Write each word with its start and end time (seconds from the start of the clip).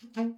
I'm 0.00 0.36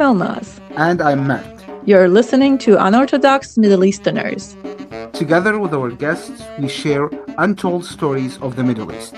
Elnaz. 0.00 0.60
And 0.76 1.00
I'm 1.00 1.28
Mert. 1.28 1.46
You're 1.86 2.08
listening 2.08 2.58
to 2.58 2.84
Unorthodox 2.84 3.56
Middle 3.56 3.84
Easterners. 3.84 4.56
Together 5.12 5.60
with 5.60 5.72
our 5.72 5.90
guests, 5.90 6.42
we 6.58 6.66
share 6.68 7.10
untold 7.38 7.84
stories 7.84 8.38
of 8.38 8.56
the 8.56 8.64
Middle 8.64 8.92
East. 8.92 9.14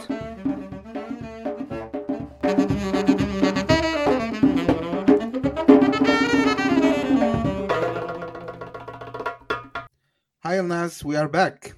We 10.81 11.15
are 11.17 11.29
back. 11.29 11.75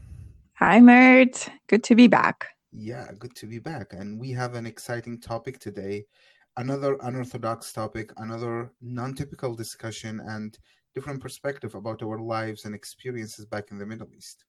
Hi, 0.55 0.81
Mert. 0.81 1.49
Good 1.67 1.83
to 1.85 1.97
be 1.97 2.07
back. 2.07 2.47
Yeah, 2.73 3.11
good 3.19 3.35
to 3.35 3.49
be 3.49 3.59
back. 3.59 3.95
And 3.95 4.17
we 4.21 4.31
have 4.31 4.55
an 4.55 4.65
exciting 4.65 5.21
topic 5.21 5.59
today. 5.59 6.05
Another 6.57 6.97
unorthodox 7.03 7.73
topic, 7.73 8.13
another 8.19 8.71
non 8.81 9.15
typical 9.15 9.57
discussion, 9.57 10.21
and 10.29 10.57
different 10.95 11.21
perspective 11.21 11.75
about 11.75 12.01
our 12.01 12.21
lives 12.21 12.65
and 12.65 12.77
experiences 12.77 13.45
back 13.45 13.73
in 13.73 13.79
the 13.79 13.87
Middle 13.87 14.09
East. 14.17 14.45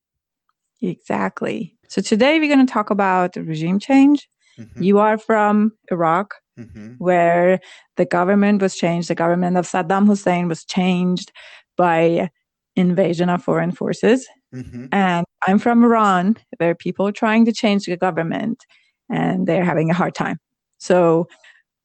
Exactly. 0.81 1.75
So 1.88 2.03
today 2.03 2.39
we're 2.39 2.53
going 2.53 2.66
to 2.66 2.72
talk 2.72 2.91
about 2.91 3.35
regime 3.35 3.80
change. 3.80 4.30
Mhm, 4.59 4.83
You 4.83 4.99
are 4.99 5.17
from 5.17 5.72
Iraq, 5.91 6.35
mhm, 6.59 6.99
where 6.99 7.59
the 7.97 8.05
government 8.05 8.61
was 8.61 8.75
changed. 8.75 9.08
The 9.08 9.16
government 9.16 9.58
of 9.58 9.66
Saddam 9.66 10.05
Hussein 10.05 10.47
was 10.47 10.63
changed 10.63 11.31
by 11.75 12.30
invasion 12.75 13.30
of 13.30 13.44
foreign 13.44 13.72
forces. 13.72 14.27
Mhm. 14.53 14.89
And 14.91 15.25
I'm 15.47 15.59
from 15.59 15.83
Iran, 15.83 16.37
where 16.57 16.75
people 16.75 17.07
are 17.07 17.11
trying 17.11 17.45
to 17.45 17.51
change 17.51 17.85
the 17.85 17.97
government 17.97 18.65
and 19.09 19.47
they're 19.47 19.65
having 19.65 19.89
a 19.89 19.93
hard 19.93 20.15
time. 20.15 20.39
So 20.77 21.27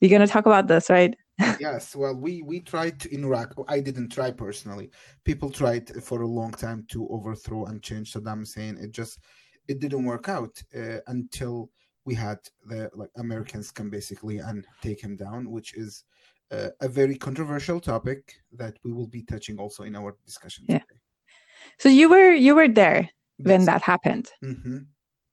we're 0.00 0.10
going 0.10 0.26
to 0.26 0.32
talk 0.32 0.46
about 0.46 0.68
this, 0.68 0.90
right? 0.90 1.14
yes, 1.60 1.94
well, 1.94 2.14
we 2.14 2.42
we 2.42 2.60
tried 2.60 2.98
to 3.00 3.14
in 3.14 3.24
Iraq. 3.24 3.54
I 3.68 3.78
didn't 3.80 4.10
try 4.10 4.30
personally. 4.32 4.90
People 5.24 5.50
tried 5.50 5.88
for 6.02 6.22
a 6.22 6.26
long 6.26 6.50
time 6.50 6.84
to 6.88 7.08
overthrow 7.08 7.66
and 7.66 7.80
change 7.80 8.12
Saddam 8.12 8.40
Hussein. 8.40 8.76
It 8.76 8.90
just 8.90 9.20
it 9.68 9.78
didn't 9.78 10.04
work 10.04 10.28
out 10.28 10.60
uh, 10.76 10.98
until 11.06 11.70
we 12.04 12.14
had 12.14 12.38
the 12.66 12.90
like 12.94 13.10
Americans 13.16 13.70
come 13.70 13.88
basically 13.88 14.38
and 14.38 14.66
take 14.82 15.00
him 15.00 15.14
down, 15.16 15.48
which 15.48 15.74
is 15.74 16.04
uh, 16.50 16.70
a 16.80 16.88
very 16.88 17.16
controversial 17.16 17.78
topic 17.78 18.34
that 18.52 18.76
we 18.82 18.92
will 18.92 19.06
be 19.06 19.22
touching 19.22 19.58
also 19.58 19.84
in 19.84 19.94
our 19.94 20.16
discussion 20.24 20.64
Yeah. 20.68 20.80
So 21.78 21.88
you 21.88 22.08
were 22.08 22.32
you 22.32 22.54
were 22.54 22.68
there 22.68 23.10
when 23.38 23.60
Yes. 23.60 23.66
that 23.66 23.82
happened. 23.82 24.30
Mhm. 24.42 24.86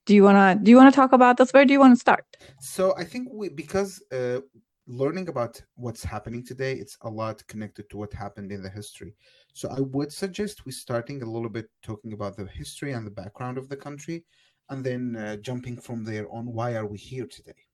Do 0.05 0.13
you 0.13 0.23
wanna 0.23 0.55
do 0.61 0.69
you 0.71 0.77
wanna 0.77 0.91
talk 0.91 1.13
about 1.13 1.37
this? 1.37 1.51
Where 1.51 1.65
do 1.65 1.73
you 1.73 1.79
want 1.79 1.95
to 1.95 1.99
start? 1.99 2.25
So 2.59 2.93
I 2.95 3.03
think 3.03 3.29
we 3.31 3.49
because 3.49 4.01
uh, 4.11 4.41
learning 4.87 5.29
about 5.29 5.61
what's 5.75 6.03
happening 6.03 6.43
today, 6.45 6.73
it's 6.73 6.97
a 7.01 7.09
lot 7.09 7.45
connected 7.47 7.89
to 7.89 7.97
what 7.97 8.13
happened 8.13 8.51
in 8.51 8.61
the 8.61 8.69
history. 8.69 9.15
So 9.53 9.69
I 9.69 9.79
would 9.79 10.11
suggest 10.11 10.65
we 10.65 10.71
starting 10.71 11.23
a 11.23 11.25
little 11.25 11.49
bit 11.49 11.67
talking 11.81 12.13
about 12.13 12.37
the 12.37 12.45
history 12.45 12.91
and 12.93 13.05
the 13.05 13.11
background 13.11 13.57
of 13.57 13.67
the 13.67 13.77
country, 13.77 14.25
and 14.69 14.83
then 14.83 15.15
uh, 15.15 15.37
jumping 15.37 15.77
from 15.77 16.03
there 16.03 16.29
on 16.31 16.45
why 16.53 16.75
are 16.75 16.85
we 16.85 16.99
here 16.99 17.25
today. 17.25 17.64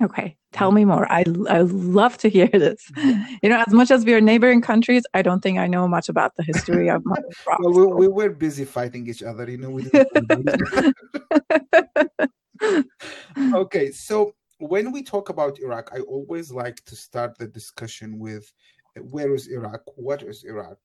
Okay, 0.00 0.36
tell 0.52 0.70
me 0.70 0.84
more. 0.84 1.10
I 1.10 1.24
I 1.48 1.62
love 1.62 2.18
to 2.18 2.28
hear 2.28 2.48
this. 2.48 2.90
You 3.42 3.50
know, 3.50 3.62
as 3.66 3.72
much 3.72 3.90
as 3.90 4.04
we 4.04 4.14
are 4.14 4.20
neighboring 4.20 4.62
countries, 4.62 5.04
I 5.14 5.22
don't 5.22 5.40
think 5.40 5.58
I 5.58 5.68
know 5.68 5.86
much 5.86 6.08
about 6.08 6.34
the 6.36 6.42
history 6.42 6.90
of 6.90 7.04
my 7.04 7.16
Well, 7.60 7.72
we, 7.72 8.06
we 8.06 8.08
were 8.08 8.30
busy 8.30 8.64
fighting 8.64 9.08
each 9.08 9.22
other, 9.22 9.48
you 9.48 9.58
know. 9.58 9.70
We 9.70 9.84
okay, 13.54 13.92
so 13.92 14.34
when 14.58 14.92
we 14.92 15.02
talk 15.02 15.28
about 15.28 15.60
Iraq, 15.60 15.90
I 15.92 16.00
always 16.00 16.50
like 16.50 16.84
to 16.86 16.96
start 16.96 17.38
the 17.38 17.46
discussion 17.46 18.18
with 18.18 18.52
where 19.00 19.34
is 19.34 19.48
Iraq? 19.48 19.82
What 19.96 20.22
is 20.22 20.44
Iraq 20.44 20.78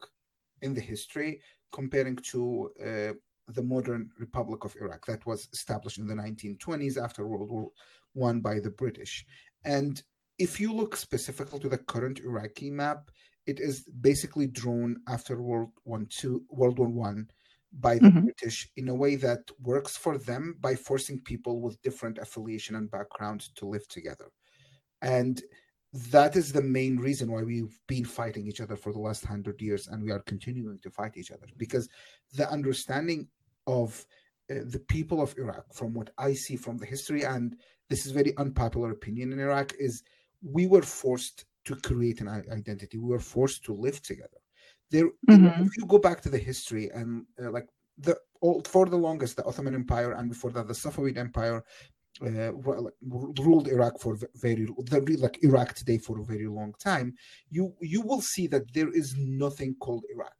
in 0.61 0.73
the 0.73 0.81
history, 0.81 1.41
comparing 1.71 2.17
to 2.31 2.69
uh, 2.81 3.13
the 3.49 3.63
modern 3.63 4.09
Republic 4.19 4.63
of 4.63 4.75
Iraq 4.79 5.05
that 5.05 5.25
was 5.25 5.49
established 5.51 5.97
in 5.97 6.07
the 6.07 6.15
1920s 6.15 6.97
after 6.97 7.27
World 7.27 7.49
War 7.49 7.71
One 8.13 8.41
by 8.41 8.59
the 8.59 8.71
British. 8.71 9.25
And 9.63 10.01
if 10.39 10.59
you 10.59 10.73
look 10.73 10.95
specifically 10.95 11.59
to 11.59 11.69
the 11.69 11.77
current 11.77 12.19
Iraqi 12.19 12.69
map, 12.71 13.11
it 13.45 13.59
is 13.59 13.83
basically 14.01 14.47
drawn 14.47 15.01
after 15.07 15.41
World 15.41 15.71
One 15.83 16.07
Two 16.07 16.45
World 16.49 16.79
War 16.79 16.89
One 16.89 17.29
by 17.73 17.95
the 17.95 18.09
Mhm. 18.09 18.23
British 18.23 18.69
in 18.77 18.89
a 18.89 18.95
way 18.95 19.15
that 19.15 19.49
works 19.59 19.97
for 19.97 20.17
them 20.17 20.57
by 20.59 20.75
forcing 20.75 21.19
people 21.21 21.59
with 21.59 21.81
different 21.81 22.17
affiliation 22.19 22.75
and 22.75 22.89
background 22.89 23.41
to 23.55 23.65
live 23.65 23.87
together. 23.87 24.29
And 25.01 25.41
that 26.11 26.35
is 26.35 26.51
the 26.51 26.61
main 26.61 26.97
reason 26.97 27.31
why 27.31 27.43
we've 27.43 27.79
been 27.87 28.05
fighting 28.05 28.47
each 28.47 28.61
other 28.61 28.75
for 28.75 28.91
the 28.93 28.99
last 28.99 29.25
hundred 29.25 29.61
years 29.61 29.87
and 29.87 30.03
we 30.03 30.11
are 30.11 30.21
continuing 30.21 30.79
to 30.79 30.89
fight 30.89 31.17
each 31.17 31.31
other 31.31 31.47
because 31.57 31.87
the 32.33 32.49
understanding 32.49 33.27
of 33.67 34.05
uh, 34.49 34.55
the 34.65 34.79
people 34.87 35.21
of 35.21 35.37
Iraq, 35.37 35.73
from 35.73 35.93
what 35.93 36.09
I 36.17 36.33
see 36.33 36.55
from 36.57 36.77
the 36.77 36.85
history, 36.85 37.23
and 37.23 37.55
this 37.93 38.05
is 38.07 38.11
very 38.21 38.33
unpopular 38.43 38.89
opinion 38.97 39.27
in 39.33 39.39
Iraq, 39.47 39.67
is 39.87 39.93
we 40.55 40.63
were 40.73 40.85
forced 41.01 41.37
to 41.67 41.73
create 41.89 42.19
an 42.23 42.29
identity. 42.59 42.95
We 42.97 43.11
were 43.15 43.25
forced 43.35 43.59
to 43.65 43.71
live 43.85 43.99
together. 44.11 44.39
There, 44.91 45.09
Mhm. 45.29 45.65
if 45.67 45.73
you 45.77 45.85
go 45.95 45.99
back 46.07 46.19
to 46.21 46.29
the 46.35 46.43
history 46.51 46.85
and 46.97 47.09
uh, 47.41 47.51
like 47.57 47.67
the 48.05 48.15
all, 48.43 48.57
for 48.73 48.85
the 48.93 49.01
longest, 49.07 49.31
the 49.35 49.45
Ottoman 49.49 49.75
Empire, 49.81 50.11
and 50.17 50.25
before 50.33 50.51
that, 50.53 50.67
the 50.71 50.77
Safavid 50.83 51.17
Empire, 51.27 51.59
uh, 52.27 52.51
ruled 53.47 53.67
Iraq 53.75 53.95
for 54.03 54.13
very 54.47 54.65
the 54.91 54.99
like 55.25 55.37
Iraq 55.49 55.69
today 55.81 55.99
for 56.05 56.15
a 56.19 56.27
very 56.33 56.49
long 56.59 56.71
time. 56.89 57.07
You 57.57 57.63
you 57.93 58.01
will 58.09 58.23
see 58.33 58.45
that 58.53 58.65
there 58.77 58.91
is 59.01 59.07
nothing 59.43 59.71
called 59.83 60.03
Iraq. 60.15 60.39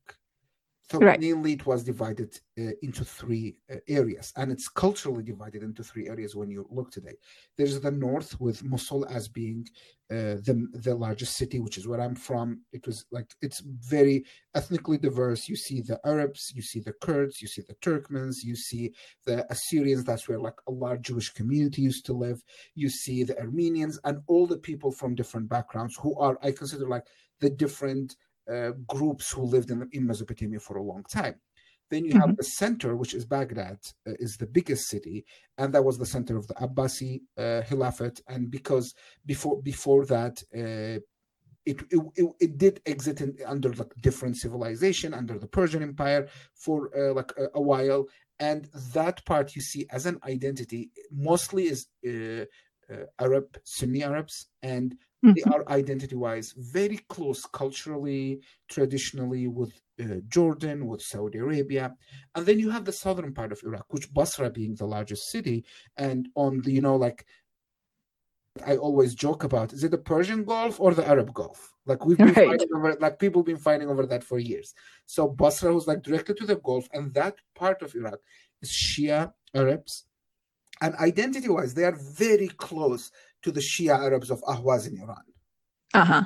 So 0.94 1.00
Right. 1.00 1.20
mainly 1.20 1.54
it 1.54 1.66
was 1.66 1.84
divided 1.84 2.40
uh, 2.60 2.70
into 2.84 3.04
three 3.04 3.56
uh, 3.72 3.78
areas, 3.88 4.32
and 4.36 4.52
it's 4.52 4.68
culturally 4.68 5.24
divided 5.24 5.64
into 5.64 5.84
three 5.84 6.08
areas 6.08 6.36
when 6.36 6.52
you 6.52 6.68
look 6.70 6.92
today. 6.92 7.16
There's 7.58 7.80
the 7.80 7.90
north 7.90 8.40
with 8.40 8.64
Mosul 8.64 9.04
as 9.08 9.28
being 9.28 9.66
uh, 10.12 10.38
the 10.46 10.68
the 10.74 10.94
largest 10.94 11.36
city, 11.36 11.60
which 11.60 11.80
is 11.80 11.88
where 11.88 12.00
I'm 12.00 12.14
from. 12.14 12.62
It 12.74 12.86
was 12.86 13.06
like 13.12 13.26
it's 13.42 13.62
very 13.62 14.24
ethnically 14.54 15.00
diverse. 15.00 15.50
You 15.50 15.56
see 15.56 15.82
the 15.82 16.00
Arabs, 16.06 16.52
you 16.54 16.62
see 16.62 16.80
the 16.80 16.94
Kurds, 16.94 17.42
you 17.42 17.48
see 17.48 17.64
the 17.68 17.74
Turkmens, 17.82 18.44
you 18.44 18.56
see 18.56 18.94
the 19.26 19.52
Assyrians. 19.52 20.04
That's 20.04 20.30
where 20.30 20.40
like 20.40 20.60
a 20.68 20.72
large 20.72 21.02
Jewish 21.08 21.34
community 21.34 21.82
used 21.82 22.06
to 22.06 22.14
live. 22.14 22.44
You 22.76 22.90
see 22.90 23.24
the 23.24 23.40
Armenians 23.40 24.00
and 24.04 24.22
all 24.28 24.46
the 24.46 24.60
people 24.60 24.92
from 24.92 25.16
different 25.16 25.50
backgrounds 25.50 25.98
who 26.00 26.16
are 26.20 26.38
I 26.44 26.52
consider 26.52 26.88
like 26.88 27.08
the 27.40 27.50
different 27.50 28.16
uh, 28.52 28.72
groups 28.88 29.32
who 29.32 29.44
lived 29.44 29.72
in, 29.72 29.88
in 29.92 30.06
Mesopotamia 30.06 30.60
for 30.60 30.78
a 30.78 30.84
long 30.84 31.04
time. 31.10 31.36
Then 31.90 32.06
you 32.06 32.16
have 32.16 32.32
Mhm. 32.32 32.38
the 32.38 32.44
center, 32.44 32.96
which 32.96 33.14
is 33.14 33.26
Baghdad, 33.26 33.78
uh, 34.08 34.14
is 34.20 34.38
the 34.38 34.48
biggest 34.48 34.88
city, 34.90 35.26
and 35.58 35.74
that 35.74 35.84
was 35.86 35.98
the 35.98 36.06
center 36.06 36.38
of 36.38 36.48
the 36.48 36.56
Abbasi 36.56 37.22
uh, 37.38 37.62
Khilafat. 37.68 38.22
And 38.28 38.50
because 38.50 38.94
before 39.26 39.62
before 39.62 40.06
that, 40.06 40.42
uh, 40.56 41.00
it, 41.66 41.82
it 41.92 42.02
it 42.16 42.30
it 42.40 42.58
did 42.58 42.82
exist 42.86 43.22
in, 43.22 43.38
under 43.46 43.72
like 43.74 43.94
different 44.00 44.38
civilization 44.38 45.14
under 45.14 45.38
the 45.40 45.48
Persian 45.48 45.84
Empire 45.84 46.28
for 46.56 46.90
uh, 46.98 47.14
like 47.14 47.32
a, 47.38 47.48
a 47.56 47.62
while, 47.62 48.08
and 48.40 48.66
that 48.94 49.24
part 49.26 49.56
you 49.56 49.62
see 49.62 49.86
as 49.92 50.06
an 50.06 50.20
identity 50.26 50.92
mostly 51.12 51.66
is 51.66 51.88
uh, 52.08 52.46
uh, 52.92 53.06
Arab 53.20 53.58
Sunni 53.64 54.04
Arabs, 54.04 54.48
and 54.62 54.96
they 55.36 55.44
Mhm. 55.44 55.54
are 55.54 55.68
identity 55.70 56.16
wise 56.16 56.54
very 56.58 56.98
close 57.10 57.46
culturally, 57.46 58.42
traditionally 58.68 59.48
with 59.48 59.74
uh, 60.00 60.16
Jordan, 60.28 60.88
with 60.88 61.02
Saudi 61.02 61.38
Arabia. 61.40 61.96
And 62.36 62.46
then 62.46 62.60
you 62.60 62.70
have 62.72 62.86
the 62.86 62.92
southern 62.92 63.34
part 63.34 63.52
of 63.52 63.62
Iraq, 63.64 63.86
which 63.90 64.12
Basra 64.14 64.50
being 64.50 64.76
the 64.76 64.88
largest 64.88 65.30
city, 65.30 65.66
and 65.98 66.30
on 66.36 66.62
the, 66.62 66.72
you 66.72 66.82
know, 66.82 66.96
like 66.96 67.26
I 68.66 68.78
always 68.78 69.16
joke 69.16 69.44
about, 69.44 69.74
is 69.74 69.84
it 69.84 69.92
the 69.92 69.98
Persian 69.98 70.44
Gulf 70.46 70.80
or 70.80 70.94
the 70.94 71.08
Arab 71.08 71.34
Gulf? 71.34 71.74
Like 71.86 72.06
we've 72.06 72.18
been 72.18 72.28
Right. 72.38 72.48
fighting 72.50 72.70
over, 72.76 72.96
like 73.00 73.18
people 73.20 73.44
been 73.44 73.58
fighting 73.58 73.90
over 73.90 74.06
that 74.06 74.24
for 74.24 74.38
years. 74.40 74.74
So 75.06 75.28
Basra 75.28 75.74
was 75.74 75.88
like 75.88 76.04
directly 76.04 76.36
to 76.36 76.46
the 76.46 76.58
Gulf, 76.58 76.88
and 76.94 77.14
that 77.16 77.36
part 77.56 77.82
of 77.82 77.96
Iraq 77.96 78.20
is 78.62 78.70
Shia 78.72 79.34
Arabs, 79.56 80.06
and 80.82 80.96
identity-wise, 80.96 81.74
they 81.74 81.84
are 81.86 81.96
very 81.96 82.48
close 82.50 83.12
to 83.44 83.52
the 83.52 83.60
Shia 83.60 83.98
Arabs 83.98 84.32
of 84.32 84.42
Ahwaz 84.44 84.88
in 84.88 85.00
Iran. 85.00 85.24
Uh-huh. 85.94 86.24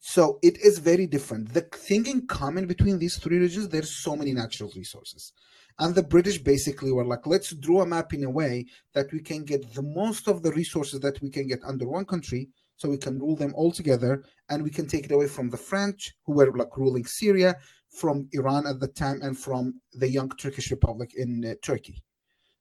So 0.00 0.38
it 0.42 0.58
is 0.58 0.78
very 0.78 1.06
different. 1.06 1.52
The 1.52 1.62
thing 1.62 2.06
in 2.06 2.26
common 2.26 2.66
between 2.66 2.98
these 2.98 3.16
three 3.18 3.38
regions, 3.38 3.68
there's 3.68 3.90
so 3.90 4.16
many 4.16 4.32
natural 4.32 4.70
resources. 4.76 5.32
And 5.78 5.94
the 5.94 6.02
British 6.02 6.38
basically 6.38 6.90
were 6.92 7.04
like, 7.04 7.26
let's 7.26 7.54
draw 7.54 7.82
a 7.82 7.86
map 7.86 8.14
in 8.14 8.24
a 8.24 8.30
way 8.30 8.66
that 8.94 9.12
we 9.12 9.20
can 9.20 9.44
get 9.44 9.74
the 9.74 9.82
most 9.82 10.26
of 10.26 10.42
the 10.42 10.52
resources 10.52 11.00
that 11.00 11.20
we 11.20 11.30
can 11.30 11.46
get 11.46 11.60
under 11.64 11.86
one 11.86 12.06
country 12.06 12.48
so 12.76 12.88
we 12.88 12.98
can 12.98 13.18
rule 13.18 13.36
them 13.36 13.52
all 13.54 13.72
together 13.72 14.22
and 14.48 14.62
we 14.62 14.70
can 14.70 14.86
take 14.86 15.04
it 15.04 15.12
away 15.12 15.26
from 15.26 15.50
the 15.50 15.56
French, 15.56 16.14
who 16.24 16.34
were 16.34 16.56
like 16.56 16.76
ruling 16.76 17.04
Syria, 17.04 17.56
from 17.90 18.28
Iran 18.32 18.66
at 18.66 18.80
the 18.80 18.88
time, 18.88 19.20
and 19.22 19.38
from 19.38 19.80
the 19.92 20.08
young 20.08 20.28
Turkish 20.30 20.70
Republic 20.70 21.12
in 21.16 21.44
uh, 21.44 21.54
Turkey. 21.62 22.02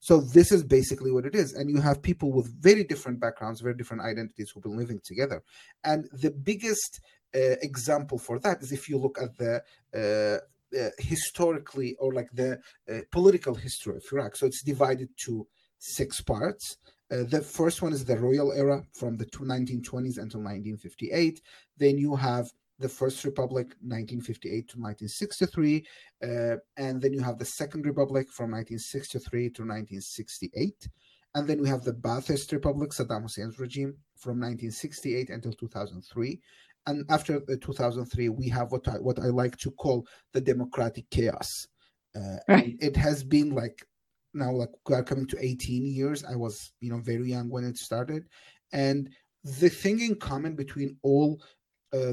So 0.06 0.20
this 0.20 0.52
is 0.52 0.64
basically 0.64 1.12
what 1.12 1.26
it 1.26 1.34
is. 1.34 1.54
And 1.54 1.68
you 1.68 1.82
have 1.82 2.00
people 2.00 2.32
with 2.32 2.48
very 2.62 2.84
different 2.84 3.20
backgrounds, 3.20 3.62
very 3.62 3.74
different 3.74 4.04
identities 4.04 4.52
who've 4.52 4.62
been 4.62 4.78
living 4.78 5.02
together. 5.04 5.42
And 5.84 6.08
the 6.14 6.30
biggest 6.30 7.02
uh, 7.34 7.58
example 7.64 8.20
for 8.20 8.38
that 8.38 8.62
is 8.62 8.72
if 8.72 8.88
you 8.88 9.00
look 9.00 9.18
at 9.20 9.36
the 9.36 9.64
uh, 9.96 10.78
uh, 10.80 10.90
historically 11.00 11.96
or 11.96 12.14
like 12.14 12.30
the 12.34 12.60
uh, 12.88 13.00
political 13.12 13.56
history 13.56 13.96
of 13.96 14.04
Iraq. 14.12 14.36
So 14.36 14.46
it's 14.46 14.62
divided 14.62 15.10
to 15.26 15.48
six 15.80 16.22
parts. 16.22 16.78
Uh, 17.12 17.24
the 17.24 17.42
first 17.42 17.82
one 17.82 17.92
is 17.92 18.06
the 18.06 18.20
royal 18.20 18.52
era 18.52 18.84
from 18.94 19.18
the 19.18 19.26
1920s 19.26 20.20
until 20.20 20.42
1958. 20.42 21.42
Then 21.80 21.98
you 21.98 22.16
have 22.16 22.52
the 22.80 22.90
First 22.90 23.24
Republic, 23.24 23.68
1958 23.82 24.52
to 24.70 24.80
1963. 24.80 25.86
Uh, 26.24 26.56
and 26.78 27.02
then 27.02 27.14
you 27.14 27.22
have 27.22 27.38
the 27.38 27.46
Second 27.46 27.86
Republic 27.86 28.30
from 28.32 28.52
1963 28.52 29.42
to 29.50 29.62
1968. 29.62 30.90
And 31.36 31.48
then 31.48 31.62
we 31.62 31.68
have 31.68 31.84
the 31.84 31.94
Ba'athist 31.94 32.52
Republic, 32.52 32.92
Saddam 32.92 33.24
Hussein's 33.24 33.60
regime, 33.60 33.96
from 34.16 34.40
1968 34.40 35.30
until 35.30 35.54
2003. 35.54 36.40
And 36.88 37.06
after 37.10 37.40
2003, 37.40 38.30
we 38.30 38.48
have 38.50 38.72
what 38.72 38.88
I, 38.88 38.94
what 38.94 39.20
I 39.20 39.28
like 39.28 39.58
to 39.58 39.72
call 39.72 40.08
the 40.34 40.42
democratic 40.42 41.10
chaos. 41.10 41.68
Uh, 42.16 42.38
right. 42.48 42.76
It 42.80 42.96
has 42.96 43.24
been 43.24 43.52
like 43.52 43.86
now 44.34 44.52
like 44.52 44.70
we 44.88 44.96
are 44.96 45.04
coming 45.04 45.28
to 45.28 45.44
18 45.44 45.86
years. 45.86 46.24
I 46.24 46.36
was 46.36 46.72
you 46.80 46.92
know 46.92 47.00
very 47.00 47.30
young 47.30 47.50
when 47.50 47.66
it 47.66 47.78
started, 47.78 48.26
and 48.72 49.10
the 49.44 49.70
thing 49.70 50.00
in 50.00 50.16
common 50.16 50.56
between 50.56 50.98
all 51.02 51.42
uh, 51.42 51.46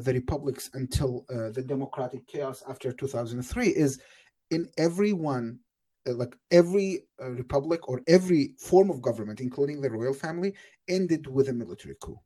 the 0.01 0.13
republics 0.13 0.71
until 0.75 1.25
uh, 1.31 1.51
the 1.51 1.63
democratic 1.63 2.27
chaos 2.27 2.63
after 2.69 2.93
2003 2.93 3.69
is 3.69 4.01
in 4.51 4.69
every 4.77 5.13
one 5.13 5.59
uh, 6.09 6.15
like 6.15 6.35
every 6.51 7.05
uh, 7.23 7.31
republic 7.31 7.89
or 7.89 8.03
every 8.07 8.55
form 8.59 8.91
of 8.91 9.01
government 9.03 9.41
including 9.41 9.81
the 9.81 9.91
royal 9.91 10.15
family 10.15 10.55
ended 10.89 11.27
with 11.27 11.49
a 11.49 11.53
military 11.53 11.97
coup 12.01 12.19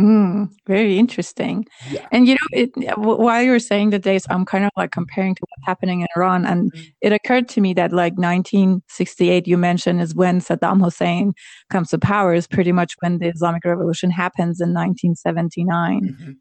Mm, 0.00 0.48
very 0.66 0.98
interesting. 0.98 1.66
Yeah. 1.90 2.06
And 2.12 2.26
you 2.26 2.34
know, 2.34 2.48
it, 2.52 2.70
while 2.96 3.42
you 3.42 3.50
were 3.50 3.58
saying 3.58 3.90
the 3.90 3.98
dates, 3.98 4.26
I'm 4.30 4.46
kind 4.46 4.64
of 4.64 4.70
like 4.74 4.90
comparing 4.90 5.34
to 5.34 5.40
what's 5.42 5.66
happening 5.66 6.00
in 6.00 6.06
Iran, 6.16 6.46
and 6.46 6.72
mm-hmm. 6.72 6.82
it 7.02 7.12
occurred 7.12 7.48
to 7.50 7.60
me 7.60 7.74
that 7.74 7.92
like 7.92 8.14
1968, 8.14 9.46
you 9.46 9.58
mentioned, 9.58 10.00
is 10.00 10.14
when 10.14 10.40
Saddam 10.40 10.82
Hussein 10.82 11.34
comes 11.70 11.90
to 11.90 11.98
power. 11.98 12.32
Is 12.32 12.46
pretty 12.46 12.72
much 12.72 12.94
when 13.00 13.18
the 13.18 13.28
Islamic 13.28 13.64
Revolution 13.66 14.10
happens 14.10 14.60
in 14.60 14.72
1979. 14.72 16.00
Mm-hmm. 16.02 16.32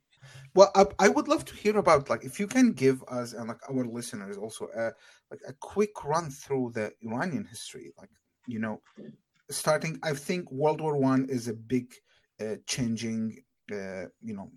Well, 0.54 0.72
I, 0.76 0.86
I, 1.00 1.08
would 1.08 1.30
love 1.30 1.46
to 1.46 1.56
hear 1.56 1.78
about 1.78 2.10
like 2.10 2.26
if 2.26 2.40
you 2.40 2.48
can 2.48 2.74
give 2.74 3.04
us 3.08 3.32
and 3.34 3.48
like 3.48 3.60
our 3.70 3.86
listeners 3.86 4.38
also 4.38 4.68
a 4.76 4.92
like 5.30 5.40
a 5.48 5.54
quick 5.60 6.04
run 6.04 6.30
through 6.30 6.72
the 6.74 6.92
Iranian 7.02 7.46
history, 7.46 7.92
like 7.98 8.10
you 8.48 8.60
know, 8.60 8.82
starting. 9.50 10.00
I 10.04 10.14
think 10.14 10.50
World 10.52 10.80
War 10.80 10.98
One 10.98 11.26
is 11.30 11.48
a 11.48 11.54
big 11.54 11.94
uh, 12.42 12.56
changing, 12.68 13.38
uh, 13.72 14.06
you 14.22 14.34
know, 14.34 14.52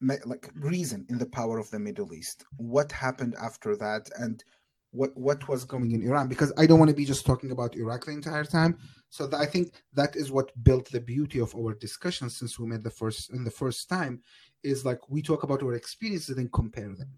me- 0.00 0.24
like 0.24 0.50
reason 0.54 1.06
in 1.08 1.18
the 1.18 1.26
power 1.26 1.58
of 1.58 1.70
the 1.70 1.78
Middle 1.78 2.12
East. 2.14 2.44
What 2.56 2.92
happened 2.92 3.34
after 3.40 3.76
that, 3.76 4.08
and 4.18 4.42
what 4.90 5.16
what 5.16 5.48
was 5.48 5.64
going 5.64 5.90
in 5.92 6.02
Iran? 6.02 6.28
Because 6.28 6.52
I 6.56 6.66
don't 6.66 6.78
want 6.78 6.90
to 6.90 6.96
be 6.96 7.04
just 7.04 7.26
talking 7.26 7.50
about 7.50 7.76
Iraq 7.76 8.06
the 8.06 8.12
entire 8.12 8.44
time. 8.44 8.78
So 9.10 9.28
I 9.32 9.46
think 9.46 9.72
that 9.94 10.16
is 10.16 10.30
what 10.30 10.52
built 10.62 10.90
the 10.90 11.00
beauty 11.00 11.40
of 11.40 11.54
our 11.54 11.74
discussion 11.74 12.30
since 12.30 12.58
we 12.58 12.66
met 12.66 12.82
the 12.82 12.90
first 12.90 13.30
in 13.30 13.44
the 13.44 13.50
first 13.50 13.88
time. 13.88 14.22
Is 14.62 14.84
like 14.84 15.08
we 15.08 15.22
talk 15.22 15.42
about 15.44 15.62
our 15.62 15.74
experiences 15.74 16.36
and 16.36 16.52
compare 16.52 16.94
them. 16.94 17.10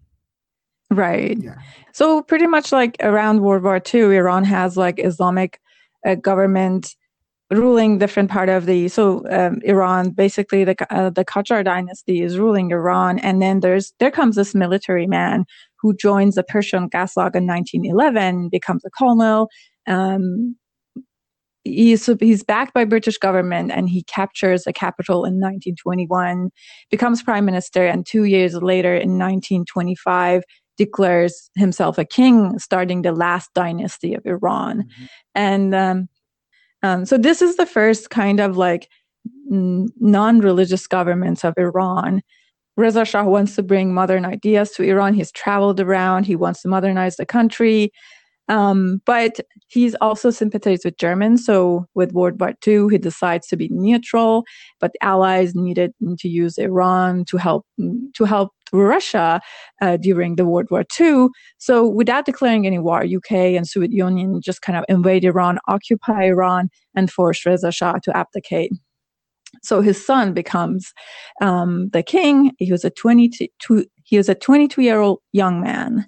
Right. 0.91 1.37
Yeah. 1.41 1.55
So 1.93 2.21
pretty 2.21 2.47
much 2.47 2.71
like 2.71 2.97
around 2.99 3.41
World 3.41 3.63
War 3.63 3.81
II, 3.93 4.15
Iran 4.15 4.43
has 4.43 4.75
like 4.75 4.99
Islamic 4.99 5.61
uh, 6.05 6.15
government 6.15 6.95
ruling 7.51 7.97
different 7.97 8.31
part 8.31 8.49
of 8.49 8.65
the 8.65 8.87
so 8.87 9.23
um, 9.29 9.59
Iran 9.63 10.11
basically 10.11 10.63
the 10.63 10.75
uh, 10.89 11.09
the 11.09 11.25
Qajar 11.25 11.63
dynasty 11.63 12.21
is 12.21 12.37
ruling 12.37 12.71
Iran 12.71 13.19
and 13.19 13.41
then 13.41 13.59
there's 13.59 13.93
there 13.99 14.11
comes 14.11 14.35
this 14.35 14.55
military 14.55 15.05
man 15.05 15.45
who 15.81 15.93
joins 15.95 16.35
the 16.35 16.43
Persian 16.43 16.89
Ghazlag 16.89 17.35
in 17.35 17.47
1911 17.47 18.49
becomes 18.49 18.83
a 18.85 18.89
colonel 18.97 19.49
um, 19.87 20.55
he's 21.65 22.09
he's 22.19 22.43
backed 22.43 22.73
by 22.73 22.85
British 22.85 23.17
government 23.17 23.71
and 23.71 23.89
he 23.89 24.03
captures 24.03 24.63
the 24.63 24.73
capital 24.73 25.25
in 25.25 25.33
1921 25.33 26.51
becomes 26.89 27.21
prime 27.21 27.45
minister 27.45 27.85
and 27.85 28.05
2 28.05 28.23
years 28.23 28.55
later 28.55 28.93
in 28.93 29.19
1925 29.19 30.43
declares 30.77 31.49
himself 31.55 31.97
a 31.97 32.05
king 32.05 32.57
starting 32.57 33.01
the 33.01 33.11
last 33.11 33.49
dynasty 33.53 34.13
of 34.13 34.25
Iran 34.25 34.83
mm-hmm. 34.83 35.05
and 35.35 35.75
um, 35.75 36.07
um, 36.83 37.05
so 37.05 37.17
this 37.17 37.41
is 37.41 37.57
the 37.57 37.65
first 37.65 38.09
kind 38.09 38.39
of 38.39 38.57
like 38.57 38.89
non-religious 39.49 40.87
governments 40.87 41.43
of 41.43 41.53
Iran. 41.57 42.21
Reza 42.77 43.05
Shah 43.05 43.23
wants 43.23 43.55
to 43.55 43.63
bring 43.63 43.93
modern 43.93 44.25
ideas 44.25 44.71
to 44.71 44.83
Iran. 44.83 45.13
He's 45.13 45.31
traveled 45.31 45.79
around. 45.79 46.25
He 46.25 46.35
wants 46.35 46.61
to 46.61 46.69
modernize 46.69 47.17
the 47.17 47.25
country. 47.25 47.91
Um, 48.47 49.01
but 49.05 49.39
he's 49.67 49.95
also 49.95 50.29
sympathized 50.29 50.83
with 50.83 50.97
Germans. 50.97 51.45
So 51.45 51.85
with 51.95 52.11
World 52.11 52.39
War 52.39 52.53
II, 52.65 52.87
he 52.89 52.97
decides 52.97 53.47
to 53.47 53.55
be 53.55 53.69
neutral, 53.69 54.43
but 54.79 54.91
allies 55.01 55.55
needed 55.55 55.93
to 56.19 56.27
use 56.27 56.57
Iran 56.57 57.23
to 57.25 57.37
help 57.37 57.65
to 57.77 58.25
help 58.25 58.51
Russia 58.71 59.41
uh, 59.81 59.97
during 59.97 60.35
the 60.35 60.45
World 60.45 60.67
War 60.71 60.83
II. 60.99 61.27
So 61.57 61.87
without 61.87 62.25
declaring 62.25 62.65
any 62.65 62.79
war, 62.79 63.03
UK 63.03 63.31
and 63.31 63.67
Soviet 63.67 63.91
Union 63.91 64.41
just 64.41 64.61
kind 64.61 64.77
of 64.77 64.85
invade 64.87 65.25
Iran, 65.25 65.59
occupy 65.67 66.25
Iran, 66.25 66.69
and 66.95 67.11
force 67.11 67.45
Reza 67.45 67.71
Shah 67.71 67.93
to 68.03 68.15
abdicate. 68.15 68.71
So 69.63 69.81
his 69.81 70.03
son 70.03 70.33
becomes 70.33 70.93
um, 71.41 71.89
the 71.89 72.03
king. 72.03 72.51
He 72.57 72.71
was 72.71 72.85
a 72.85 72.89
22 72.89 73.47
he 74.03 74.17
was 74.17 74.27
a 74.27 74.35
22 74.35 74.81
year 74.81 74.99
old 74.99 75.19
young 75.31 75.61
man, 75.61 76.07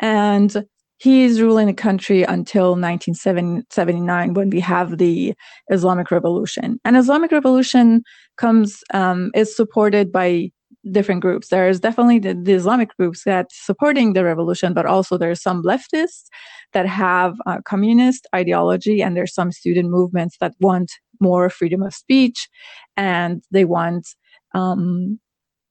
and 0.00 0.64
he's 0.98 1.40
ruling 1.40 1.66
the 1.66 1.74
country 1.74 2.22
until 2.22 2.70
1979 2.70 4.34
when 4.34 4.50
we 4.50 4.60
have 4.60 4.98
the 4.98 5.34
Islamic 5.70 6.10
Revolution. 6.10 6.78
And 6.84 6.96
Islamic 6.96 7.30
Revolution 7.30 8.02
comes 8.36 8.82
um, 8.92 9.30
is 9.34 9.54
supported 9.54 10.10
by 10.10 10.50
different 10.90 11.22
groups. 11.22 11.48
There's 11.48 11.80
definitely 11.80 12.18
the, 12.18 12.34
the, 12.34 12.52
Islamic 12.52 12.96
groups 12.96 13.24
that 13.24 13.46
supporting 13.50 14.12
the 14.12 14.24
revolution, 14.24 14.74
but 14.74 14.86
also 14.86 15.16
there's 15.16 15.42
some 15.42 15.62
leftists 15.62 16.24
that 16.72 16.86
have 16.86 17.34
uh, 17.46 17.58
communist 17.64 18.26
ideology, 18.34 19.02
and 19.02 19.16
there's 19.16 19.34
some 19.34 19.52
student 19.52 19.90
movements 19.90 20.36
that 20.40 20.54
want 20.60 20.92
more 21.20 21.48
freedom 21.50 21.82
of 21.82 21.94
speech, 21.94 22.48
and 22.96 23.42
they 23.50 23.64
want 23.64 24.08
um, 24.54 25.18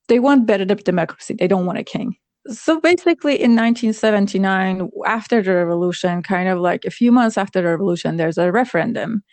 they 0.08 0.20
want 0.20 0.46
better 0.46 0.65
democracy. 0.65 1.36
They 1.38 1.48
don't 1.48 1.65
want 1.65 1.79
a 1.79 1.84
king 1.84 2.15
so 2.47 2.79
basically 2.79 3.33
in 3.35 3.55
1979 3.55 4.89
after 5.05 5.41
the 5.41 5.53
revolution 5.53 6.21
kind 6.21 6.50
of 6.50 6.59
like 6.59 6.83
a 6.85 6.91
few 6.91 7.12
months 7.12 7.38
after 7.38 7.62
the 7.62 7.67
revolution 7.67 8.17
there's 8.17 8.38
a 8.38 8.51
referendum 8.51 9.23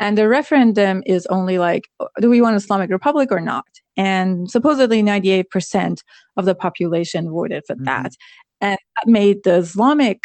and 0.00 0.18
the 0.18 0.28
referendum 0.28 1.02
is 1.06 1.26
only 1.26 1.58
like 1.58 1.88
do 2.20 2.28
we 2.28 2.42
want 2.42 2.56
islamic 2.56 2.90
republic 2.90 3.32
or 3.32 3.40
not 3.40 3.66
and 3.96 4.50
supposedly 4.50 5.02
98% 5.02 6.02
of 6.36 6.44
the 6.44 6.54
population 6.54 7.30
voted 7.30 7.64
for 7.66 7.74
mm-hmm. 7.74 7.84
that 7.84 8.12
and 8.60 8.78
that 8.96 9.10
made 9.10 9.44
the 9.44 9.56
islamic 9.56 10.24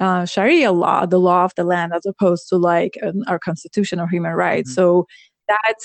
uh, 0.00 0.24
sharia 0.24 0.72
law 0.72 1.04
the 1.04 1.20
law 1.20 1.44
of 1.44 1.52
the 1.56 1.64
land 1.64 1.92
as 1.94 2.06
opposed 2.06 2.48
to 2.48 2.56
like 2.56 2.98
our 3.26 3.38
constitution 3.38 4.00
or 4.00 4.08
human 4.08 4.32
rights 4.32 4.70
mm-hmm. 4.70 4.80
so 4.80 5.06
that 5.48 5.76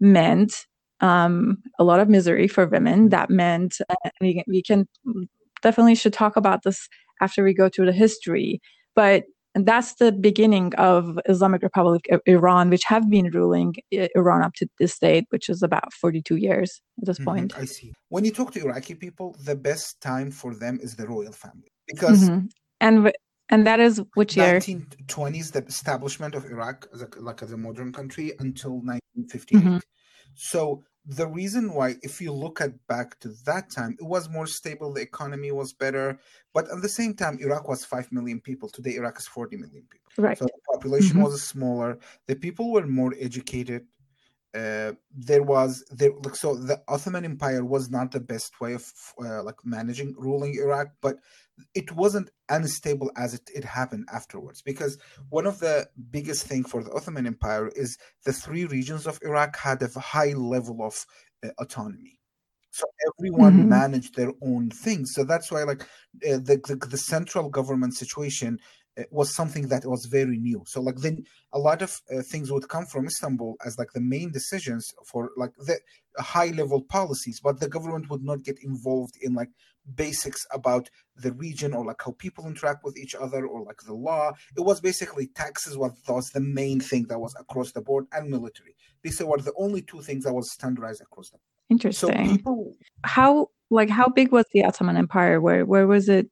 meant 0.00 0.66
um, 1.00 1.58
a 1.78 1.84
lot 1.84 2.00
of 2.00 2.08
misery 2.08 2.48
for 2.48 2.66
women. 2.66 3.00
Mm-hmm. 3.00 3.08
That 3.10 3.30
meant 3.30 3.76
uh, 3.88 4.10
we, 4.20 4.42
we 4.46 4.62
can 4.62 4.88
definitely 5.62 5.94
should 5.94 6.12
talk 6.12 6.36
about 6.36 6.62
this 6.62 6.88
after 7.20 7.42
we 7.42 7.54
go 7.54 7.68
through 7.68 7.86
the 7.86 7.92
history. 7.92 8.60
But 8.94 9.24
that's 9.54 9.94
the 9.94 10.12
beginning 10.12 10.74
of 10.76 11.18
Islamic 11.28 11.62
Republic 11.62 12.06
of 12.10 12.20
Iran, 12.26 12.70
which 12.70 12.84
have 12.84 13.08
been 13.10 13.30
ruling 13.30 13.74
Iran 13.90 14.42
up 14.42 14.54
to 14.54 14.68
this 14.78 14.98
date, 14.98 15.26
which 15.30 15.48
is 15.48 15.62
about 15.62 15.92
42 15.92 16.36
years 16.36 16.80
at 17.00 17.06
this 17.06 17.18
mm-hmm, 17.18 17.24
point. 17.24 17.58
I 17.58 17.64
see. 17.64 17.92
When 18.08 18.24
you 18.24 18.30
talk 18.30 18.52
to 18.52 18.60
Iraqi 18.60 18.94
people, 18.94 19.36
the 19.44 19.56
best 19.56 20.00
time 20.00 20.30
for 20.30 20.54
them 20.54 20.78
is 20.82 20.96
the 20.96 21.06
royal 21.06 21.32
family 21.32 21.72
because 21.86 22.28
mm-hmm. 22.28 22.46
and 22.80 23.12
and 23.48 23.66
that 23.66 23.80
is 23.80 24.02
which 24.14 24.36
year? 24.36 24.60
1920s, 24.60 25.52
the 25.52 25.64
establishment 25.64 26.34
of 26.34 26.44
Iraq 26.44 26.86
as 26.92 27.02
a, 27.02 27.08
like 27.18 27.42
as 27.42 27.52
a 27.52 27.56
modern 27.56 27.92
country 27.92 28.32
until 28.38 28.72
1958. 28.72 29.58
Mm-hmm. 29.58 29.78
So 30.34 30.84
the 31.08 31.26
reason 31.26 31.72
why 31.72 31.94
if 32.02 32.20
you 32.20 32.30
look 32.32 32.60
at 32.60 32.86
back 32.86 33.18
to 33.20 33.30
that 33.46 33.70
time 33.70 33.96
it 33.98 34.04
was 34.04 34.28
more 34.28 34.46
stable 34.46 34.92
the 34.92 35.00
economy 35.00 35.50
was 35.50 35.72
better 35.72 36.20
but 36.52 36.70
at 36.70 36.82
the 36.82 36.88
same 36.88 37.14
time 37.14 37.38
iraq 37.40 37.66
was 37.66 37.84
5 37.84 38.12
million 38.12 38.40
people. 38.40 38.68
Today 38.68 38.96
iraq 38.96 39.18
is 39.18 39.26
40 39.26 39.56
million 39.56 39.84
people. 39.88 40.10
Right. 40.18 40.36
So 40.36 40.46
the 40.46 40.72
population 40.72 41.16
mm-hmm. 41.16 41.22
was 41.22 41.42
smaller. 41.42 41.98
The 42.26 42.34
people 42.34 42.72
were 42.72 42.86
more 42.86 43.14
educated 43.18 43.86
uh, 44.54 44.92
there 45.14 45.42
was 45.42 45.84
there 45.90 46.10
like 46.24 46.34
so 46.34 46.54
the 46.54 46.80
Ottoman 46.88 47.24
Empire 47.24 47.64
was 47.64 47.90
not 47.90 48.12
the 48.12 48.20
best 48.20 48.60
way 48.60 48.74
of 48.74 48.90
uh, 49.22 49.42
like 49.42 49.56
managing 49.64 50.14
ruling 50.16 50.54
Iraq, 50.54 50.88
but 51.02 51.16
it 51.74 51.92
wasn't 51.92 52.30
unstable 52.48 53.10
as 53.16 53.34
it, 53.34 53.50
it 53.54 53.64
happened 53.64 54.06
afterwards 54.12 54.62
because 54.62 54.96
one 55.28 55.46
of 55.46 55.58
the 55.58 55.88
biggest 56.10 56.46
thing 56.46 56.64
for 56.64 56.82
the 56.82 56.92
Ottoman 56.92 57.26
Empire 57.26 57.68
is 57.76 57.98
the 58.24 58.32
three 58.32 58.64
regions 58.64 59.06
of 59.06 59.18
Iraq 59.22 59.56
had 59.56 59.82
a 59.82 60.00
high 60.00 60.32
level 60.32 60.82
of 60.82 61.04
uh, 61.44 61.48
autonomy. 61.58 62.18
So 62.70 62.84
everyone 63.08 63.54
mm-hmm. 63.54 63.68
managed 63.70 64.14
their 64.14 64.32
own 64.42 64.70
things. 64.70 65.12
So 65.14 65.24
that's 65.24 65.50
why, 65.50 65.64
like 65.64 65.82
uh, 65.82 66.38
the, 66.38 66.60
the, 66.66 66.86
the 66.88 66.98
central 66.98 67.48
government 67.48 67.94
situation 67.94 68.60
was 69.10 69.34
something 69.34 69.68
that 69.68 69.84
was 69.84 70.06
very 70.06 70.38
new. 70.38 70.62
So 70.66 70.80
like 70.80 70.96
then 70.96 71.24
a 71.52 71.58
lot 71.58 71.82
of 71.82 72.00
uh, 72.12 72.22
things 72.22 72.50
would 72.50 72.68
come 72.68 72.86
from 72.86 73.06
Istanbul 73.06 73.56
as 73.64 73.78
like 73.78 73.92
the 73.92 74.00
main 74.00 74.30
decisions 74.30 74.92
for 75.06 75.30
like 75.36 75.52
the 75.56 75.78
high 76.18 76.48
level 76.48 76.82
policies, 76.82 77.40
but 77.40 77.60
the 77.60 77.68
government 77.68 78.10
would 78.10 78.22
not 78.22 78.42
get 78.42 78.58
involved 78.62 79.16
in 79.22 79.34
like 79.34 79.50
basics 79.94 80.46
about 80.52 80.90
the 81.16 81.32
region 81.32 81.74
or 81.74 81.84
like 81.84 82.00
how 82.04 82.12
people 82.18 82.46
interact 82.46 82.84
with 82.84 82.96
each 82.98 83.14
other 83.14 83.46
or 83.46 83.62
like 83.62 83.80
the 83.86 83.94
law. 83.94 84.32
It 84.56 84.60
was 84.60 84.80
basically 84.80 85.28
taxes 85.28 85.76
was, 85.76 85.92
was 86.08 86.30
the 86.30 86.40
main 86.40 86.80
thing 86.80 87.06
that 87.08 87.18
was 87.18 87.34
across 87.38 87.72
the 87.72 87.80
board 87.80 88.06
and 88.12 88.28
military. 88.28 88.74
These 89.02 89.22
were 89.22 89.38
the 89.38 89.54
only 89.56 89.82
two 89.82 90.02
things 90.02 90.24
that 90.24 90.32
was 90.32 90.52
standardized 90.52 91.00
across 91.00 91.30
the 91.30 91.38
board. 91.38 91.42
Interesting. 91.70 92.26
So 92.26 92.32
people 92.36 92.74
how 93.04 93.50
like 93.70 93.90
how 93.90 94.08
big 94.08 94.32
was 94.32 94.46
the 94.52 94.64
Ottoman 94.64 94.96
Empire? 94.96 95.40
Where 95.40 95.64
where 95.64 95.86
was 95.86 96.08
it? 96.08 96.30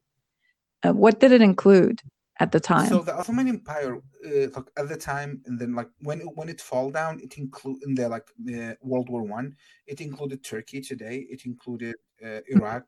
Uh, 0.82 0.92
what 0.92 1.20
did 1.20 1.32
it 1.32 1.42
include? 1.42 2.00
At 2.40 2.52
the 2.52 2.61
time. 2.61 2.88
So 2.88 3.00
the 3.00 3.16
Ottoman 3.16 3.49
Empire, 3.49 3.97
uh, 3.97 4.49
like 4.55 4.71
at 4.76 4.88
the 4.88 4.97
time, 4.97 5.43
and 5.47 5.59
then 5.59 5.75
like 5.75 5.88
when 6.00 6.21
it, 6.21 6.28
when 6.35 6.49
it 6.49 6.61
fall 6.61 6.90
down, 6.90 7.21
it 7.23 7.38
include 7.38 7.83
in 7.85 7.95
the 7.95 8.09
like 8.09 8.28
the 8.43 8.76
World 8.83 9.09
War 9.09 9.23
One, 9.23 9.57
it 9.87 10.00
included 10.00 10.45
Turkey 10.45 10.81
today, 10.81 11.26
it 11.31 11.47
included 11.47 11.95
uh, 12.25 12.40
Iraq, 12.49 12.85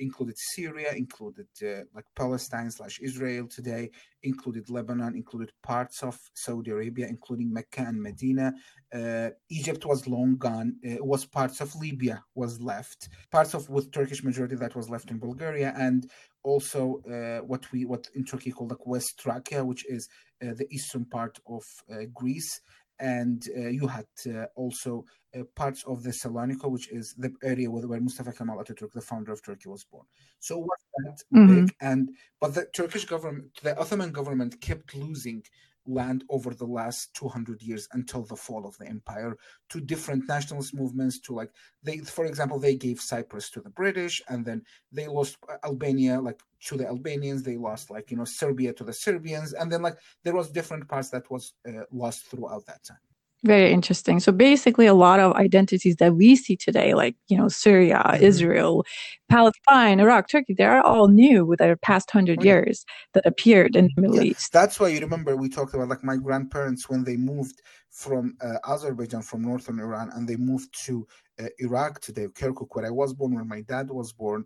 included 0.00 0.36
Syria, 0.38 0.92
included 0.92 1.46
uh, 1.62 1.84
like 1.94 2.04
Palestine 2.16 2.70
slash 2.70 2.98
Israel 3.00 3.46
today, 3.46 3.90
included 4.22 4.68
Lebanon, 4.70 5.14
included 5.14 5.52
parts 5.62 6.02
of 6.02 6.18
Saudi 6.34 6.70
Arabia, 6.70 7.06
including 7.06 7.52
Mecca 7.52 7.82
and 7.82 8.02
Medina. 8.02 8.52
Uh, 8.92 9.30
Egypt 9.50 9.86
was 9.86 10.06
long 10.06 10.36
gone. 10.36 10.76
Uh, 10.84 10.92
it 10.92 11.04
was 11.04 11.24
parts 11.24 11.60
of 11.60 11.74
Libya 11.76 12.22
was 12.34 12.60
left, 12.60 13.08
parts 13.30 13.54
of 13.54 13.68
with 13.68 13.92
Turkish 13.92 14.24
majority 14.24 14.56
that 14.56 14.74
was 14.74 14.90
left 14.90 15.10
in 15.10 15.18
Bulgaria, 15.18 15.72
and 15.76 16.10
also 16.42 17.02
uh, 17.10 17.44
what 17.44 17.70
we 17.72 17.84
what 17.84 18.08
in 18.14 18.24
Turkey 18.24 18.50
called 18.50 18.70
like 18.70 18.86
West 18.86 19.20
Thracia, 19.22 19.64
which 19.64 19.84
is 19.86 20.08
uh, 20.42 20.54
the 20.54 20.66
eastern 20.70 21.04
part 21.04 21.38
of 21.46 21.62
uh, 21.92 22.04
Greece, 22.14 22.60
and 22.98 23.46
uh, 23.56 23.68
you 23.68 23.86
had 23.86 24.06
uh, 24.26 24.46
also 24.56 25.04
uh, 25.38 25.42
parts 25.54 25.84
of 25.84 26.02
the 26.02 26.10
Salonika, 26.10 26.70
which 26.70 26.90
is 26.90 27.14
the 27.16 27.32
area 27.42 27.70
where, 27.70 27.86
where, 27.86 28.00
Mustafa 28.00 28.32
Kemal 28.32 28.58
Atatürk, 28.58 28.92
the 28.92 29.00
founder 29.00 29.32
of 29.32 29.42
Turkey, 29.42 29.68
was 29.68 29.84
born. 29.84 30.04
So 30.38 30.58
was 30.58 30.78
that 31.04 31.18
mm-hmm. 31.34 31.64
big, 31.64 31.74
and 31.80 32.10
but 32.40 32.54
the 32.54 32.66
Turkish 32.74 33.04
government, 33.04 33.46
the 33.62 33.78
Ottoman 33.78 34.12
government, 34.12 34.60
kept 34.60 34.94
losing 34.94 35.42
land 35.90 36.24
over 36.30 36.54
the 36.54 36.66
last 36.66 37.12
200 37.14 37.62
years 37.62 37.88
until 37.92 38.24
the 38.24 38.36
fall 38.36 38.66
of 38.66 38.76
the 38.78 38.86
empire 38.86 39.36
to 39.68 39.80
different 39.80 40.26
nationalist 40.28 40.74
movements 40.74 41.18
to 41.20 41.34
like 41.34 41.50
they 41.82 41.98
for 41.98 42.24
example 42.24 42.58
they 42.58 42.76
gave 42.76 43.00
cyprus 43.00 43.50
to 43.50 43.60
the 43.60 43.70
british 43.70 44.22
and 44.28 44.44
then 44.44 44.62
they 44.92 45.06
lost 45.06 45.36
albania 45.64 46.20
like 46.20 46.40
to 46.60 46.76
the 46.76 46.86
albanians 46.86 47.42
they 47.42 47.56
lost 47.56 47.90
like 47.90 48.10
you 48.10 48.16
know 48.16 48.24
serbia 48.24 48.72
to 48.72 48.84
the 48.84 48.92
serbians 48.92 49.52
and 49.52 49.70
then 49.70 49.82
like 49.82 49.96
there 50.24 50.34
was 50.34 50.50
different 50.50 50.88
parts 50.88 51.10
that 51.10 51.28
was 51.30 51.54
uh, 51.68 51.84
lost 51.90 52.26
throughout 52.26 52.64
that 52.66 52.82
time 52.84 52.98
very 53.44 53.72
interesting. 53.72 54.20
So 54.20 54.32
basically, 54.32 54.86
a 54.86 54.94
lot 54.94 55.20
of 55.20 55.32
identities 55.32 55.96
that 55.96 56.14
we 56.14 56.36
see 56.36 56.56
today, 56.56 56.94
like 56.94 57.16
you 57.28 57.38
know 57.38 57.48
Syria, 57.48 58.02
mm-hmm. 58.04 58.22
Israel, 58.22 58.84
Palestine, 59.28 60.00
Iraq, 60.00 60.28
Turkey, 60.28 60.54
they 60.54 60.64
are 60.64 60.82
all 60.82 61.08
new 61.08 61.44
with 61.44 61.58
their 61.58 61.76
past 61.76 62.10
hundred 62.10 62.44
years 62.44 62.84
that 63.14 63.24
appeared 63.26 63.76
in 63.76 63.88
the 63.94 64.02
Middle 64.02 64.16
yeah. 64.16 64.30
East. 64.32 64.52
That's 64.52 64.78
why 64.78 64.88
you 64.88 65.00
remember 65.00 65.36
we 65.36 65.48
talked 65.48 65.74
about 65.74 65.88
like 65.88 66.04
my 66.04 66.16
grandparents 66.16 66.88
when 66.90 67.04
they 67.04 67.16
moved 67.16 67.62
from 67.90 68.36
uh, 68.42 68.58
Azerbaijan, 68.68 69.22
from 69.22 69.42
northern 69.42 69.80
Iran, 69.80 70.10
and 70.14 70.28
they 70.28 70.36
moved 70.36 70.68
to 70.84 71.06
uh, 71.40 71.46
Iraq 71.58 72.00
today, 72.00 72.26
Kirkuk, 72.28 72.68
where 72.72 72.86
I 72.86 72.90
was 72.90 73.14
born, 73.14 73.34
where 73.34 73.44
my 73.44 73.62
dad 73.62 73.90
was 73.90 74.12
born. 74.12 74.44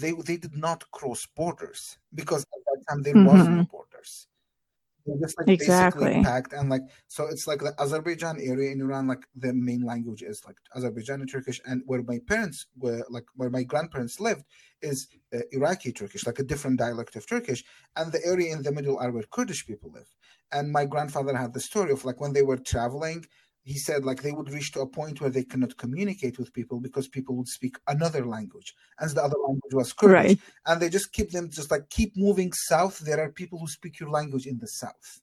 They 0.00 0.12
they 0.12 0.36
did 0.36 0.56
not 0.56 0.90
cross 0.90 1.26
borders 1.36 1.98
because 2.14 2.42
at 2.42 2.62
that 2.66 2.84
time 2.88 3.02
there 3.02 3.14
mm-hmm. 3.14 3.38
was 3.38 3.48
no 3.48 3.64
borders 3.64 4.26
they're 5.06 5.20
just 5.20 5.38
like 5.38 5.48
exactly. 5.48 6.04
basically 6.04 6.24
packed 6.24 6.52
and 6.52 6.68
like 6.68 6.82
so 7.08 7.26
it's 7.26 7.46
like 7.46 7.60
the 7.60 7.72
Azerbaijan 7.78 8.38
area 8.40 8.72
in 8.72 8.80
Iran, 8.80 9.06
like 9.06 9.24
the 9.34 9.52
main 9.52 9.82
language 9.82 10.22
is 10.22 10.42
like 10.46 10.56
Azerbaijani 10.76 11.30
Turkish, 11.30 11.60
and 11.64 11.82
where 11.86 12.02
my 12.02 12.18
parents 12.26 12.66
were 12.76 13.04
like 13.08 13.24
where 13.34 13.50
my 13.50 13.62
grandparents 13.62 14.20
lived 14.20 14.44
is 14.82 15.08
uh, 15.34 15.38
Iraqi 15.52 15.92
Turkish, 15.92 16.26
like 16.26 16.38
a 16.38 16.44
different 16.44 16.78
dialect 16.78 17.16
of 17.16 17.28
Turkish, 17.28 17.64
and 17.96 18.12
the 18.12 18.24
area 18.24 18.52
in 18.52 18.62
the 18.62 18.72
middle 18.72 18.98
are 18.98 19.12
where 19.12 19.24
Kurdish 19.30 19.66
people 19.66 19.90
live. 19.92 20.08
And 20.52 20.70
my 20.70 20.84
grandfather 20.84 21.36
had 21.36 21.54
the 21.54 21.60
story 21.60 21.92
of 21.92 22.04
like 22.04 22.20
when 22.20 22.32
they 22.32 22.42
were 22.42 22.58
traveling, 22.58 23.24
he 23.66 23.76
said 23.76 24.04
like 24.04 24.22
they 24.22 24.32
would 24.32 24.48
reach 24.50 24.70
to 24.72 24.80
a 24.80 24.86
point 24.86 25.20
where 25.20 25.30
they 25.30 25.42
cannot 25.42 25.76
communicate 25.76 26.38
with 26.38 26.52
people 26.52 26.78
because 26.80 27.08
people 27.08 27.34
would 27.34 27.48
speak 27.48 27.76
another 27.88 28.24
language 28.24 28.74
and 29.00 29.10
the 29.10 29.22
other 29.22 29.36
language 29.46 29.74
was 29.74 29.92
Kurdish 29.92 30.14
right. 30.14 30.38
and 30.66 30.80
they 30.80 30.88
just 30.88 31.12
keep 31.12 31.30
them 31.32 31.50
just 31.50 31.70
like 31.70 31.90
keep 31.90 32.16
moving 32.16 32.52
south 32.52 32.98
there 33.00 33.20
are 33.20 33.30
people 33.30 33.58
who 33.58 33.66
speak 33.66 33.98
your 33.98 34.10
language 34.10 34.46
in 34.46 34.58
the 34.58 34.68
south 34.68 35.20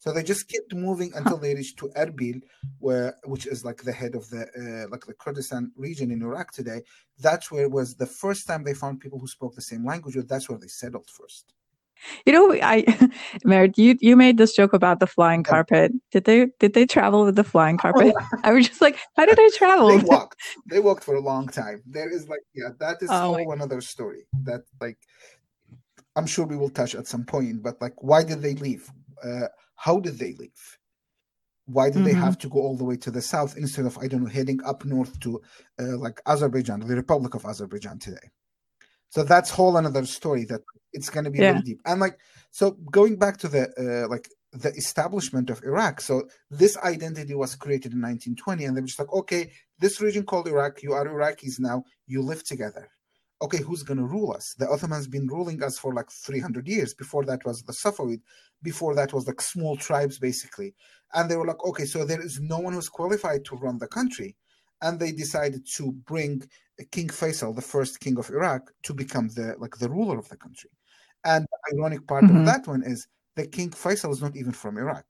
so 0.00 0.12
they 0.12 0.22
just 0.22 0.48
kept 0.48 0.72
moving 0.74 1.12
until 1.16 1.38
they 1.38 1.56
reached 1.56 1.78
to 1.80 1.88
Erbil, 1.96 2.40
where 2.78 3.16
which 3.24 3.46
is 3.46 3.64
like 3.64 3.82
the 3.82 3.92
head 3.92 4.14
of 4.14 4.30
the 4.30 4.42
uh, 4.56 4.88
like 4.90 5.04
the 5.04 5.12
Kurdistan 5.12 5.72
region 5.76 6.12
in 6.12 6.22
Iraq 6.22 6.52
today. 6.52 6.82
That's 7.18 7.50
where 7.50 7.64
it 7.64 7.72
was 7.72 7.96
the 7.96 8.06
first 8.06 8.46
time 8.46 8.62
they 8.62 8.74
found 8.74 9.00
people 9.00 9.18
who 9.18 9.26
spoke 9.26 9.56
the 9.56 9.60
same 9.60 9.84
language. 9.84 10.16
That's 10.28 10.48
where 10.48 10.58
they 10.58 10.68
settled 10.68 11.08
first. 11.10 11.52
You 12.26 12.32
know, 12.32 12.52
I 12.62 12.84
Mert, 13.44 13.78
you 13.78 13.96
you 14.00 14.16
made 14.16 14.38
this 14.38 14.54
joke 14.54 14.72
about 14.72 15.00
the 15.00 15.06
flying 15.06 15.42
carpet. 15.42 15.92
Did 16.10 16.24
they 16.24 16.46
did 16.58 16.74
they 16.74 16.86
travel 16.86 17.24
with 17.24 17.36
the 17.36 17.44
flying 17.44 17.78
carpet? 17.78 18.14
I 18.44 18.52
was 18.52 18.68
just 18.68 18.80
like, 18.80 18.98
how 19.16 19.26
did 19.26 19.36
they 19.36 19.48
travel? 19.50 19.88
They 19.88 20.04
walked. 20.04 20.40
They 20.66 20.80
walked 20.80 21.04
for 21.04 21.14
a 21.14 21.20
long 21.20 21.48
time. 21.48 21.82
There 21.86 22.10
is 22.10 22.28
like, 22.28 22.42
yeah, 22.54 22.70
that 22.80 23.02
is 23.02 23.08
oh, 23.10 23.34
whole 23.34 23.52
another 23.52 23.80
story. 23.80 24.26
That 24.44 24.62
like, 24.80 24.98
I'm 26.16 26.26
sure 26.26 26.46
we 26.46 26.56
will 26.56 26.70
touch 26.70 26.94
at 26.94 27.06
some 27.06 27.24
point. 27.24 27.62
But 27.62 27.80
like, 27.80 27.94
why 28.02 28.22
did 28.24 28.42
they 28.42 28.54
leave? 28.54 28.90
Uh, 29.22 29.48
how 29.76 30.00
did 30.00 30.18
they 30.18 30.34
leave? 30.34 30.78
Why 31.66 31.90
did 31.90 31.96
mm-hmm. 31.96 32.04
they 32.04 32.14
have 32.14 32.38
to 32.38 32.48
go 32.48 32.60
all 32.60 32.76
the 32.76 32.84
way 32.84 32.96
to 32.96 33.10
the 33.10 33.20
south 33.20 33.56
instead 33.56 33.84
of 33.84 33.98
I 33.98 34.08
don't 34.08 34.24
know 34.24 34.30
heading 34.30 34.60
up 34.64 34.84
north 34.84 35.20
to 35.20 35.40
uh, 35.78 35.96
like 35.98 36.20
Azerbaijan, 36.26 36.80
the 36.80 36.96
Republic 36.96 37.34
of 37.34 37.44
Azerbaijan 37.44 37.98
today? 37.98 38.30
So 39.10 39.22
that's 39.22 39.50
whole 39.50 39.76
another 39.76 40.04
story 40.04 40.44
that 40.46 40.60
it's 40.92 41.10
going 41.10 41.24
to 41.24 41.30
be 41.30 41.38
yeah. 41.38 41.50
really 41.50 41.62
deep. 41.62 41.80
And 41.86 42.00
like, 42.00 42.18
so 42.50 42.72
going 42.92 43.16
back 43.16 43.36
to 43.38 43.48
the 43.48 43.68
uh, 43.78 44.08
like 44.08 44.28
the 44.52 44.72
establishment 44.74 45.50
of 45.50 45.62
Iraq. 45.62 46.00
So 46.00 46.28
this 46.50 46.76
identity 46.78 47.34
was 47.34 47.54
created 47.54 47.92
in 47.92 48.00
1920, 48.00 48.64
and 48.64 48.76
they 48.76 48.80
were 48.80 48.86
just 48.86 48.98
like, 48.98 49.12
okay, 49.12 49.52
this 49.78 50.00
region 50.00 50.24
called 50.24 50.48
Iraq, 50.48 50.82
you 50.82 50.92
are 50.92 51.06
Iraqis 51.06 51.60
now, 51.60 51.84
you 52.06 52.22
live 52.22 52.44
together. 52.44 52.88
Okay, 53.40 53.62
who's 53.62 53.82
going 53.82 53.98
to 53.98 54.04
rule 54.04 54.32
us? 54.32 54.54
The 54.58 54.68
Ottomans 54.68 55.06
been 55.06 55.28
ruling 55.28 55.62
us 55.62 55.78
for 55.78 55.94
like 55.94 56.10
300 56.10 56.66
years. 56.66 56.92
Before 56.92 57.24
that 57.26 57.44
was 57.44 57.62
the 57.62 57.72
Safavid. 57.72 58.20
Before 58.62 58.96
that 58.96 59.12
was 59.12 59.28
like 59.28 59.40
small 59.40 59.76
tribes, 59.76 60.18
basically. 60.18 60.74
And 61.14 61.30
they 61.30 61.36
were 61.36 61.46
like, 61.46 61.64
okay, 61.64 61.84
so 61.84 62.04
there 62.04 62.20
is 62.20 62.40
no 62.40 62.58
one 62.58 62.72
who's 62.72 62.88
qualified 62.88 63.44
to 63.44 63.56
run 63.56 63.78
the 63.78 63.86
country. 63.86 64.34
And 64.80 64.98
they 64.98 65.12
decided 65.12 65.66
to 65.76 65.92
bring 65.92 66.42
King 66.92 67.08
Faisal, 67.08 67.54
the 67.54 67.62
first 67.62 68.00
king 68.00 68.18
of 68.18 68.30
Iraq, 68.30 68.72
to 68.84 68.94
become 68.94 69.28
the 69.28 69.54
like 69.58 69.76
the 69.76 69.90
ruler 69.90 70.18
of 70.18 70.28
the 70.28 70.36
country. 70.36 70.70
And 71.24 71.46
the 71.50 71.76
ironic 71.76 72.06
part 72.06 72.24
mm-hmm. 72.24 72.38
of 72.38 72.46
that 72.46 72.66
one 72.66 72.84
is 72.84 73.08
the 73.34 73.46
King 73.46 73.70
Faisal 73.70 74.12
is 74.12 74.22
not 74.22 74.36
even 74.36 74.52
from 74.52 74.78
Iraq. 74.78 75.06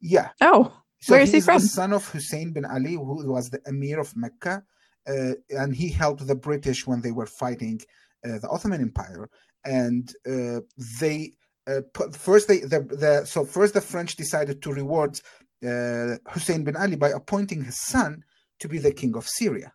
Yeah. 0.00 0.28
Oh, 0.40 0.72
so 1.00 1.14
where 1.14 1.22
is 1.22 1.32
he 1.32 1.40
from? 1.40 1.60
The 1.60 1.68
son 1.68 1.92
of 1.92 2.08
Hussein 2.08 2.52
bin 2.52 2.64
Ali, 2.64 2.94
who 2.94 3.32
was 3.32 3.50
the 3.50 3.60
Emir 3.66 3.98
of 4.00 4.16
Mecca, 4.16 4.62
uh, 5.08 5.32
and 5.50 5.74
he 5.74 5.88
helped 5.90 6.26
the 6.26 6.34
British 6.34 6.86
when 6.86 7.00
they 7.00 7.12
were 7.12 7.26
fighting 7.26 7.80
uh, 8.24 8.38
the 8.38 8.48
Ottoman 8.48 8.80
Empire. 8.80 9.28
And 9.64 10.12
uh, 10.26 10.60
they 11.00 11.32
uh, 11.66 11.82
put, 11.92 12.14
first 12.14 12.48
they 12.48 12.60
the, 12.60 12.80
the 12.80 13.24
so 13.24 13.44
first 13.44 13.74
the 13.74 13.80
French 13.80 14.16
decided 14.16 14.62
to 14.62 14.72
reward 14.72 15.20
uh, 15.66 16.16
Hussein 16.32 16.64
bin 16.64 16.76
Ali 16.76 16.96
by 16.96 17.10
appointing 17.10 17.64
his 17.64 17.80
son 17.80 18.24
to 18.60 18.68
be 18.68 18.78
the 18.78 18.92
king 18.92 19.16
of 19.16 19.26
Syria. 19.26 19.72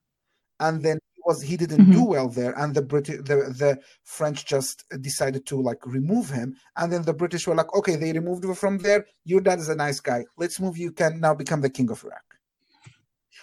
And 0.59 0.83
then 0.83 0.99
he 1.13 1.21
was 1.25 1.41
he 1.41 1.57
didn't 1.57 1.81
mm-hmm. 1.81 1.91
do 1.91 2.03
well 2.03 2.29
there 2.29 2.53
and 2.57 2.73
the 2.73 2.81
british 2.81 3.17
the, 3.17 3.35
the 3.57 3.79
french 4.03 4.45
just 4.45 4.85
decided 5.01 5.45
to 5.47 5.61
like 5.61 5.85
remove 5.85 6.29
him. 6.29 6.55
And 6.77 6.91
then 6.91 7.03
the 7.03 7.13
british 7.13 7.47
were 7.47 7.55
like 7.55 7.73
okay 7.75 7.95
they 7.95 8.13
removed 8.13 8.45
him 8.45 8.55
from 8.55 8.77
there. 8.79 9.05
Your 9.25 9.41
dad 9.41 9.59
is 9.59 9.69
a 9.69 9.75
nice 9.75 9.99
guy. 9.99 10.25
Let's 10.37 10.59
move 10.59 10.77
you 10.77 10.91
can 10.91 11.19
now 11.19 11.33
become 11.33 11.61
the 11.61 11.69
king 11.69 11.89
of 11.89 12.03
iraq. 12.03 12.23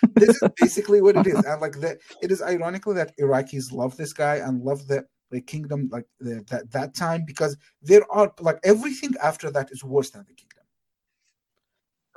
This 0.14 0.30
is 0.30 0.48
basically 0.56 1.02
what 1.02 1.16
it 1.16 1.26
is. 1.26 1.44
And 1.44 1.60
like 1.60 1.78
the, 1.80 1.98
it 2.22 2.30
is 2.30 2.40
ironically 2.40 2.94
that 2.94 3.12
iraqis 3.18 3.72
love 3.72 3.96
this 3.96 4.12
guy 4.12 4.36
and 4.36 4.62
love 4.62 4.86
the 4.86 5.04
the 5.30 5.40
kingdom 5.40 5.88
like 5.92 6.06
the, 6.18 6.44
that 6.50 6.70
that 6.72 6.94
time 6.94 7.24
because 7.26 7.56
there 7.82 8.02
are 8.10 8.32
like 8.40 8.58
everything 8.64 9.12
after 9.22 9.50
that 9.50 9.70
is 9.70 9.84
worse 9.84 10.10
than 10.10 10.24
the 10.28 10.34
kingdom 10.34 10.59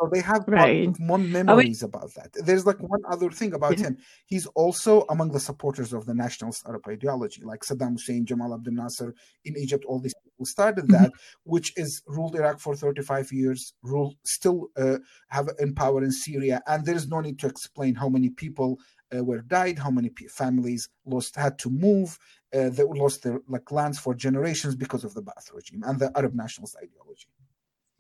So 0.04 0.10
they 0.12 0.22
have 0.22 0.44
right. 0.48 1.00
more 1.00 1.18
memories 1.18 1.82
about 1.82 2.14
that. 2.16 2.34
There's 2.34 2.66
like 2.66 2.80
one 2.80 3.00
other 3.10 3.32
thing 3.32 3.54
about 3.54 3.78
yeah. 3.78 3.86
him. 3.86 3.98
He's 4.26 4.46
also 4.48 5.06
among 5.10 5.32
the 5.32 5.40
supporters 5.40 5.94
of 5.94 6.06
the 6.06 6.14
nationalist 6.14 6.66
Arab 6.68 6.86
ideology, 6.90 7.42
like 7.44 7.62
Saddam 7.62 7.94
Hussein, 7.94 8.26
Jamal 8.26 8.54
Abdel 8.54 8.74
Nasser 8.74 9.16
in 9.46 9.56
Egypt. 9.58 9.86
All 9.88 10.00
these 10.00 10.16
people 10.22 10.46
started 10.46 10.90
that, 10.90 11.08
mm-hmm. 11.08 11.52
which 11.52 11.72
is 11.78 12.02
ruled 12.06 12.36
Iraq 12.36 12.60
for 12.60 12.76
35 12.76 13.32
years, 13.32 13.74
rule 13.82 14.16
still 14.26 14.68
uh, 14.76 14.98
have 15.30 15.50
in 15.60 15.74
power 15.74 16.04
in 16.04 16.12
Syria, 16.12 16.62
and 16.68 16.86
there 16.86 16.96
is 16.96 17.08
no 17.08 17.22
need 17.22 17.40
to 17.40 17.48
explain 17.48 17.96
how 17.96 18.10
many 18.10 18.30
people 18.30 18.80
uh, 19.16 19.24
were 19.24 19.42
died, 19.42 19.80
how 19.80 19.92
many 19.92 20.12
families 20.30 20.90
lost 21.06 21.38
had 21.38 21.58
to 21.60 21.70
move, 21.70 22.20
uh, 22.54 22.70
they 22.70 22.84
lost 22.84 23.24
their 23.24 23.40
like 23.48 23.72
lands 23.72 24.00
for 24.00 24.14
generations 24.14 24.76
because 24.76 25.06
of 25.06 25.14
the 25.14 25.24
Ba'ath 25.24 25.54
regime 25.54 25.84
and 25.86 25.98
the 25.98 26.12
Arab 26.18 26.36
nationalist 26.36 26.76
ideology. 26.76 27.28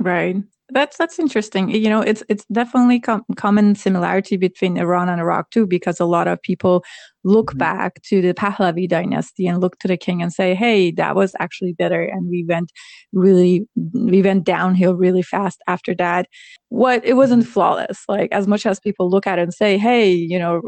Right. 0.03 0.35
That's 0.69 0.97
that's 0.97 1.19
interesting. 1.19 1.69
You 1.69 1.89
know, 1.89 2.01
it's 2.01 2.23
it's 2.29 2.45
definitely 2.45 2.99
com- 2.99 3.25
common 3.35 3.75
similarity 3.75 4.37
between 4.37 4.77
Iran 4.77 5.07
and 5.07 5.21
Iraq 5.21 5.51
too, 5.51 5.67
because 5.67 5.99
a 5.99 6.05
lot 6.05 6.27
of 6.27 6.41
people 6.41 6.83
look 7.23 7.51
mm-hmm. 7.51 7.59
back 7.59 8.01
to 8.03 8.21
the 8.21 8.33
Pahlavi 8.33 8.87
dynasty 8.89 9.45
and 9.45 9.61
look 9.61 9.77
to 9.79 9.87
the 9.87 9.97
king 9.97 10.21
and 10.21 10.33
say, 10.33 10.55
"Hey, 10.55 10.91
that 10.91 11.15
was 11.15 11.35
actually 11.39 11.73
better," 11.73 12.01
and 12.01 12.29
we 12.29 12.43
went 12.47 12.71
really 13.11 13.67
we 13.93 14.21
went 14.21 14.45
downhill 14.45 14.95
really 14.95 15.21
fast 15.21 15.61
after 15.67 15.93
that. 15.95 16.27
What 16.69 17.05
it 17.05 17.13
wasn't 17.13 17.43
mm-hmm. 17.43 17.51
flawless. 17.51 18.03
Like 18.07 18.31
as 18.31 18.47
much 18.47 18.65
as 18.65 18.79
people 18.79 19.09
look 19.09 19.27
at 19.27 19.39
it 19.39 19.43
and 19.43 19.53
say, 19.53 19.77
"Hey, 19.77 20.11
you 20.11 20.39
know, 20.39 20.61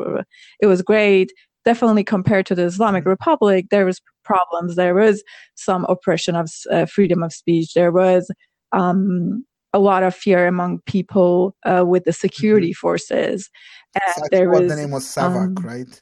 it 0.59 0.67
was 0.67 0.81
great," 0.81 1.31
definitely 1.63 2.03
compared 2.03 2.45
to 2.47 2.55
the 2.55 2.65
Islamic 2.65 3.03
mm-hmm. 3.03 3.09
Republic, 3.09 3.65
there 3.71 3.85
was 3.85 4.01
problems. 4.23 4.75
There 4.75 4.93
was 4.95 5.23
some 5.55 5.85
oppression 5.85 6.35
of 6.35 6.49
uh, 6.71 6.85
freedom 6.85 7.23
of 7.23 7.33
speech. 7.33 7.73
There 7.73 7.91
was 7.91 8.29
um, 8.75 9.43
a 9.73 9.79
lot 9.79 10.03
of 10.03 10.15
fear 10.15 10.47
among 10.47 10.79
people 10.85 11.55
uh, 11.65 11.83
with 11.85 12.03
the 12.05 12.13
security 12.13 12.69
mm-hmm. 12.69 12.87
forces. 12.87 13.49
And 13.95 14.29
there 14.31 14.49
was, 14.49 14.69
the 14.69 14.75
name 14.75 14.91
was 14.91 15.05
Savak, 15.05 15.57
um, 15.57 15.65
right? 15.65 16.01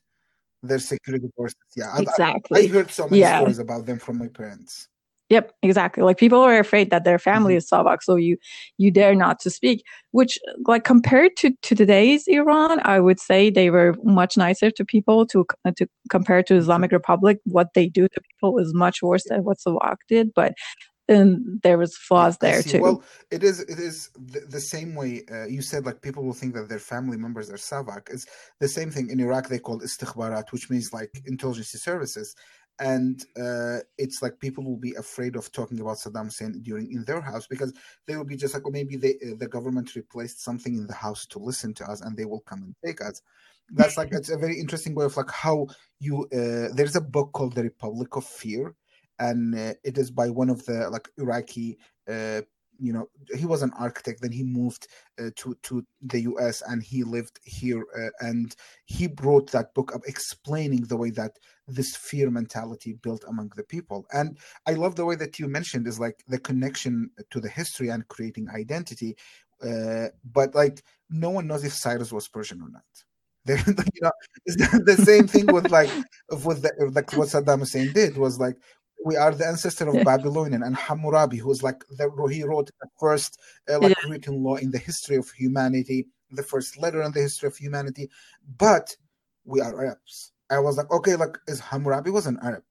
Their 0.61 0.79
security 0.79 1.29
forces. 1.35 1.57
Yeah, 1.75 1.97
exactly. 1.97 2.61
I, 2.61 2.63
I 2.65 2.67
heard 2.67 2.91
so 2.91 3.07
many 3.07 3.21
yeah. 3.21 3.39
stories 3.39 3.59
about 3.59 3.85
them 3.85 3.99
from 3.99 4.17
my 4.17 4.27
parents. 4.27 4.87
Yep, 5.29 5.53
exactly. 5.63 6.03
Like 6.03 6.17
people 6.17 6.39
are 6.39 6.59
afraid 6.59 6.91
that 6.91 7.05
their 7.05 7.17
family 7.17 7.53
mm-hmm. 7.53 7.57
is 7.57 7.69
Savak, 7.69 8.03
so 8.03 8.15
you 8.15 8.37
you 8.77 8.91
dare 8.91 9.15
not 9.15 9.39
to 9.39 9.49
speak. 9.49 9.83
Which, 10.11 10.37
like 10.67 10.83
compared 10.83 11.37
to 11.37 11.51
to 11.61 11.75
today's 11.75 12.27
Iran, 12.27 12.81
I 12.83 12.99
would 12.99 13.19
say 13.19 13.49
they 13.49 13.69
were 13.71 13.95
much 14.03 14.37
nicer 14.37 14.69
to 14.69 14.85
people. 14.85 15.25
To 15.27 15.45
to 15.77 15.87
compare 16.09 16.43
to 16.43 16.55
Islamic 16.55 16.91
Republic, 16.91 17.39
what 17.45 17.69
they 17.73 17.87
do 17.87 18.07
to 18.07 18.21
people 18.29 18.59
is 18.59 18.73
much 18.73 19.01
worse 19.01 19.23
than 19.27 19.43
what 19.43 19.57
Savak 19.57 19.97
did. 20.07 20.33
But 20.35 20.53
and 21.07 21.61
there 21.63 21.77
was 21.77 21.97
flaws 21.97 22.37
there 22.37 22.61
too. 22.63 22.81
Well, 22.81 23.03
it 23.29 23.43
is 23.43 23.59
it 23.61 23.79
is 23.79 24.09
the, 24.15 24.41
the 24.49 24.61
same 24.61 24.95
way 24.95 25.23
uh, 25.31 25.45
you 25.45 25.61
said. 25.61 25.85
Like 25.85 26.01
people 26.01 26.23
will 26.23 26.33
think 26.33 26.53
that 26.55 26.69
their 26.69 26.79
family 26.79 27.17
members 27.17 27.49
are 27.49 27.55
savak. 27.55 28.09
It's 28.09 28.25
the 28.59 28.67
same 28.67 28.89
thing 28.89 29.09
in 29.09 29.19
Iraq. 29.19 29.49
They 29.49 29.59
call 29.59 29.79
istikhbarat, 29.79 30.51
which 30.51 30.69
means 30.69 30.93
like 30.93 31.11
intelligence 31.25 31.71
services, 31.71 32.35
and 32.79 33.23
uh, 33.37 33.79
it's 33.97 34.21
like 34.21 34.39
people 34.39 34.63
will 34.63 34.77
be 34.77 34.93
afraid 34.93 35.35
of 35.35 35.51
talking 35.51 35.79
about 35.81 35.97
Saddam 35.97 36.25
Hussein 36.25 36.61
during 36.61 36.91
in 36.91 37.03
their 37.05 37.21
house 37.21 37.47
because 37.47 37.73
they 38.07 38.15
will 38.15 38.25
be 38.25 38.37
just 38.37 38.53
like, 38.53 38.63
well, 38.63 38.71
maybe 38.71 38.95
they, 38.95 39.15
uh, 39.15 39.35
the 39.37 39.47
government 39.47 39.95
replaced 39.95 40.41
something 40.41 40.75
in 40.75 40.87
the 40.87 40.93
house 40.93 41.25
to 41.27 41.39
listen 41.39 41.73
to 41.75 41.85
us, 41.85 42.01
and 42.01 42.15
they 42.15 42.25
will 42.25 42.41
come 42.41 42.63
and 42.63 42.75
take 42.83 43.01
us. 43.01 43.21
That's 43.71 43.97
like 43.97 44.09
it's 44.13 44.29
a 44.29 44.37
very 44.37 44.57
interesting 44.57 44.95
way 44.95 45.05
of 45.05 45.17
like 45.17 45.31
how 45.31 45.67
you. 45.99 46.23
Uh, 46.33 46.73
there's 46.73 46.95
a 46.95 47.01
book 47.01 47.33
called 47.33 47.55
The 47.55 47.63
Republic 47.63 48.15
of 48.15 48.25
Fear 48.25 48.73
and 49.19 49.55
uh, 49.55 49.73
it 49.83 49.97
is 49.97 50.11
by 50.11 50.29
one 50.29 50.49
of 50.49 50.65
the 50.65 50.89
like 50.89 51.07
Iraqi 51.17 51.77
uh, 52.09 52.41
you 52.79 52.91
know 52.91 53.07
he 53.37 53.45
was 53.45 53.61
an 53.61 53.71
architect 53.77 54.21
then 54.21 54.31
he 54.31 54.43
moved 54.43 54.87
uh, 55.19 55.29
to 55.35 55.55
to 55.61 55.85
the 56.01 56.21
US 56.21 56.61
and 56.67 56.81
he 56.81 57.03
lived 57.03 57.39
here 57.43 57.83
uh, 57.97 58.09
and 58.27 58.55
he 58.85 59.07
brought 59.07 59.51
that 59.51 59.73
book 59.73 59.93
up 59.95 60.01
explaining 60.07 60.81
the 60.83 60.97
way 60.97 61.11
that 61.11 61.37
this 61.67 61.95
fear 61.95 62.29
mentality 62.29 62.93
built 62.93 63.23
among 63.27 63.51
the 63.55 63.63
people. 63.63 64.05
And 64.11 64.37
i 64.65 64.73
love 64.73 64.95
the 64.95 65.05
way 65.05 65.15
that 65.15 65.39
you 65.39 65.47
mentioned 65.47 65.87
is 65.87 65.99
like 65.99 66.23
the 66.27 66.39
connection 66.39 67.09
to 67.29 67.39
the 67.39 67.49
history 67.49 67.89
and 67.89 68.07
creating 68.07 68.49
identity 68.49 69.15
uh, 69.63 70.07
but 70.33 70.53
like 70.55 70.83
no 71.09 71.29
one 71.29 71.47
knows 71.47 71.63
if 71.63 71.73
cyrus 71.73 72.11
was 72.11 72.27
persian 72.27 72.61
or 72.61 72.69
not. 72.69 72.83
You 73.47 74.01
know, 74.01 74.11
it's 74.45 74.55
the 74.55 75.03
same 75.03 75.27
thing 75.27 75.47
with 75.47 75.69
like 75.69 75.89
with 76.45 76.61
the, 76.61 76.71
like 76.93 77.11
what 77.13 77.27
Saddam 77.27 77.59
Hussein 77.59 77.91
did 77.91 78.17
was 78.17 78.39
like 78.39 78.55
we 79.05 79.15
are 79.17 79.33
the 79.33 79.45
ancestor 79.45 79.89
of 79.89 80.05
Babylonian 80.05 80.63
and 80.63 80.75
Hammurabi, 80.75 81.37
who's 81.37 81.63
like 81.63 81.83
the, 81.89 82.09
he 82.31 82.43
wrote 82.43 82.69
the 82.79 82.87
first 82.99 83.39
uh, 83.69 83.79
like 83.79 83.95
yeah. 84.03 84.09
written 84.09 84.43
law 84.43 84.55
in 84.55 84.71
the 84.71 84.77
history 84.77 85.17
of 85.17 85.29
humanity, 85.31 86.07
the 86.31 86.43
first 86.43 86.77
letter 86.77 87.01
in 87.01 87.11
the 87.11 87.21
history 87.21 87.47
of 87.47 87.57
humanity. 87.57 88.09
But 88.57 88.95
we 89.45 89.61
are 89.61 89.77
Arabs. 89.77 90.31
I 90.49 90.59
was 90.59 90.77
like, 90.77 90.91
okay, 90.91 91.15
like 91.15 91.37
is 91.47 91.59
Hammurabi 91.59 92.11
was 92.11 92.27
an 92.27 92.39
Arab, 92.43 92.63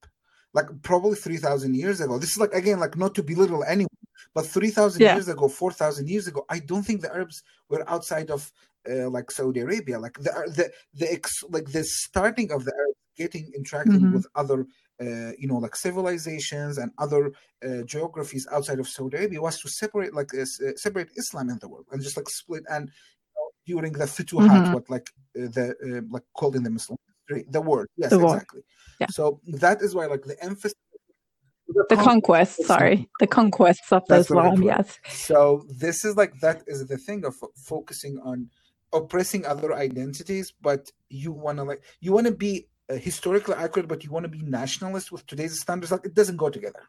like 0.53 0.67
probably 0.81 1.15
three 1.15 1.37
thousand 1.37 1.75
years 1.75 2.01
ago. 2.01 2.17
This 2.17 2.31
is 2.31 2.39
like 2.39 2.53
again, 2.53 2.79
like 2.79 2.97
not 2.97 3.15
to 3.15 3.23
belittle 3.23 3.63
anyone, 3.63 3.89
but 4.33 4.45
three 4.45 4.71
thousand 4.71 5.01
yeah. 5.01 5.13
years 5.15 5.27
ago, 5.27 5.47
four 5.47 5.71
thousand 5.71 6.09
years 6.09 6.27
ago, 6.27 6.45
I 6.49 6.59
don't 6.59 6.83
think 6.83 7.01
the 7.01 7.13
Arabs 7.13 7.43
were 7.69 7.87
outside 7.89 8.31
of 8.31 8.51
uh, 8.89 9.09
like 9.09 9.31
Saudi 9.31 9.59
Arabia. 9.59 9.99
Like 9.99 10.17
the 10.19 10.31
the 10.55 10.71
the 10.93 11.11
ex, 11.11 11.43
like 11.49 11.71
the 11.71 11.83
starting 11.83 12.51
of 12.51 12.65
the 12.65 12.73
Arabs 12.73 12.97
getting 13.15 13.51
interacting 13.55 13.99
mm-hmm. 13.99 14.13
with 14.13 14.27
other 14.35 14.65
you 14.99 15.47
know, 15.47 15.57
like 15.57 15.75
civilizations 15.75 16.77
and 16.77 16.91
other 16.97 17.31
uh, 17.65 17.83
geographies 17.83 18.47
outside 18.51 18.79
of 18.79 18.87
Saudi 18.87 19.17
Arabia 19.17 19.41
was 19.41 19.59
to 19.61 19.69
separate, 19.69 20.13
like, 20.13 20.33
uh, 20.33 20.45
separate 20.75 21.09
Islam 21.15 21.49
in 21.49 21.57
the 21.59 21.67
world 21.67 21.85
and 21.91 22.01
just 22.01 22.17
like 22.17 22.29
split. 22.29 22.63
And 22.69 22.89
you 23.65 23.75
know, 23.75 23.81
during 23.81 23.93
the 23.93 24.05
Futuhat, 24.05 24.49
mm-hmm. 24.49 24.73
what 24.73 24.89
like 24.89 25.09
the 25.33 26.05
like 26.09 26.23
called 26.35 26.55
in 26.55 26.63
the 26.63 26.69
Muslim 26.69 26.97
history, 27.27 27.45
the 27.49 27.61
word, 27.61 27.87
yes, 27.97 28.11
the 28.11 28.19
exactly. 28.19 28.61
Yeah. 28.99 29.07
So 29.09 29.41
that 29.47 29.81
is 29.81 29.95
why, 29.95 30.05
like, 30.05 30.23
the 30.23 30.41
emphasis 30.43 30.73
the, 31.67 31.85
the 31.89 31.95
conquest, 31.95 32.63
sorry 32.65 33.09
the 33.19 33.27
conquests 33.27 33.91
of 33.91 34.03
islam 34.11 34.61
yes 34.61 34.99
so 35.09 35.65
this 35.69 36.03
is 36.03 36.15
like 36.15 36.33
that 36.41 36.61
is 36.67 36.85
the 36.87 36.97
thing 36.97 37.25
of 37.25 37.35
focusing 37.55 38.19
on 38.23 38.49
oppressing 38.93 39.45
other 39.45 39.73
identities 39.73 40.53
but 40.61 40.91
you 41.09 41.31
want 41.31 41.57
to 41.57 41.63
like 41.63 41.81
you 41.99 42.11
want 42.11 42.27
to 42.27 42.33
be 42.33 42.67
uh, 42.89 42.95
historically 42.95 43.55
accurate, 43.55 43.87
but 43.87 44.03
you 44.03 44.11
want 44.11 44.23
to 44.23 44.29
be 44.29 44.41
nationalist 44.41 45.11
with 45.11 45.25
today's 45.25 45.59
standards, 45.59 45.91
like 45.91 46.05
it 46.05 46.13
doesn't 46.13 46.37
go 46.37 46.49
together. 46.49 46.83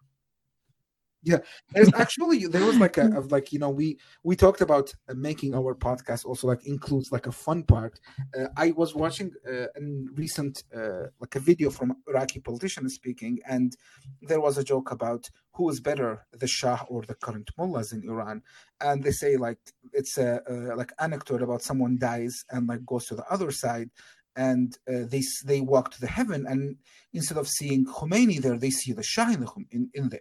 Yeah, 1.27 1.39
there's 1.71 1.93
actually 1.95 2.47
there 2.49 2.67
was 2.67 2.77
like 2.77 2.99
a 2.99 3.17
of 3.17 3.33
like 3.33 3.51
you 3.51 3.59
know 3.59 3.71
we 3.71 3.99
we 4.25 4.37
talked 4.37 4.61
about 4.61 4.93
uh, 5.09 5.15
making 5.15 5.55
our 5.55 5.75
podcast 5.75 6.27
also 6.27 6.47
like 6.47 6.67
includes 6.67 7.11
like 7.11 7.27
a 7.27 7.33
fun 7.33 7.63
part. 7.63 7.99
Uh, 8.39 8.49
I 8.59 8.73
was 8.73 8.95
watching 8.95 9.33
uh, 9.49 9.69
a 9.75 9.81
recent 10.15 10.65
uh, 10.77 11.05
like 11.19 11.35
a 11.35 11.41
video 11.41 11.71
from 11.71 11.97
Iraqi 12.07 12.41
politician 12.41 12.87
speaking, 12.91 13.39
and 13.49 13.75
there 14.21 14.41
was 14.41 14.59
a 14.59 14.65
joke 14.65 14.91
about 14.91 15.31
who 15.55 15.71
is 15.71 15.81
better, 15.81 16.27
the 16.33 16.47
Shah 16.47 16.85
or 16.89 17.03
the 17.03 17.15
current 17.15 17.51
mullahs 17.57 17.93
in 17.93 18.03
Iran, 18.07 18.43
and 18.83 19.03
they 19.03 19.13
say 19.13 19.39
like 19.39 19.61
it's 19.95 20.19
a, 20.19 20.43
a 20.47 20.77
like 20.77 20.93
anecdote 21.01 21.41
about 21.41 21.63
someone 21.63 21.97
dies 21.97 22.45
and 22.51 22.69
like 22.69 22.85
goes 22.85 23.07
to 23.07 23.15
the 23.15 23.25
other 23.31 23.51
side, 23.51 23.89
and 24.37 24.77
uh, 24.89 25.05
they 25.07 25.23
they 25.45 25.61
walk 25.61 25.91
to 25.93 26.01
the 26.01 26.07
heaven, 26.07 26.47
and 26.47 26.77
instead 27.13 27.39
of 27.39 27.49
seeing 27.49 27.87
Khomeini 27.87 28.41
there, 28.41 28.59
they 28.59 28.71
see 28.71 28.93
the 28.93 29.03
Shah 29.03 29.31
in, 29.31 29.41
the, 29.41 29.51
in, 29.71 29.91
in 29.95 30.09
there. 30.09 30.21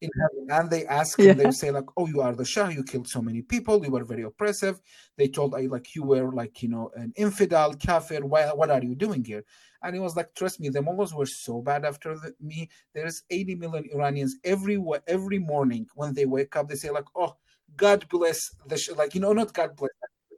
In 0.00 0.10
heaven, 0.20 0.46
and 0.50 0.70
they 0.70 0.84
ask 0.86 1.18
yeah. 1.18 1.30
him, 1.30 1.38
they 1.38 1.50
say 1.52 1.70
like, 1.70 1.84
"Oh, 1.96 2.06
you 2.06 2.20
are 2.20 2.34
the 2.34 2.44
Shah. 2.44 2.68
You 2.68 2.82
killed 2.82 3.08
so 3.08 3.22
many 3.22 3.42
people. 3.42 3.84
You 3.84 3.92
were 3.92 4.04
very 4.04 4.22
oppressive." 4.22 4.80
They 5.16 5.28
told 5.28 5.54
I 5.54 5.66
like 5.66 5.94
you 5.94 6.02
were 6.02 6.32
like 6.32 6.62
you 6.62 6.68
know 6.70 6.90
an 6.96 7.12
infidel, 7.16 7.74
kafir. 7.74 8.26
Why, 8.26 8.46
what 8.52 8.70
are 8.70 8.82
you 8.82 8.94
doing 8.94 9.24
here? 9.24 9.44
And 9.82 9.94
he 9.94 10.00
was 10.00 10.16
like, 10.16 10.34
"Trust 10.34 10.60
me, 10.60 10.70
the 10.70 10.82
mullahs 10.82 11.14
were 11.14 11.26
so 11.26 11.62
bad 11.62 11.84
after 11.84 12.16
the, 12.16 12.34
me. 12.40 12.68
There's 12.94 13.22
80 13.30 13.54
million 13.56 13.88
Iranians 13.94 14.36
every 14.44 14.82
every 15.06 15.38
morning 15.38 15.86
when 15.94 16.14
they 16.14 16.26
wake 16.26 16.56
up, 16.56 16.68
they 16.68 16.76
say 16.76 16.90
like, 16.90 17.06
oh." 17.16 17.36
God 17.74 18.06
bless 18.10 18.54
the 18.66 18.76
Shah. 18.76 18.92
like 18.96 19.14
you 19.14 19.20
know 19.22 19.32
not 19.32 19.54
God 19.54 19.74
bless 19.76 19.88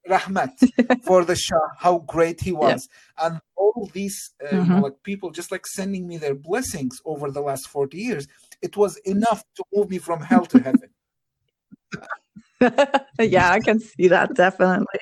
rahmat 0.09 1.03
for 1.05 1.25
the 1.25 1.37
Shah, 1.37 1.69
how 1.79 1.99
great 1.99 2.41
he 2.41 2.53
was. 2.53 2.89
Yeah. 3.19 3.27
And 3.27 3.41
all 3.57 3.91
these 3.93 4.33
uh, 4.43 4.47
mm-hmm. 4.47 4.57
you 4.57 4.63
know, 4.63 4.75
mm-hmm. 4.75 4.85
like 4.85 5.03
people 5.03 5.31
just 5.31 5.51
like 5.51 5.67
sending 5.67 6.07
me 6.07 6.17
their 6.19 6.35
blessings 6.35 7.01
over 7.05 7.31
the 7.31 7.41
last 7.41 7.69
40 7.69 7.97
years, 7.97 8.29
it 8.63 8.77
was 8.77 8.97
enough 8.99 9.45
to 9.57 9.65
move 9.73 9.91
me 9.91 9.99
from 9.99 10.21
hell 10.21 10.47
to 10.47 10.59
heaven. 10.59 10.91
yeah, 13.21 13.51
I 13.51 13.61
can 13.61 13.81
see 13.81 14.09
that 14.09 14.35
definitely. 14.35 15.01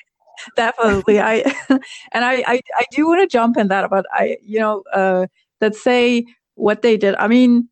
Definitely. 0.57 1.21
I 1.21 1.37
and 2.13 2.25
I, 2.25 2.43
I, 2.47 2.61
I 2.77 2.85
do 2.91 3.07
want 3.07 3.21
to 3.23 3.27
jump 3.27 3.57
in 3.57 3.69
that 3.69 3.89
but 3.91 4.07
I 4.13 4.39
you 4.43 4.59
know, 4.59 4.83
uh 4.93 5.27
that 5.61 5.75
say 5.75 6.27
what 6.55 6.83
they 6.83 6.97
did. 6.97 7.15
I 7.17 7.29
mean, 7.29 7.69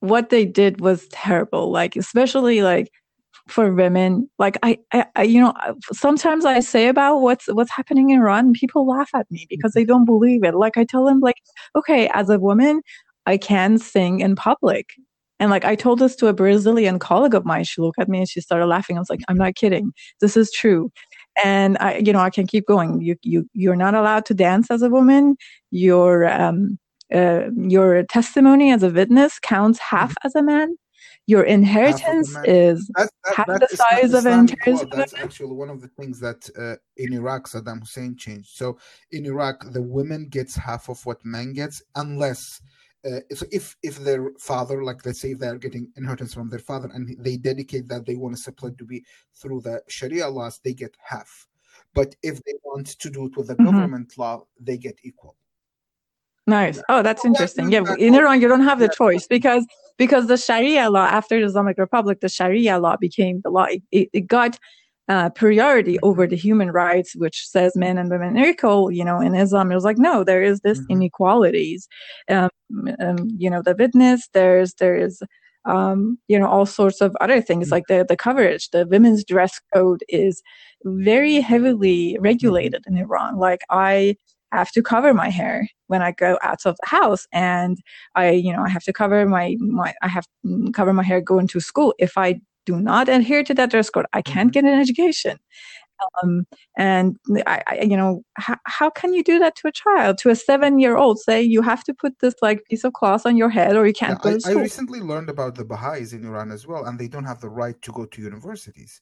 what 0.00 0.30
they 0.30 0.44
did 0.44 0.80
was 0.80 1.08
terrible. 1.08 1.70
Like 1.70 1.96
especially 1.96 2.62
like 2.62 2.92
for 3.48 3.72
women. 3.72 4.28
Like 4.38 4.58
I, 4.62 4.78
I, 4.92 5.06
I, 5.16 5.22
you 5.24 5.40
know, 5.40 5.52
sometimes 5.92 6.44
I 6.44 6.60
say 6.60 6.88
about 6.88 7.18
what's 7.18 7.46
what's 7.46 7.72
happening 7.72 8.10
in 8.10 8.20
Iran, 8.20 8.52
people 8.52 8.86
laugh 8.86 9.10
at 9.14 9.30
me 9.30 9.46
because 9.50 9.72
they 9.72 9.84
don't 9.84 10.04
believe 10.04 10.44
it. 10.44 10.54
Like 10.54 10.76
I 10.76 10.84
tell 10.84 11.04
them, 11.04 11.20
like, 11.20 11.36
okay, 11.76 12.08
as 12.14 12.30
a 12.30 12.38
woman, 12.38 12.82
I 13.26 13.36
can 13.36 13.78
sing 13.78 14.20
in 14.20 14.36
public. 14.36 14.90
And 15.40 15.50
like 15.50 15.64
I 15.64 15.74
told 15.74 15.98
this 15.98 16.14
to 16.16 16.28
a 16.28 16.32
Brazilian 16.32 16.98
colleague 17.00 17.34
of 17.34 17.44
mine, 17.44 17.64
she 17.64 17.80
looked 17.80 17.98
at 17.98 18.08
me 18.08 18.18
and 18.18 18.28
she 18.28 18.40
started 18.40 18.66
laughing. 18.66 18.96
I 18.96 19.00
was 19.00 19.10
like, 19.10 19.22
I'm 19.28 19.36
not 19.36 19.56
kidding. 19.56 19.92
This 20.20 20.36
is 20.36 20.52
true. 20.52 20.92
and 21.42 21.76
I, 21.80 21.96
you 21.98 22.12
know, 22.12 22.20
I 22.20 22.30
can 22.30 22.46
keep 22.46 22.66
going. 22.66 23.00
You, 23.00 23.16
you, 23.22 23.48
you're 23.54 23.76
not 23.76 23.94
allowed 23.94 24.26
to 24.26 24.34
dance 24.34 24.70
as 24.70 24.82
a 24.82 24.90
woman. 24.90 25.36
Your, 25.70 26.30
um, 26.30 26.78
uh, 27.12 27.50
your 27.56 28.04
testimony 28.04 28.72
as 28.72 28.82
a 28.82 28.90
witness 28.90 29.38
counts 29.38 29.78
half 29.78 30.14
as 30.24 30.34
a 30.34 30.42
man. 30.42 30.76
Your 31.26 31.44
inheritance 31.44 32.36
is 32.44 32.90
that's, 32.96 33.10
that, 33.24 33.34
half 33.36 33.46
the 33.46 33.68
size 33.70 34.12
of 34.12 34.26
an 34.26 34.40
inheritance. 34.40 34.84
That's 34.94 35.14
actually 35.14 35.54
one 35.54 35.70
of 35.70 35.80
the 35.80 35.88
things 35.88 36.18
that 36.20 36.48
uh, 36.58 36.76
in 36.96 37.12
Iraq 37.12 37.48
Saddam 37.48 37.80
Hussein 37.80 38.16
changed. 38.16 38.56
So 38.56 38.78
in 39.12 39.26
Iraq, 39.26 39.72
the 39.72 39.82
women 39.82 40.28
gets 40.28 40.56
half 40.56 40.88
of 40.88 41.04
what 41.06 41.24
men 41.24 41.52
gets, 41.52 41.80
unless 41.94 42.60
uh, 43.04 43.20
so 43.34 43.46
if 43.50 43.76
if 43.82 43.98
their 43.98 44.30
father, 44.38 44.84
like 44.84 45.04
let's 45.04 45.20
say 45.20 45.34
they're 45.34 45.58
getting 45.58 45.90
inheritance 45.96 46.34
from 46.34 46.48
their 46.48 46.60
father, 46.60 46.88
and 46.92 47.16
they 47.18 47.36
dedicate 47.36 47.88
that 47.88 48.06
they 48.06 48.16
want 48.16 48.36
to 48.36 48.40
split 48.40 48.78
to 48.78 48.84
be 48.84 49.04
through 49.34 49.60
the 49.60 49.82
Sharia 49.88 50.28
laws, 50.28 50.60
they 50.62 50.72
get 50.72 50.96
half. 51.04 51.48
But 51.94 52.14
if 52.22 52.42
they 52.44 52.54
want 52.64 52.86
to 52.86 53.10
do 53.10 53.26
it 53.26 53.36
with 53.36 53.48
the 53.48 53.54
mm-hmm. 53.54 53.64
government 53.64 54.18
law, 54.18 54.46
they 54.60 54.76
get 54.76 54.98
equal. 55.02 55.36
Nice. 56.46 56.82
Oh, 56.88 57.02
that's 57.02 57.24
interesting. 57.24 57.70
Yeah, 57.70 57.84
in 57.98 58.14
Iran, 58.14 58.40
you 58.40 58.48
don't 58.48 58.64
have 58.64 58.80
the 58.80 58.88
choice 58.88 59.26
because 59.26 59.64
because 59.96 60.26
the 60.26 60.36
Sharia 60.36 60.90
law 60.90 61.06
after 61.06 61.38
the 61.38 61.46
Islamic 61.46 61.78
Republic, 61.78 62.20
the 62.20 62.28
Sharia 62.28 62.78
law 62.78 62.96
became 62.96 63.40
the 63.44 63.50
law. 63.50 63.66
It, 63.92 64.08
it 64.12 64.26
got 64.26 64.58
uh, 65.08 65.30
priority 65.30 65.98
over 66.00 66.26
the 66.26 66.36
human 66.36 66.70
rights, 66.70 67.14
which 67.14 67.46
says 67.46 67.76
men 67.76 67.98
and 67.98 68.10
women 68.10 68.38
are 68.38 68.46
equal. 68.46 68.90
You 68.90 69.04
know, 69.04 69.20
in 69.20 69.34
Islam, 69.34 69.70
it 69.70 69.74
was 69.74 69.84
like, 69.84 69.98
no, 69.98 70.24
there 70.24 70.42
is 70.42 70.60
this 70.60 70.78
mm-hmm. 70.80 70.92
inequalities. 70.92 71.88
Um, 72.28 72.50
um, 73.00 73.28
you 73.36 73.50
know, 73.50 73.62
the 73.62 73.76
witness, 73.76 74.28
there's, 74.32 74.74
there 74.74 74.96
is, 74.96 75.22
um, 75.64 76.18
you 76.28 76.38
know, 76.38 76.48
all 76.48 76.66
sorts 76.66 77.00
of 77.00 77.16
other 77.20 77.40
things 77.40 77.66
mm-hmm. 77.66 77.74
like 77.74 77.86
the, 77.88 78.06
the 78.08 78.16
coverage, 78.16 78.70
the 78.70 78.86
women's 78.86 79.24
dress 79.24 79.60
code 79.74 80.02
is 80.08 80.42
very 80.84 81.40
heavily 81.40 82.16
regulated 82.20 82.84
in 82.86 82.96
Iran. 82.96 83.38
Like 83.38 83.60
I 83.70 84.16
have 84.56 84.70
to 84.72 84.82
cover 84.82 85.12
my 85.14 85.28
hair 85.28 85.68
when 85.88 86.02
I 86.02 86.12
go 86.12 86.38
out 86.42 86.66
of 86.66 86.76
the 86.82 86.88
house 86.88 87.26
and 87.32 87.78
I, 88.14 88.30
you 88.30 88.52
know, 88.52 88.62
I 88.62 88.68
have 88.68 88.84
to 88.84 88.92
cover 88.92 89.26
my, 89.26 89.56
my, 89.60 89.94
I 90.02 90.08
have 90.08 90.26
to 90.44 90.70
cover 90.72 90.92
my 90.92 91.02
hair 91.02 91.20
going 91.20 91.48
to 91.48 91.60
school. 91.60 91.94
If 91.98 92.16
I 92.16 92.40
do 92.66 92.80
not 92.80 93.08
adhere 93.08 93.42
to 93.44 93.54
that 93.54 93.70
dress 93.70 93.90
code, 93.90 94.06
I 94.12 94.22
can't 94.22 94.52
mm-hmm. 94.52 94.66
get 94.66 94.72
an 94.72 94.80
education. 94.80 95.38
Um, 96.22 96.46
and 96.76 97.16
I, 97.46 97.62
I, 97.66 97.80
you 97.82 97.96
know, 97.96 98.24
how, 98.34 98.56
how 98.64 98.90
can 98.90 99.14
you 99.14 99.22
do 99.22 99.38
that 99.38 99.54
to 99.56 99.68
a 99.68 99.72
child, 99.72 100.18
to 100.18 100.30
a 100.30 100.34
seven-year-old? 100.34 101.20
Say 101.20 101.42
you 101.42 101.62
have 101.62 101.84
to 101.84 101.94
put 101.94 102.18
this 102.18 102.34
like 102.42 102.64
piece 102.64 102.82
of 102.82 102.92
cloth 102.92 103.24
on 103.24 103.36
your 103.36 103.48
head, 103.48 103.76
or 103.76 103.86
you 103.86 103.92
can't 103.92 104.18
yeah, 104.18 104.22
go 104.22 104.30
I, 104.30 104.32
to 104.32 104.40
school. 104.40 104.58
I 104.58 104.62
recently 104.62 105.00
learned 105.00 105.30
about 105.30 105.54
the 105.54 105.64
Baha'is 105.64 106.12
in 106.12 106.24
Iran 106.24 106.50
as 106.50 106.66
well, 106.66 106.86
and 106.86 106.98
they 106.98 107.06
don't 107.06 107.24
have 107.24 107.40
the 107.40 107.48
right 107.48 107.80
to 107.82 107.92
go 107.92 108.04
to 108.04 108.20
universities. 108.20 109.00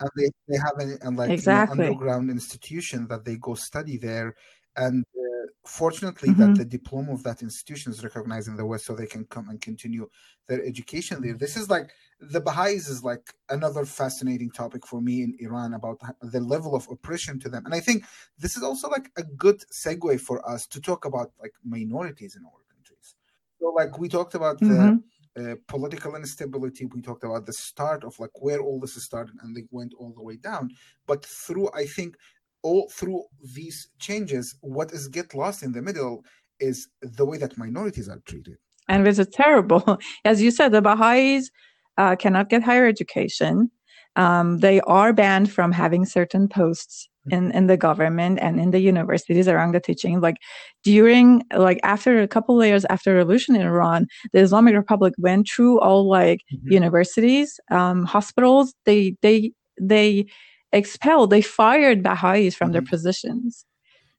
And 0.00 0.10
they, 0.16 0.28
they 0.48 0.58
have 0.58 0.76
an, 0.78 0.98
an 1.00 1.16
like 1.16 1.30
exactly. 1.30 1.86
underground 1.86 2.28
institution 2.28 3.06
that 3.08 3.24
they 3.24 3.36
go 3.36 3.54
study 3.54 3.96
there 3.96 4.34
and 4.76 5.04
uh, 5.16 5.46
fortunately 5.66 6.30
mm-hmm. 6.30 6.52
that 6.52 6.58
the 6.58 6.64
diploma 6.64 7.12
of 7.12 7.22
that 7.22 7.42
institution 7.42 7.92
is 7.92 8.02
recognized 8.02 8.48
in 8.48 8.56
the 8.56 8.64
west 8.64 8.86
so 8.86 8.94
they 8.94 9.06
can 9.06 9.24
come 9.26 9.48
and 9.48 9.60
continue 9.60 10.08
their 10.48 10.64
education 10.64 11.20
there 11.20 11.34
this 11.34 11.56
is 11.56 11.68
like 11.68 11.90
the 12.20 12.40
baha'is 12.40 12.88
is 12.88 13.02
like 13.04 13.34
another 13.50 13.84
fascinating 13.84 14.50
topic 14.50 14.86
for 14.86 15.00
me 15.00 15.22
in 15.22 15.36
iran 15.40 15.74
about 15.74 15.98
the 16.22 16.40
level 16.40 16.74
of 16.74 16.88
oppression 16.90 17.38
to 17.38 17.48
them 17.48 17.64
and 17.66 17.74
i 17.74 17.80
think 17.80 18.04
this 18.38 18.56
is 18.56 18.62
also 18.62 18.88
like 18.88 19.10
a 19.16 19.22
good 19.22 19.62
segue 19.72 20.20
for 20.20 20.46
us 20.48 20.66
to 20.66 20.80
talk 20.80 21.04
about 21.04 21.32
like 21.40 21.52
minorities 21.64 22.36
in 22.36 22.44
our 22.44 22.62
countries 22.74 23.14
so 23.60 23.68
like 23.68 23.98
we 23.98 24.08
talked 24.08 24.34
about 24.34 24.58
mm-hmm. 24.60 24.96
the 24.96 25.02
uh, 25.34 25.54
political 25.66 26.14
instability. 26.14 26.84
We 26.84 27.00
talked 27.00 27.24
about 27.24 27.46
the 27.46 27.54
start 27.54 28.04
of 28.04 28.18
like 28.20 28.42
where 28.42 28.60
all 28.60 28.78
this 28.78 29.02
started 29.02 29.34
and 29.42 29.56
they 29.56 29.64
went 29.70 29.94
all 29.98 30.12
the 30.14 30.22
way 30.22 30.36
down. 30.36 30.72
But 31.06 31.24
through, 31.24 31.70
I 31.72 31.86
think, 31.86 32.16
all 32.62 32.88
through 32.90 33.22
these 33.54 33.88
changes, 33.98 34.56
what 34.60 34.92
is 34.92 35.08
get 35.08 35.34
lost 35.34 35.62
in 35.62 35.72
the 35.72 35.82
middle 35.82 36.24
is 36.60 36.88
the 37.00 37.24
way 37.24 37.38
that 37.38 37.58
minorities 37.58 38.08
are 38.08 38.20
treated. 38.26 38.56
And 38.88 39.06
it's 39.06 39.20
terrible. 39.32 39.98
As 40.24 40.42
you 40.42 40.50
said, 40.50 40.72
the 40.72 40.82
Baha'is 40.82 41.50
uh, 41.98 42.16
cannot 42.16 42.48
get 42.48 42.62
higher 42.62 42.86
education. 42.86 43.70
Um, 44.16 44.58
they 44.58 44.80
are 44.82 45.12
banned 45.12 45.50
from 45.50 45.72
having 45.72 46.04
certain 46.04 46.48
posts 46.48 47.08
in, 47.30 47.50
in 47.52 47.66
the 47.66 47.76
government 47.76 48.40
and 48.42 48.60
in 48.60 48.72
the 48.72 48.80
universities 48.80 49.48
around 49.48 49.74
the 49.74 49.80
teaching. 49.80 50.20
Like 50.20 50.36
during, 50.82 51.42
like 51.54 51.80
after 51.82 52.20
a 52.20 52.28
couple 52.28 52.56
layers 52.56 52.84
after 52.86 53.14
revolution 53.14 53.54
in 53.54 53.62
Iran, 53.62 54.06
the 54.32 54.40
Islamic 54.40 54.74
Republic 54.74 55.14
went 55.18 55.48
through 55.48 55.80
all 55.80 56.08
like 56.08 56.40
mm-hmm. 56.52 56.72
universities, 56.72 57.58
um, 57.70 58.04
hospitals. 58.04 58.74
They, 58.84 59.16
they, 59.22 59.52
they 59.80 60.26
expelled, 60.72 61.30
they 61.30 61.42
fired 61.42 62.02
Baha'is 62.02 62.54
from 62.54 62.68
mm-hmm. 62.68 62.72
their 62.72 62.82
positions. 62.82 63.64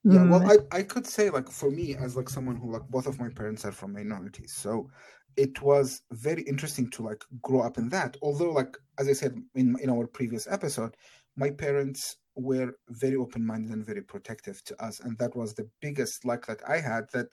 Yeah, 0.04 0.20
mm. 0.20 0.30
well, 0.30 0.58
I, 0.72 0.78
I 0.78 0.82
could 0.82 1.06
say 1.06 1.30
like 1.30 1.48
for 1.48 1.70
me 1.70 1.96
as 1.96 2.14
like 2.16 2.28
someone 2.28 2.56
who 2.56 2.70
like 2.70 2.86
both 2.88 3.06
of 3.06 3.18
my 3.18 3.30
parents 3.30 3.64
are 3.64 3.72
from 3.72 3.94
minorities, 3.94 4.52
so 4.52 4.90
it 5.36 5.62
was 5.62 6.02
very 6.12 6.42
interesting 6.42 6.90
to 6.90 7.02
like 7.02 7.24
grow 7.42 7.60
up 7.60 7.78
in 7.78 7.88
that. 7.88 8.16
Although 8.20 8.50
like 8.50 8.76
as 8.98 9.08
I 9.08 9.14
said 9.14 9.34
in 9.54 9.76
in 9.82 9.88
our 9.88 10.06
previous 10.06 10.46
episode, 10.46 10.94
my 11.36 11.50
parents 11.50 12.16
were 12.36 12.72
very 12.90 13.16
open 13.16 13.46
minded 13.46 13.70
and 13.70 13.86
very 13.86 14.02
protective 14.02 14.62
to 14.64 14.84
us, 14.84 15.00
and 15.00 15.16
that 15.18 15.34
was 15.34 15.54
the 15.54 15.68
biggest 15.80 16.24
luck 16.26 16.46
that 16.46 16.60
I 16.68 16.80
had. 16.80 17.06
That 17.12 17.28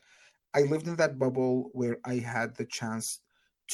I 0.54 0.62
lived 0.62 0.88
in 0.88 0.96
that 0.96 1.20
bubble 1.20 1.72
where 1.74 1.98
I 2.06 2.16
had 2.16 2.56
the 2.56 2.66
chance 2.66 3.20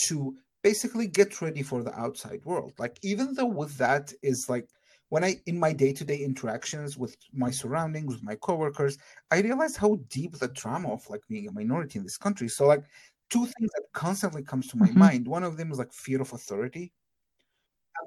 to 0.08 0.36
basically 0.64 1.08
get 1.08 1.42
ready 1.42 1.62
for 1.62 1.84
the 1.84 1.94
outside 1.98 2.44
world. 2.46 2.74
Like 2.80 2.98
even 3.04 3.36
though 3.36 3.46
with 3.46 3.78
that 3.78 4.12
is 4.24 4.48
like 4.50 4.68
when 5.10 5.24
I 5.24 5.36
in 5.46 5.60
my 5.60 5.74
day-to-day 5.74 6.18
interactions 6.18 6.98
with 6.98 7.16
my 7.34 7.50
surroundings, 7.50 8.14
with 8.14 8.24
my 8.24 8.36
coworkers, 8.36 8.98
I 9.32 9.42
realized 9.42 9.78
how 9.78 10.00
deep 10.10 10.38
the 10.38 10.50
trauma 10.50 10.92
of 10.92 11.10
like 11.10 11.22
being 11.30 11.48
a 11.48 11.52
minority 11.52 12.00
in 12.00 12.04
this 12.04 12.18
country. 12.18 12.50
So 12.50 12.66
like 12.66 12.84
two 13.30 13.46
things 13.46 13.70
that 13.76 13.84
constantly 13.94 14.44
comes 14.44 14.68
to 14.68 14.78
my 14.78 14.88
mm-hmm. 14.88 15.00
mind. 15.00 15.28
One 15.28 15.44
of 15.44 15.58
them 15.58 15.72
is 15.72 15.78
like 15.78 15.94
fear 15.94 16.22
of 16.22 16.34
authority. 16.34 16.92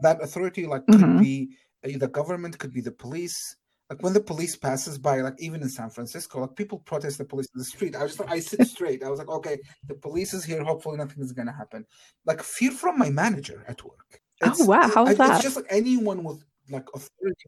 That 0.03 0.23
authority 0.23 0.67
like 0.67 0.87
mm-hmm. 0.87 1.01
could 1.01 1.21
be 1.21 1.51
uh, 1.85 1.99
the 1.99 2.09
government, 2.09 2.59
could 2.59 2.73
be 2.73 2.81
the 2.81 2.93
police. 2.93 3.57
Like 3.89 4.03
when 4.05 4.13
the 4.13 4.21
police 4.21 4.55
passes 4.55 4.99
by, 4.99 5.21
like 5.21 5.35
even 5.41 5.63
in 5.63 5.69
San 5.69 5.91
Francisco, 5.91 6.41
like 6.41 6.55
people 6.55 6.79
protest 6.79 7.19
the 7.19 7.25
police 7.25 7.49
in 7.55 7.59
the 7.59 7.65
street. 7.65 7.97
I 7.97 8.07
just 8.07 8.21
I 8.29 8.39
sit 8.39 8.67
straight. 8.67 9.03
I 9.03 9.11
was 9.11 9.19
like, 9.19 9.29
okay, 9.29 9.59
the 9.89 9.95
police 9.95 10.33
is 10.33 10.45
here. 10.45 10.63
Hopefully 10.63 10.97
nothing 10.97 11.23
is 11.23 11.33
gonna 11.33 11.53
happen. 11.53 11.85
Like 12.25 12.43
fear 12.43 12.71
from 12.71 12.99
my 12.99 13.11
manager 13.11 13.65
at 13.67 13.83
work. 13.83 14.21
Oh, 14.43 14.49
it's, 14.49 14.61
oh 14.61 14.67
wow, 14.67 14.91
how's 14.95 15.17
that? 15.17 15.35
It's 15.35 15.43
just 15.43 15.57
like 15.57 15.67
anyone 15.71 16.23
with 16.23 16.45
like 16.71 16.87
authority 16.95 17.45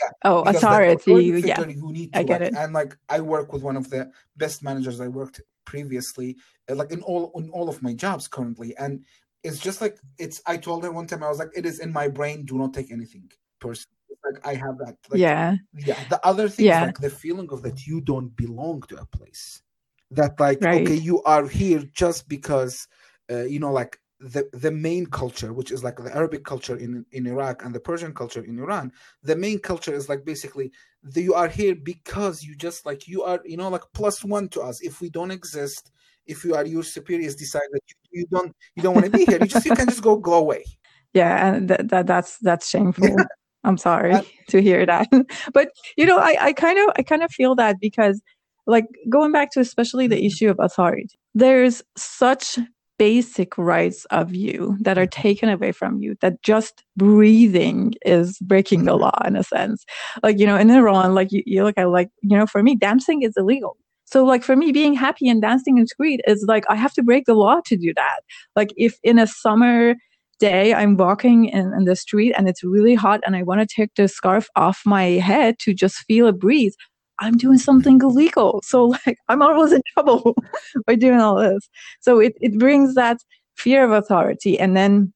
yeah, 0.00 0.10
oh 0.24 0.42
authority, 0.42 0.92
authority 0.94 1.48
yeah. 1.48 1.60
you 1.60 1.92
need 1.92 2.12
to, 2.12 2.18
i 2.18 2.22
get 2.22 2.40
like, 2.40 2.52
it. 2.52 2.56
And 2.56 2.72
like 2.72 2.96
i 3.08 3.20
work 3.20 3.52
with 3.52 3.62
one 3.62 3.76
of 3.76 3.88
the 3.90 4.10
best 4.36 4.62
managers 4.62 5.00
i 5.00 5.08
worked 5.08 5.40
previously 5.66 6.36
uh, 6.70 6.74
like 6.74 6.90
in 6.90 7.02
all 7.02 7.32
in 7.36 7.50
all 7.50 7.68
of 7.68 7.82
my 7.82 7.92
jobs 7.92 8.26
currently. 8.26 8.74
And 8.78 9.04
it's 9.44 9.58
just 9.58 9.80
like 9.80 9.98
it's 10.18 10.40
i 10.46 10.56
told 10.56 10.82
her 10.82 10.90
one 10.90 11.06
time 11.06 11.22
i 11.22 11.28
was 11.28 11.38
like 11.38 11.50
it 11.54 11.66
is 11.66 11.80
in 11.80 11.92
my 11.92 12.08
brain 12.08 12.44
do 12.44 12.56
not 12.56 12.72
take 12.72 12.90
anything 12.90 13.30
personally. 13.60 13.92
Like 14.24 14.44
i 14.46 14.54
have 14.54 14.78
that 14.78 14.96
like, 15.10 15.20
yeah. 15.20 15.56
yeah. 15.76 16.02
The 16.08 16.24
other 16.26 16.48
thing 16.48 16.66
yeah. 16.66 16.82
is 16.82 16.86
like 16.86 16.98
the 16.98 17.10
feeling 17.10 17.48
of 17.52 17.62
that 17.62 17.86
you 17.86 18.00
don't 18.00 18.34
belong 18.36 18.82
to 18.88 18.96
a 18.98 19.04
place. 19.04 19.62
That 20.10 20.40
like 20.40 20.62
right. 20.62 20.82
okay 20.82 20.94
you 20.94 21.22
are 21.24 21.46
here 21.46 21.84
just 21.92 22.28
because 22.28 22.88
uh, 23.30 23.44
you 23.44 23.58
know 23.60 23.72
like 23.72 24.00
the 24.18 24.48
the 24.54 24.70
main 24.70 25.04
culture 25.04 25.52
which 25.52 25.70
is 25.70 25.84
like 25.84 25.96
the 25.96 26.14
arabic 26.16 26.42
culture 26.42 26.76
in 26.76 27.04
in 27.12 27.26
iraq 27.26 27.62
and 27.62 27.74
the 27.74 27.80
persian 27.80 28.14
culture 28.14 28.42
in 28.44 28.58
iran 28.58 28.90
the 29.22 29.36
main 29.36 29.58
culture 29.58 29.92
is 29.92 30.08
like 30.08 30.24
basically 30.24 30.72
the, 31.12 31.22
you 31.22 31.34
are 31.34 31.48
here 31.48 31.74
because 31.74 32.42
you 32.42 32.54
just 32.54 32.84
like 32.84 33.06
you 33.06 33.22
are 33.22 33.40
you 33.44 33.56
know 33.56 33.68
like 33.68 33.82
plus 33.94 34.24
one 34.24 34.48
to 34.48 34.60
us. 34.60 34.80
If 34.80 35.00
we 35.00 35.10
don't 35.10 35.30
exist 35.30 35.90
if 36.26 36.44
you 36.44 36.56
are 36.56 36.66
your 36.66 36.82
superiors 36.82 37.36
decide 37.36 37.68
that 37.70 37.80
you, 37.88 38.20
you 38.20 38.26
don't 38.30 38.54
you 38.74 38.82
don't 38.82 38.94
want 38.94 39.06
to 39.06 39.12
be 39.12 39.24
here 39.24 39.38
you 39.40 39.46
just 39.46 39.64
you 39.64 39.74
can 39.74 39.88
just 39.88 40.02
go 40.02 40.16
go 40.16 40.34
away. 40.34 40.64
Yeah 41.12 41.54
and 41.54 41.68
that, 41.70 41.88
that 41.88 42.06
that's 42.06 42.36
that's 42.38 42.68
shameful. 42.68 43.16
I'm 43.64 43.78
sorry 43.78 44.14
to 44.48 44.60
hear 44.60 44.84
that. 44.84 45.08
But 45.54 45.70
you 45.96 46.04
know 46.04 46.18
i 46.18 46.36
i 46.40 46.52
kind 46.52 46.78
of 46.78 46.92
i 46.96 47.02
kind 47.02 47.22
of 47.22 47.30
feel 47.30 47.54
that 47.54 47.76
because 47.80 48.20
like 48.66 48.86
going 49.08 49.32
back 49.32 49.50
to 49.52 49.60
especially 49.60 50.08
the 50.08 50.16
mm-hmm. 50.16 50.26
issue 50.26 50.50
of 50.50 50.58
authority 50.60 51.18
there's 51.34 51.82
such 51.96 52.58
basic 52.98 53.56
rights 53.58 54.04
of 54.06 54.34
you 54.34 54.76
that 54.80 54.98
are 54.98 55.06
mm-hmm. 55.06 55.22
taken 55.22 55.48
away 55.48 55.72
from 55.72 56.00
you 56.00 56.16
that 56.20 56.42
just 56.42 56.84
breathing 56.96 57.94
is 58.04 58.38
breaking 58.40 58.84
the 58.84 58.92
mm-hmm. 58.92 59.02
law 59.02 59.18
in 59.24 59.36
a 59.36 59.42
sense. 59.42 59.84
Like 60.22 60.38
you 60.38 60.46
know 60.46 60.56
in 60.56 60.70
iran 60.70 61.14
like 61.14 61.32
you, 61.32 61.42
you 61.46 61.64
look 61.64 61.78
at 61.78 61.90
like 61.90 62.10
you 62.22 62.36
know 62.36 62.46
for 62.46 62.62
me 62.62 62.76
dancing 62.76 63.22
is 63.22 63.34
illegal. 63.36 63.76
So 64.04 64.24
like 64.24 64.44
for 64.44 64.54
me 64.54 64.70
being 64.70 64.94
happy 64.94 65.28
and 65.28 65.42
dancing 65.42 65.78
in 65.78 65.86
street 65.86 66.20
is 66.26 66.44
like 66.46 66.64
i 66.68 66.74
have 66.74 66.92
to 66.94 67.02
break 67.02 67.26
the 67.26 67.34
law 67.34 67.60
to 67.66 67.76
do 67.76 67.92
that. 67.94 68.20
Like 68.54 68.72
if 68.76 68.98
in 69.02 69.18
a 69.18 69.26
summer 69.26 69.94
day 70.38 70.74
i'm 70.74 70.98
walking 70.98 71.46
in, 71.46 71.72
in 71.72 71.84
the 71.84 71.96
street 71.96 72.34
and 72.36 72.46
it's 72.46 72.62
really 72.62 72.94
hot 72.94 73.20
and 73.24 73.34
i 73.34 73.42
want 73.42 73.58
to 73.58 73.66
take 73.66 73.88
the 73.96 74.06
scarf 74.06 74.48
off 74.54 74.82
my 74.84 75.04
head 75.04 75.58
to 75.58 75.72
just 75.72 75.96
feel 76.06 76.26
a 76.26 76.32
breeze 76.32 76.76
I'm 77.20 77.36
doing 77.36 77.58
something 77.58 78.00
illegal. 78.02 78.62
So 78.64 78.86
like 78.86 79.18
I'm 79.28 79.42
always 79.42 79.72
in 79.72 79.82
trouble 79.94 80.36
by 80.86 80.94
doing 80.96 81.20
all 81.20 81.36
this. 81.36 81.68
So 82.00 82.18
it, 82.20 82.34
it 82.40 82.58
brings 82.58 82.94
that 82.94 83.18
fear 83.56 83.84
of 83.84 83.92
authority. 83.92 84.58
And 84.58 84.76
then 84.76 85.12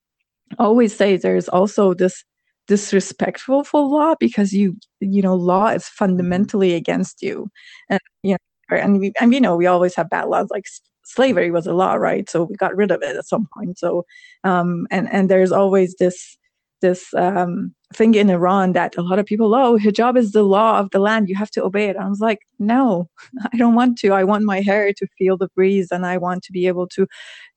always 0.58 0.96
say 0.96 1.16
there's 1.16 1.48
also 1.48 1.94
this 1.94 2.24
disrespectful 2.66 3.64
for 3.64 3.82
law 3.82 4.14
because 4.20 4.52
you 4.52 4.76
you 5.00 5.22
know 5.22 5.34
law 5.34 5.66
is 5.68 5.88
fundamentally 5.88 6.74
against 6.74 7.20
you 7.20 7.48
and 7.88 7.98
you 8.22 8.36
know 8.70 8.76
and 8.76 9.00
we 9.00 9.12
and 9.20 9.34
you 9.34 9.40
know 9.40 9.56
we 9.56 9.66
always 9.66 9.94
have 9.94 10.08
bad 10.08 10.28
laws 10.28 10.46
like 10.50 10.66
slavery 11.04 11.50
was 11.50 11.66
a 11.66 11.74
law 11.74 11.94
right 11.94 12.30
so 12.30 12.44
we 12.44 12.54
got 12.54 12.76
rid 12.76 12.92
of 12.92 13.02
it 13.02 13.16
at 13.16 13.26
some 13.26 13.48
point 13.56 13.76
so 13.76 14.04
um 14.44 14.86
and 14.92 15.12
and 15.12 15.28
there's 15.28 15.50
always 15.50 15.96
this 15.98 16.36
this 16.80 17.12
um, 17.14 17.74
thing 17.94 18.14
in 18.14 18.30
Iran 18.30 18.72
that 18.72 18.96
a 18.96 19.02
lot 19.02 19.18
of 19.18 19.26
people, 19.26 19.54
oh, 19.54 19.78
hijab 19.78 20.16
is 20.16 20.32
the 20.32 20.42
law 20.42 20.78
of 20.78 20.90
the 20.90 20.98
land. 20.98 21.28
You 21.28 21.36
have 21.36 21.50
to 21.52 21.64
obey 21.64 21.88
it. 21.88 21.96
I 21.96 22.08
was 22.08 22.20
like, 22.20 22.40
no, 22.58 23.08
I 23.52 23.56
don't 23.56 23.74
want 23.74 23.98
to. 23.98 24.12
I 24.12 24.24
want 24.24 24.44
my 24.44 24.60
hair 24.60 24.92
to 24.92 25.06
feel 25.18 25.36
the 25.36 25.48
breeze 25.54 25.88
and 25.90 26.06
I 26.06 26.16
want 26.18 26.42
to 26.44 26.52
be 26.52 26.66
able 26.66 26.86
to 26.88 27.06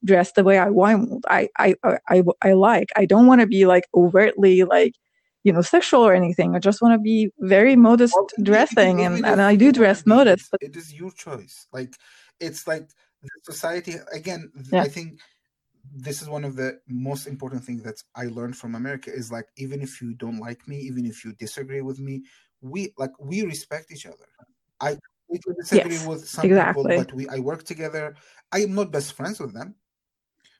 dress 0.04 0.32
the 0.34 0.44
way 0.44 0.60
I 0.60 0.70
want. 0.70 1.24
I, 1.30 1.50
I, 1.58 1.76
I, 1.84 2.24
I 2.42 2.54
like, 2.54 2.90
I 2.96 3.06
don't 3.06 3.28
want 3.28 3.42
to 3.42 3.48
be 3.48 3.66
like 3.66 3.86
overtly 3.94 4.64
like, 4.64 4.94
you 5.44 5.52
know, 5.52 5.62
sexual 5.62 6.02
or 6.02 6.14
anything. 6.14 6.56
I 6.56 6.60
just 6.60 6.82
want 6.82 6.94
to 6.94 7.00
be 7.00 7.30
very 7.40 7.76
modest 7.76 8.14
well, 8.16 8.28
dressing 8.42 9.02
and, 9.02 9.26
and 9.26 9.42
I 9.42 9.56
do 9.56 9.72
dress 9.72 10.06
modest. 10.06 10.50
But 10.52 10.64
it 10.64 10.76
is 10.76 10.94
your 10.94 11.12
choice. 11.12 11.68
Like, 11.74 11.96
it's 12.40 12.66
like 12.66 12.90
society, 13.44 13.96
again, 14.14 14.52
yeah. 14.72 14.82
I 14.82 14.88
think 14.88 15.20
this 15.91 16.22
is 16.22 16.30
one 16.30 16.43
of 16.43 16.56
the 16.56 16.80
most 16.88 17.28
important 17.28 17.63
things 17.63 17.84
that 17.84 18.02
I 18.15 18.26
learned 18.26 18.58
from 18.58 18.76
America 18.76 19.12
is 19.13 19.32
like 19.32 19.48
even 19.58 19.82
if 19.82 20.02
you 20.02 20.13
don't 20.13 20.39
like 20.39 20.67
me, 20.67 20.78
even 20.78 21.06
if 21.06 21.26
you 21.26 21.34
disagree 21.34 21.82
with 21.82 22.00
me, 22.00 22.24
we 22.62 22.93
like 22.98 23.12
we 23.19 23.43
respect 23.43 23.91
each 23.91 24.06
other. 24.06 24.28
I 24.80 24.98
disagree 25.58 25.93
yes, 25.93 26.08
with 26.08 26.28
some 26.28 26.46
exactly. 26.46 26.84
people, 26.84 27.04
but 27.04 27.13
we 27.13 27.28
I 27.28 27.39
work 27.39 27.63
together. 27.63 28.15
I 28.52 28.60
am 28.60 28.76
not 28.76 28.91
best 28.91 29.13
friends 29.13 29.39
with 29.39 29.54
them, 29.54 29.76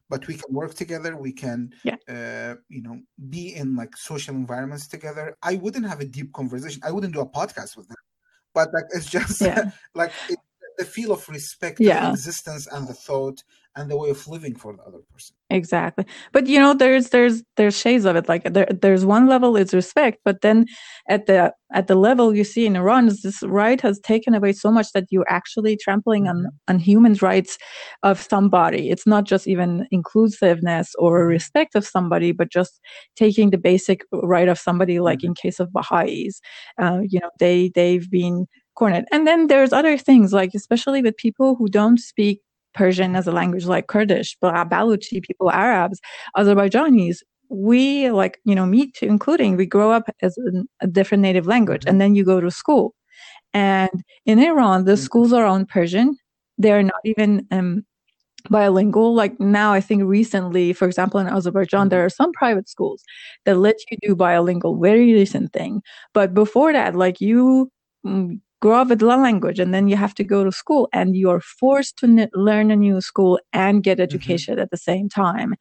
but 0.10 0.28
we 0.28 0.36
can 0.36 0.54
work 0.54 0.74
together. 0.74 1.16
We 1.16 1.32
can, 1.32 1.74
yeah. 1.84 1.96
uh, 2.10 2.56
you 2.70 2.82
know, 2.82 3.00
be 3.30 3.56
in 3.56 3.76
like 3.76 3.96
social 3.96 4.36
environments 4.36 4.88
together. 4.88 5.38
I 5.42 5.56
wouldn't 5.56 5.88
have 5.88 6.02
a 6.02 6.06
deep 6.06 6.34
conversation. 6.34 6.82
I 6.86 6.92
wouldn't 6.92 7.14
do 7.14 7.22
a 7.22 7.30
podcast 7.30 7.78
with 7.78 7.88
them, 7.88 7.98
but 8.54 8.74
like 8.74 8.86
it's 8.94 9.10
just 9.10 9.42
yeah. 9.42 9.72
like 9.96 10.12
it, 10.30 10.40
the 10.78 10.86
feel 10.86 11.12
of 11.12 11.28
respect, 11.30 11.80
yeah. 11.80 12.08
the 12.08 12.12
existence, 12.12 12.68
and 12.68 12.88
the 12.88 12.94
thought 12.94 13.44
and 13.76 13.90
the 13.90 13.98
way 13.98 14.10
of 14.10 14.28
living 14.28 14.56
for 14.56 14.76
the 14.76 14.84
other 14.84 15.00
person 15.12 15.36
exactly 15.50 16.06
but 16.32 16.48
you 16.48 16.60
know 16.60 16.74
there's 16.74 17.10
there's 17.10 17.44
there's 17.58 17.78
shades 17.78 18.06
of 18.06 18.16
it 18.16 18.30
like 18.30 18.44
there, 18.54 18.68
there's 18.82 19.06
one 19.06 19.28
level 19.28 19.56
is 19.56 19.74
respect 19.74 20.20
but 20.24 20.42
then 20.42 20.66
at 21.10 21.26
the 21.26 21.54
at 21.74 21.88
the 21.88 21.96
level 21.96 22.36
you 22.36 22.44
see 22.44 22.66
in 22.66 22.76
iran 22.76 23.08
is 23.08 23.22
this 23.22 23.42
right 23.44 23.82
has 23.82 24.00
taken 24.00 24.34
away 24.34 24.54
so 24.54 24.72
much 24.72 24.92
that 24.94 25.06
you're 25.10 25.30
actually 25.30 25.76
trampling 25.76 26.28
on 26.28 26.38
mm-hmm. 26.38 26.48
on 26.68 26.80
human 26.80 27.14
rights 27.22 27.58
of 28.04 28.22
somebody 28.22 28.90
it's 28.90 29.08
not 29.08 29.24
just 29.26 29.48
even 29.48 29.88
inclusiveness 29.92 30.94
or 31.00 31.20
mm-hmm. 31.20 31.30
respect 31.30 31.76
of 31.76 31.86
somebody 31.86 32.32
but 32.32 32.52
just 32.52 32.80
taking 33.16 33.50
the 33.50 33.58
basic 33.58 34.02
right 34.12 34.48
of 34.50 34.60
somebody 34.60 35.00
like 35.00 35.20
mm-hmm. 35.20 35.28
in 35.28 35.34
case 35.36 35.60
of 35.60 35.72
baha'is 35.74 36.42
uh, 36.82 37.00
you 37.08 37.20
know 37.20 37.30
they 37.40 37.72
they've 37.76 38.10
been 38.10 38.46
cornered 38.76 39.06
and 39.12 39.28
then 39.28 39.48
there's 39.48 39.72
other 39.72 39.98
things 39.98 40.34
like 40.34 40.52
especially 40.56 41.02
with 41.02 41.16
people 41.18 41.56
who 41.56 41.68
don't 41.68 42.00
speak 42.00 42.42
Persian 42.74 43.16
as 43.16 43.28
a 43.28 43.32
language 43.32 43.66
like 43.66 43.88
Kurdish, 43.88 44.38
but 44.42 44.54
Baluchi 44.70 45.22
people, 45.22 45.52
Arabs, 45.52 46.00
Azerbaijanis, 46.38 47.18
we 47.50 48.10
like, 48.10 48.40
you 48.46 48.56
know, 48.56 48.66
me 48.66 48.92
too, 48.92 49.06
including 49.06 49.56
we 49.56 49.66
grow 49.66 49.92
up 49.92 50.10
as 50.22 50.38
a, 50.82 50.88
different 50.88 51.22
native 51.22 51.46
language 51.46 51.84
and 51.86 52.02
then 52.02 52.16
you 52.16 52.24
go 52.24 52.40
to 52.42 52.50
school. 52.50 52.96
And 53.54 54.04
in 54.26 54.40
Iran, 54.40 54.86
the 54.86 54.94
mm-hmm. 54.94 55.04
schools 55.04 55.34
are 55.34 55.46
on 55.46 55.66
Persian. 55.66 56.18
They're 56.58 56.84
not 56.84 57.02
even 57.06 57.46
um, 57.52 57.86
bilingual. 58.50 59.14
Like 59.14 59.40
now, 59.40 59.72
I 59.74 59.82
think 59.82 60.04
recently, 60.04 60.74
for 60.74 60.86
example, 60.86 61.20
in 61.20 61.28
Azerbaijan, 61.28 61.90
there 61.90 62.04
are 62.04 62.10
some 62.10 62.32
private 62.34 62.68
schools 62.68 63.04
that 63.46 63.58
let 63.58 63.76
you 63.92 63.98
do 64.02 64.16
bilingual, 64.16 64.80
very 64.80 65.14
recent 65.14 65.54
thing. 65.54 65.82
But 66.14 66.34
before 66.34 66.74
that, 66.74 66.96
like 66.96 67.22
you 67.22 67.72
mm, 68.06 68.40
grow 68.64 68.80
up 68.80 68.88
with 68.88 69.00
the 69.00 69.06
language 69.06 69.60
and 69.60 69.74
then 69.74 69.90
you 69.90 69.98
have 69.98 70.16
to 70.16 70.24
go 70.24 70.40
to 70.46 70.52
school 70.52 70.88
and 70.94 71.18
you're 71.18 71.42
forced 71.42 71.98
to 71.98 72.06
n- 72.06 72.30
learn 72.34 72.72
a 72.72 72.78
new 72.78 73.02
school 73.02 73.38
and 73.52 73.84
get 73.84 73.98
mm-hmm. 73.98 74.04
education 74.04 74.54
mm-hmm. 74.54 74.62
at 74.62 74.72
the 74.72 74.84
same 74.90 75.10
time 75.10 75.54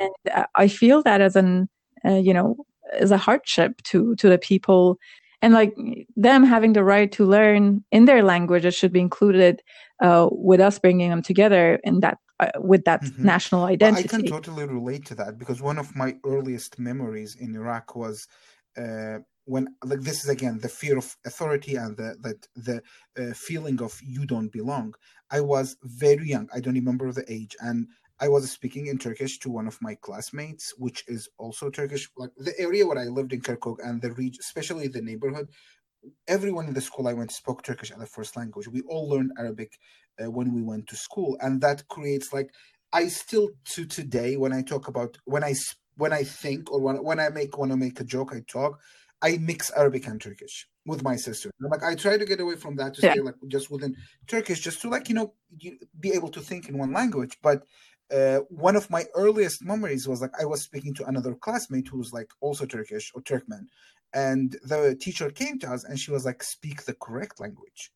and 0.00 0.14
uh, 0.34 0.46
i 0.54 0.66
feel 0.66 1.02
that 1.02 1.20
as 1.20 1.36
an 1.36 1.68
uh, 2.06 2.20
you 2.28 2.32
know 2.32 2.56
as 2.98 3.10
a 3.10 3.22
hardship 3.26 3.72
to 3.82 4.14
to 4.16 4.30
the 4.30 4.38
people 4.38 4.96
and 5.42 5.52
like 5.52 5.74
them 6.16 6.42
having 6.54 6.72
the 6.72 6.84
right 6.94 7.12
to 7.12 7.26
learn 7.36 7.84
in 7.92 8.06
their 8.06 8.22
language 8.32 8.64
it 8.64 8.74
should 8.74 8.94
be 8.98 9.06
included 9.08 9.62
uh, 10.06 10.26
with 10.48 10.60
us 10.60 10.78
bringing 10.78 11.10
them 11.10 11.22
together 11.22 11.78
in 11.84 12.00
that 12.00 12.16
uh, 12.40 12.48
with 12.72 12.84
that 12.84 13.02
mm-hmm. 13.02 13.26
national 13.32 13.64
identity. 13.64 14.08
Well, 14.10 14.20
I 14.20 14.22
can 14.22 14.30
totally 14.36 14.64
relate 14.64 15.04
to 15.10 15.14
that 15.16 15.38
because 15.38 15.60
one 15.60 15.78
of 15.78 15.94
my 15.94 16.16
earliest 16.24 16.78
memories 16.78 17.36
in 17.36 17.54
Iraq 17.54 17.94
was 17.94 18.26
uh, 18.78 19.18
when 19.50 19.64
like 19.84 20.02
this 20.08 20.22
is 20.24 20.30
again 20.30 20.58
the 20.60 20.68
fear 20.68 20.96
of 20.96 21.16
authority 21.26 21.74
and 21.82 21.96
the 21.96 22.10
the, 22.24 22.34
the 22.68 22.76
uh, 23.20 23.34
feeling 23.34 23.78
of 23.82 23.92
you 24.14 24.24
don't 24.24 24.52
belong. 24.52 24.94
I 25.30 25.40
was 25.40 25.76
very 25.82 26.28
young. 26.34 26.48
I 26.54 26.60
don't 26.60 26.80
remember 26.82 27.12
the 27.12 27.26
age. 27.38 27.56
And 27.60 27.78
i 28.22 28.28
was 28.28 28.50
speaking 28.58 28.86
in 28.86 28.98
turkish 28.98 29.34
to 29.42 29.48
one 29.58 29.66
of 29.66 29.76
my 29.86 29.94
classmates 30.06 30.64
which 30.84 31.00
is 31.14 31.22
also 31.42 31.64
turkish. 31.70 32.04
Like 32.22 32.34
the 32.48 32.54
area 32.66 32.86
where 32.86 33.02
i 33.04 33.08
lived 33.18 33.32
in 33.36 33.40
kirkuk 33.46 33.78
and 33.86 34.00
the 34.00 34.12
region 34.20 34.40
especially 34.46 34.88
the 34.88 35.02
neighborhood 35.10 35.48
everyone 36.36 36.66
in 36.70 36.74
the 36.74 36.86
school 36.88 37.08
i 37.08 37.12
went 37.20 37.32
spoke 37.32 37.62
turkish 37.62 37.90
as 37.90 38.00
a 38.00 38.06
first 38.16 38.36
language. 38.36 38.68
We 38.68 38.82
all 38.92 39.08
learned 39.12 39.32
arabic 39.42 39.72
uh, 40.20 40.30
when 40.36 40.48
we 40.54 40.62
went 40.70 40.86
to 40.88 40.96
school. 41.06 41.30
And 41.40 41.60
that 41.64 41.78
creates 41.88 42.28
like 42.36 42.50
i 42.92 43.02
still 43.08 43.48
to 43.72 43.80
today 43.98 44.30
when 44.42 44.52
i 44.58 44.62
talk 44.72 44.84
about 44.92 45.12
when 45.24 45.44
i 45.50 45.54
when 45.96 46.12
i 46.12 46.24
think 46.42 46.70
or 46.72 46.80
when, 46.80 46.96
when 47.08 47.20
i 47.20 47.28
make 47.38 47.58
when 47.58 47.72
i 47.72 47.78
make 47.86 47.98
a 48.00 48.04
joke 48.14 48.32
i 48.34 48.40
talk 48.56 48.72
I 49.22 49.36
mix 49.38 49.70
Arabic 49.76 50.06
and 50.06 50.20
Turkish 50.20 50.66
with 50.86 51.02
my 51.02 51.16
sister. 51.16 51.50
like 51.60 51.82
I 51.82 51.94
try 51.94 52.16
to 52.16 52.24
get 52.24 52.40
away 52.40 52.56
from 52.56 52.76
that 52.76 52.94
to 52.94 53.02
yeah. 53.02 53.12
stay 53.12 53.20
like 53.20 53.34
just 53.48 53.70
within 53.70 53.96
Turkish, 54.26 54.60
just 54.60 54.80
to 54.82 54.88
like 54.88 55.08
you 55.08 55.14
know 55.14 55.34
be 56.00 56.10
able 56.12 56.30
to 56.30 56.40
think 56.40 56.68
in 56.68 56.78
one 56.78 56.92
language. 56.92 57.36
But 57.42 57.64
uh, 58.10 58.38
one 58.48 58.76
of 58.76 58.90
my 58.90 59.04
earliest 59.14 59.62
memories 59.62 60.08
was 60.08 60.20
like 60.20 60.32
I 60.40 60.44
was 60.44 60.62
speaking 60.62 60.94
to 60.94 61.06
another 61.06 61.34
classmate 61.34 61.88
who 61.88 61.98
was 61.98 62.12
like 62.12 62.30
also 62.40 62.66
Turkish 62.66 63.12
or 63.14 63.22
Turkmen, 63.22 63.66
and 64.14 64.56
the 64.64 64.96
teacher 65.00 65.30
came 65.30 65.58
to 65.60 65.70
us 65.70 65.84
and 65.84 65.98
she 65.98 66.10
was 66.10 66.24
like, 66.24 66.42
"Speak 66.42 66.84
the 66.84 66.94
correct 66.94 67.40
language," 67.40 67.92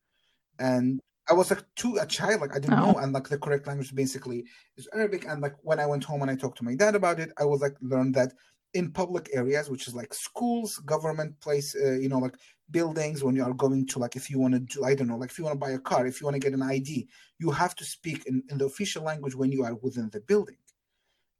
and 0.58 1.00
I 1.28 1.32
was 1.32 1.50
like 1.50 1.64
to 1.76 1.96
a 1.96 2.06
child, 2.06 2.42
like 2.42 2.54
I 2.54 2.58
didn't 2.58 2.78
oh. 2.78 2.92
know, 2.92 2.98
and 2.98 3.12
like 3.12 3.28
the 3.28 3.38
correct 3.38 3.66
language 3.66 3.94
basically 3.94 4.44
is 4.76 4.88
Arabic. 4.92 5.24
And 5.26 5.40
like 5.40 5.54
when 5.62 5.80
I 5.80 5.86
went 5.86 6.04
home 6.04 6.22
and 6.22 6.30
I 6.30 6.36
talked 6.36 6.58
to 6.58 6.64
my 6.64 6.74
dad 6.74 6.94
about 6.94 7.18
it, 7.18 7.32
I 7.38 7.44
was 7.44 7.60
like 7.60 7.76
learned 7.80 8.14
that 8.14 8.32
in 8.74 8.90
public 8.90 9.30
areas, 9.32 9.70
which 9.70 9.88
is 9.88 9.94
like 9.94 10.12
schools, 10.12 10.78
government 10.78 11.38
place, 11.40 11.74
uh, 11.74 11.92
you 11.92 12.08
know, 12.08 12.18
like 12.18 12.34
buildings. 12.70 13.24
When 13.24 13.36
you 13.36 13.44
are 13.44 13.54
going 13.54 13.86
to 13.86 13.98
like, 13.98 14.16
if 14.16 14.30
you 14.30 14.38
want 14.38 14.54
to 14.54 14.60
do, 14.60 14.84
I 14.84 14.94
don't 14.94 15.08
know, 15.08 15.16
like 15.16 15.30
if 15.30 15.38
you 15.38 15.44
want 15.44 15.54
to 15.54 15.66
buy 15.66 15.72
a 15.72 15.78
car, 15.78 16.06
if 16.06 16.20
you 16.20 16.26
want 16.26 16.34
to 16.34 16.40
get 16.40 16.52
an 16.52 16.62
ID, 16.62 17.08
you 17.38 17.50
have 17.50 17.74
to 17.76 17.84
speak 17.84 18.26
in, 18.26 18.42
in 18.50 18.58
the 18.58 18.66
official 18.66 19.04
language 19.04 19.34
when 19.34 19.52
you 19.52 19.64
are 19.64 19.74
within 19.76 20.10
the 20.10 20.20
building. 20.20 20.56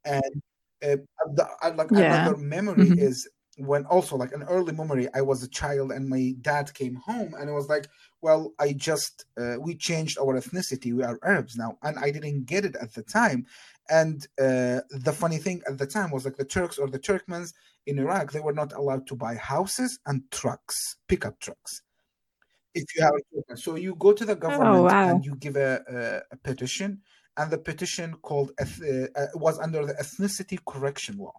And 0.05 0.43
uh, 0.83 0.97
the, 1.35 1.49
like 1.77 1.91
yeah. 1.91 2.23
another 2.23 2.37
memory 2.37 2.87
mm-hmm. 2.87 2.99
is 2.99 3.29
when 3.57 3.85
also 3.87 4.17
like 4.17 4.33
an 4.33 4.43
early 4.45 4.73
memory 4.73 5.09
i 5.15 5.21
was 5.21 5.43
a 5.43 5.49
child 5.49 5.93
and 5.93 6.09
my 6.09 6.35
dad 6.41 6.73
came 6.75 6.97
home 6.97 7.35
and 7.39 7.49
it 7.49 7.53
was 7.53 7.69
like 7.69 7.87
well 8.27 8.43
i 8.59 8.73
just 8.73 9.27
uh, 9.41 9.57
we 9.67 9.73
changed 9.89 10.17
our 10.19 10.35
ethnicity 10.41 10.91
we 10.99 11.03
are 11.03 11.19
arabs 11.33 11.55
now 11.57 11.71
and 11.83 11.95
i 11.99 12.09
didn't 12.11 12.45
get 12.47 12.65
it 12.65 12.77
at 12.85 12.93
the 12.95 13.03
time 13.03 13.47
and 13.91 14.27
uh, 14.41 14.81
the 14.91 15.15
funny 15.15 15.37
thing 15.37 15.63
at 15.69 15.79
the 15.79 15.87
time 15.87 16.11
was 16.11 16.25
like 16.25 16.37
the 16.37 16.45
Turks 16.45 16.79
or 16.79 16.89
the 16.89 16.99
Turkmens 16.99 17.53
in 17.87 17.99
Iraq, 17.99 18.33
they 18.33 18.41
were 18.41 18.53
not 18.53 18.73
allowed 18.73 19.07
to 19.09 19.15
buy 19.15 19.35
houses 19.35 19.99
and 20.07 20.23
trucks, 20.31 20.97
pickup 21.07 21.39
trucks. 21.39 21.83
If 22.75 22.85
you 22.97 23.03
have 23.03 23.13
a 23.51 23.57
so 23.57 23.77
you 23.77 23.95
go 23.97 24.13
to 24.13 24.25
the 24.25 24.33
oh, 24.33 24.37
government 24.37 24.77
oh, 24.77 24.83
wow. 24.85 25.11
and 25.11 25.25
you 25.25 25.37
give 25.37 25.57
a, 25.57 25.83
a, 25.89 26.35
a, 26.35 26.37
petition, 26.39 27.03
and 27.37 27.51
the 27.51 27.59
petition 27.59 28.15
called 28.23 28.53
uh, 28.61 28.65
uh, 29.15 29.27
was 29.35 29.59
under 29.59 29.85
the 29.87 29.95
ethnicity 29.95 30.59
correction 30.67 31.19
law, 31.19 31.35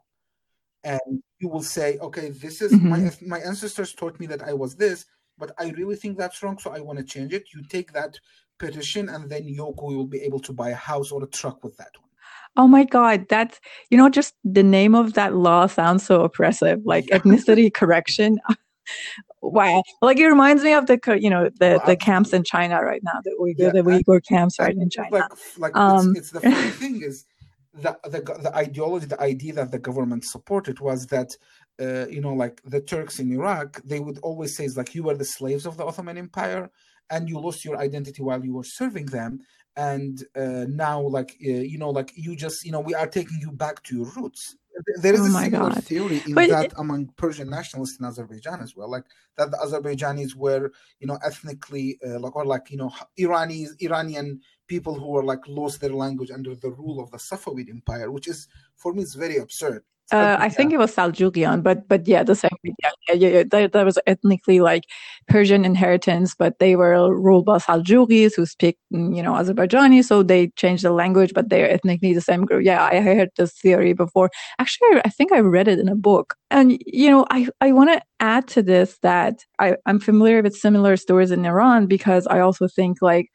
and 0.83 1.23
you 1.39 1.49
will 1.49 1.63
say, 1.63 1.97
okay, 1.97 2.29
this 2.29 2.61
is 2.61 2.71
mm-hmm. 2.71 2.89
my 2.89 3.11
my 3.21 3.39
ancestors 3.39 3.93
taught 3.93 4.17
me 4.17 4.27
that 4.27 4.43
I 4.43 4.53
was 4.53 4.75
this, 4.75 5.05
but 5.37 5.51
I 5.57 5.69
really 5.71 5.95
think 5.95 6.17
that's 6.17 6.41
wrong, 6.41 6.57
so 6.57 6.71
I 6.71 6.79
want 6.79 6.99
to 6.99 7.05
change 7.05 7.33
it. 7.33 7.53
You 7.53 7.63
take 7.63 7.91
that 7.93 8.19
petition, 8.57 9.09
and 9.09 9.29
then 9.29 9.43
Yoko 9.43 9.95
will 9.95 10.07
be 10.07 10.21
able 10.21 10.39
to 10.41 10.53
buy 10.53 10.69
a 10.69 10.75
house 10.75 11.11
or 11.11 11.23
a 11.23 11.27
truck 11.27 11.63
with 11.63 11.75
that 11.77 11.91
one. 11.99 12.09
Oh 12.57 12.67
my 12.67 12.85
God, 12.85 13.25
that's, 13.29 13.59
you 13.89 13.97
know, 13.97 14.09
just 14.09 14.33
the 14.45 14.63
name 14.63 14.95
of 14.95 15.13
that 15.13 15.35
law 15.35 15.67
sounds 15.67 16.05
so 16.05 16.23
oppressive, 16.23 16.79
like 16.85 17.05
ethnicity 17.07 17.73
correction. 17.73 18.39
wow. 19.41 19.83
Like 20.01 20.17
it 20.17 20.27
reminds 20.27 20.63
me 20.63 20.73
of 20.73 20.85
the, 20.85 20.97
you 21.19 21.29
know, 21.29 21.49
the, 21.59 21.75
well, 21.77 21.81
the 21.85 21.97
camps 21.97 22.31
in 22.31 22.45
China 22.45 22.81
right 22.81 23.01
now, 23.03 23.19
the 23.25 23.35
Uyghur, 23.41 23.55
yeah, 23.57 23.69
the 23.71 23.81
Uyghur 23.81 24.25
camps 24.25 24.57
right 24.57 24.75
in 24.75 24.89
China. 24.89 25.09
Like, 25.11 25.31
like 25.57 25.75
um, 25.75 26.11
it's, 26.11 26.19
it's 26.19 26.31
the 26.31 26.41
funny 26.41 26.69
thing 26.71 27.01
is 27.01 27.25
the, 27.73 27.97
the, 28.05 28.21
the 28.41 28.55
ideology, 28.55 29.07
the 29.07 29.21
idea 29.21 29.53
that 29.53 29.71
the 29.71 29.79
government 29.79 30.23
supported 30.23 30.79
was 30.79 31.07
that, 31.07 31.35
uh, 31.79 32.07
you 32.07 32.21
know, 32.21 32.33
like 32.33 32.61
the 32.63 32.81
Turks 32.81 33.19
in 33.19 33.31
Iraq, 33.31 33.81
they 33.83 33.99
would 33.99 34.19
always 34.19 34.55
say, 34.55 34.65
it's 34.65 34.77
like, 34.77 34.95
you 34.95 35.03
were 35.03 35.15
the 35.15 35.25
slaves 35.25 35.65
of 35.65 35.77
the 35.77 35.85
Ottoman 35.85 36.17
Empire 36.17 36.69
and 37.09 37.29
you 37.29 37.39
lost 37.39 37.65
your 37.65 37.77
identity 37.77 38.21
while 38.21 38.43
you 38.43 38.53
were 38.53 38.63
serving 38.63 39.07
them 39.07 39.39
and 39.77 40.23
uh, 40.35 40.65
now 40.69 41.01
like 41.01 41.37
uh, 41.45 41.49
you 41.49 41.77
know 41.77 41.89
like 41.89 42.11
you 42.15 42.35
just 42.35 42.65
you 42.65 42.71
know 42.71 42.79
we 42.79 42.95
are 42.95 43.07
taking 43.07 43.37
you 43.41 43.51
back 43.51 43.83
to 43.83 43.97
your 43.97 44.05
roots 44.15 44.55
there 45.01 45.13
is 45.13 45.21
oh 45.21 45.25
a 45.25 45.43
similar 45.43 45.69
God. 45.69 45.83
theory 45.83 46.21
in 46.25 46.33
but 46.33 46.49
that 46.49 46.65
it, 46.65 46.73
among 46.77 47.07
Persian 47.17 47.49
nationalists 47.49 47.97
in 47.99 48.05
Azerbaijan 48.05 48.61
as 48.61 48.75
well, 48.75 48.89
like 48.89 49.05
that 49.37 49.51
the 49.51 49.57
Azerbaijanis 49.57 50.35
were, 50.35 50.71
you 50.99 51.07
know, 51.07 51.17
ethnically 51.25 51.97
uh, 52.05 52.19
like 52.19 52.35
or 52.35 52.45
like 52.45 52.69
you 52.69 52.77
know 52.77 52.91
Iranis, 53.17 53.69
Iranian 53.79 54.41
people 54.67 54.99
who 54.99 55.07
were 55.07 55.23
like 55.23 55.47
lost 55.47 55.81
their 55.81 55.93
language 55.93 56.31
under 56.31 56.55
the 56.55 56.71
rule 56.71 56.99
of 56.99 57.11
the 57.11 57.17
Safavid 57.17 57.69
Empire, 57.69 58.11
which 58.11 58.27
is 58.27 58.47
for 58.75 58.93
me 58.93 59.03
is 59.03 59.15
very 59.15 59.37
absurd. 59.37 59.83
Uh, 60.11 60.37
I 60.39 60.49
think 60.49 60.71
it 60.71 60.77
was 60.77 60.95
Seljukian, 60.95 61.63
but 61.63 61.87
but 61.87 62.07
yeah, 62.07 62.21
the 62.21 62.35
same. 62.35 62.51
Yeah, 62.63 62.91
yeah, 63.09 63.43
yeah. 63.49 63.67
That, 63.71 63.85
was 63.85 63.97
ethnically 64.05 64.59
like 64.59 64.83
Persian 65.27 65.65
inheritance, 65.65 66.35
but 66.37 66.59
they 66.59 66.75
were 66.75 67.19
ruled 67.19 67.45
by 67.45 67.57
Seljukis 67.57 68.35
who 68.35 68.45
speak, 68.45 68.77
you 68.91 69.23
know, 69.23 69.33
Azerbaijani, 69.33 70.03
so 70.03 70.21
they 70.21 70.49
changed 70.57 70.83
the 70.83 70.91
language, 70.91 71.33
but 71.33 71.49
they're 71.49 71.69
ethnically 71.69 72.13
the 72.13 72.21
same 72.21 72.45
group. 72.45 72.63
Yeah, 72.63 72.83
I 72.83 72.99
heard 72.99 73.31
this 73.35 73.53
theory 73.53 73.93
before. 73.93 74.29
Actually, 74.59 75.01
I 75.03 75.09
think 75.09 75.31
I 75.31 75.39
read 75.39 75.67
it 75.67 75.79
in 75.79 75.89
a 75.89 75.95
book, 75.95 76.35
and 76.51 76.79
you 76.85 77.09
know, 77.09 77.25
I 77.31 77.47
I 77.59 77.71
want 77.71 77.89
to 77.89 78.01
add 78.19 78.47
to 78.49 78.61
this 78.61 78.99
that 79.01 79.43
I 79.59 79.75
I'm 79.87 79.99
familiar 79.99 80.43
with 80.43 80.55
similar 80.55 80.97
stories 80.97 81.31
in 81.31 81.45
Iran 81.45 81.87
because 81.87 82.27
I 82.27 82.39
also 82.41 82.67
think 82.67 83.01
like. 83.01 83.29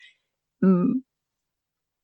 Mm, 0.62 1.00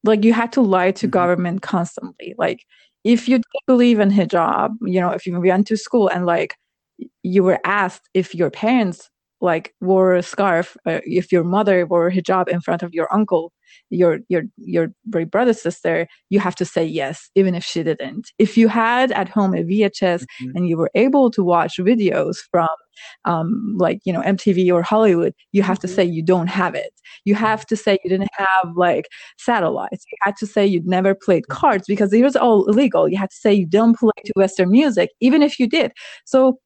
like 0.05 0.25
you 0.25 0.33
had 0.33 0.53
to 0.53 0.61
lie 0.61 0.93
to 0.93 1.07
mm-hmm. 1.07 1.11
government 1.11 1.63
constantly 1.63 2.35
like 2.39 2.65
if 3.07 3.29
you 3.29 3.41
believe 3.69 4.01
in 4.01 4.11
hijab, 4.11 4.75
you 4.83 5.01
know, 5.01 5.11
if 5.11 5.27
you 5.27 5.41
went 5.41 5.69
to 5.69 5.77
school 5.77 6.09
and 6.09 6.27
like 6.27 6.57
you 7.23 7.45
were 7.45 7.61
asked 7.65 8.09
if 8.15 8.35
your 8.35 8.51
parents 8.51 9.09
like 9.41 9.75
wore 9.81 10.15
a 10.15 10.23
scarf, 10.23 10.77
uh, 10.87 11.01
if 11.05 11.31
your 11.31 11.45
mother 11.45 11.87
wore 11.87 12.11
hijab 12.11 12.49
in 12.49 12.61
front 12.61 12.83
of 12.83 12.93
your 12.93 13.13
uncle, 13.15 13.53
your 13.91 14.19
your 14.29 14.43
your 14.57 14.89
brother 15.31 15.53
sister, 15.53 16.09
you 16.31 16.41
have 16.41 16.57
to 16.57 16.65
say 16.65 16.85
yes, 16.85 17.31
even 17.37 17.55
if 17.55 17.65
she 17.65 17.85
didn't. 17.85 18.33
If 18.39 18.57
you 18.57 18.67
had 18.67 19.13
at 19.13 19.29
home 19.29 19.55
a 19.55 19.63
VHS 19.63 20.25
mm-hmm. 20.25 20.57
and 20.57 20.69
you 20.69 20.77
were 20.77 20.91
able 20.97 21.31
to 21.31 21.45
watch 21.45 21.77
videos 21.77 22.39
from 22.51 22.75
um, 23.25 23.75
like 23.77 24.01
you 24.05 24.13
know 24.13 24.23
MTV 24.23 24.73
or 24.73 24.83
Hollywood, 24.83 25.35
you 25.53 25.63
have 25.63 25.79
mm-hmm. 25.79 25.89
to 25.89 25.95
say 25.95 26.05
you 26.05 26.23
don't 26.23 26.49
have 26.49 26.75
it. 26.75 26.93
You 27.25 27.35
have 27.35 27.67
to 27.67 27.77
say 27.77 27.99
you 28.03 28.11
didn't 28.11 28.31
have 28.37 28.77
like 28.77 29.09
satellites. 29.39 30.05
You 30.11 30.19
had 30.23 30.37
to 30.39 30.47
say 30.47 30.67
you'd 30.67 30.87
never 30.87 31.15
played 31.15 31.45
mm-hmm. 31.45 31.59
cards 31.59 31.85
because 31.87 32.13
it 32.13 32.23
was 32.23 32.37
all 32.37 32.67
illegal. 32.67 33.09
You 33.09 33.19
had 33.19 33.31
to 33.31 33.37
say 33.37 33.53
you 33.53 33.67
don't 33.67 33.99
play 33.99 34.13
to 34.25 34.33
Western 34.37 34.71
music, 34.71 35.11
even 35.21 35.43
if 35.43 35.59
you 35.59 35.69
did. 35.69 35.93
So 36.25 36.59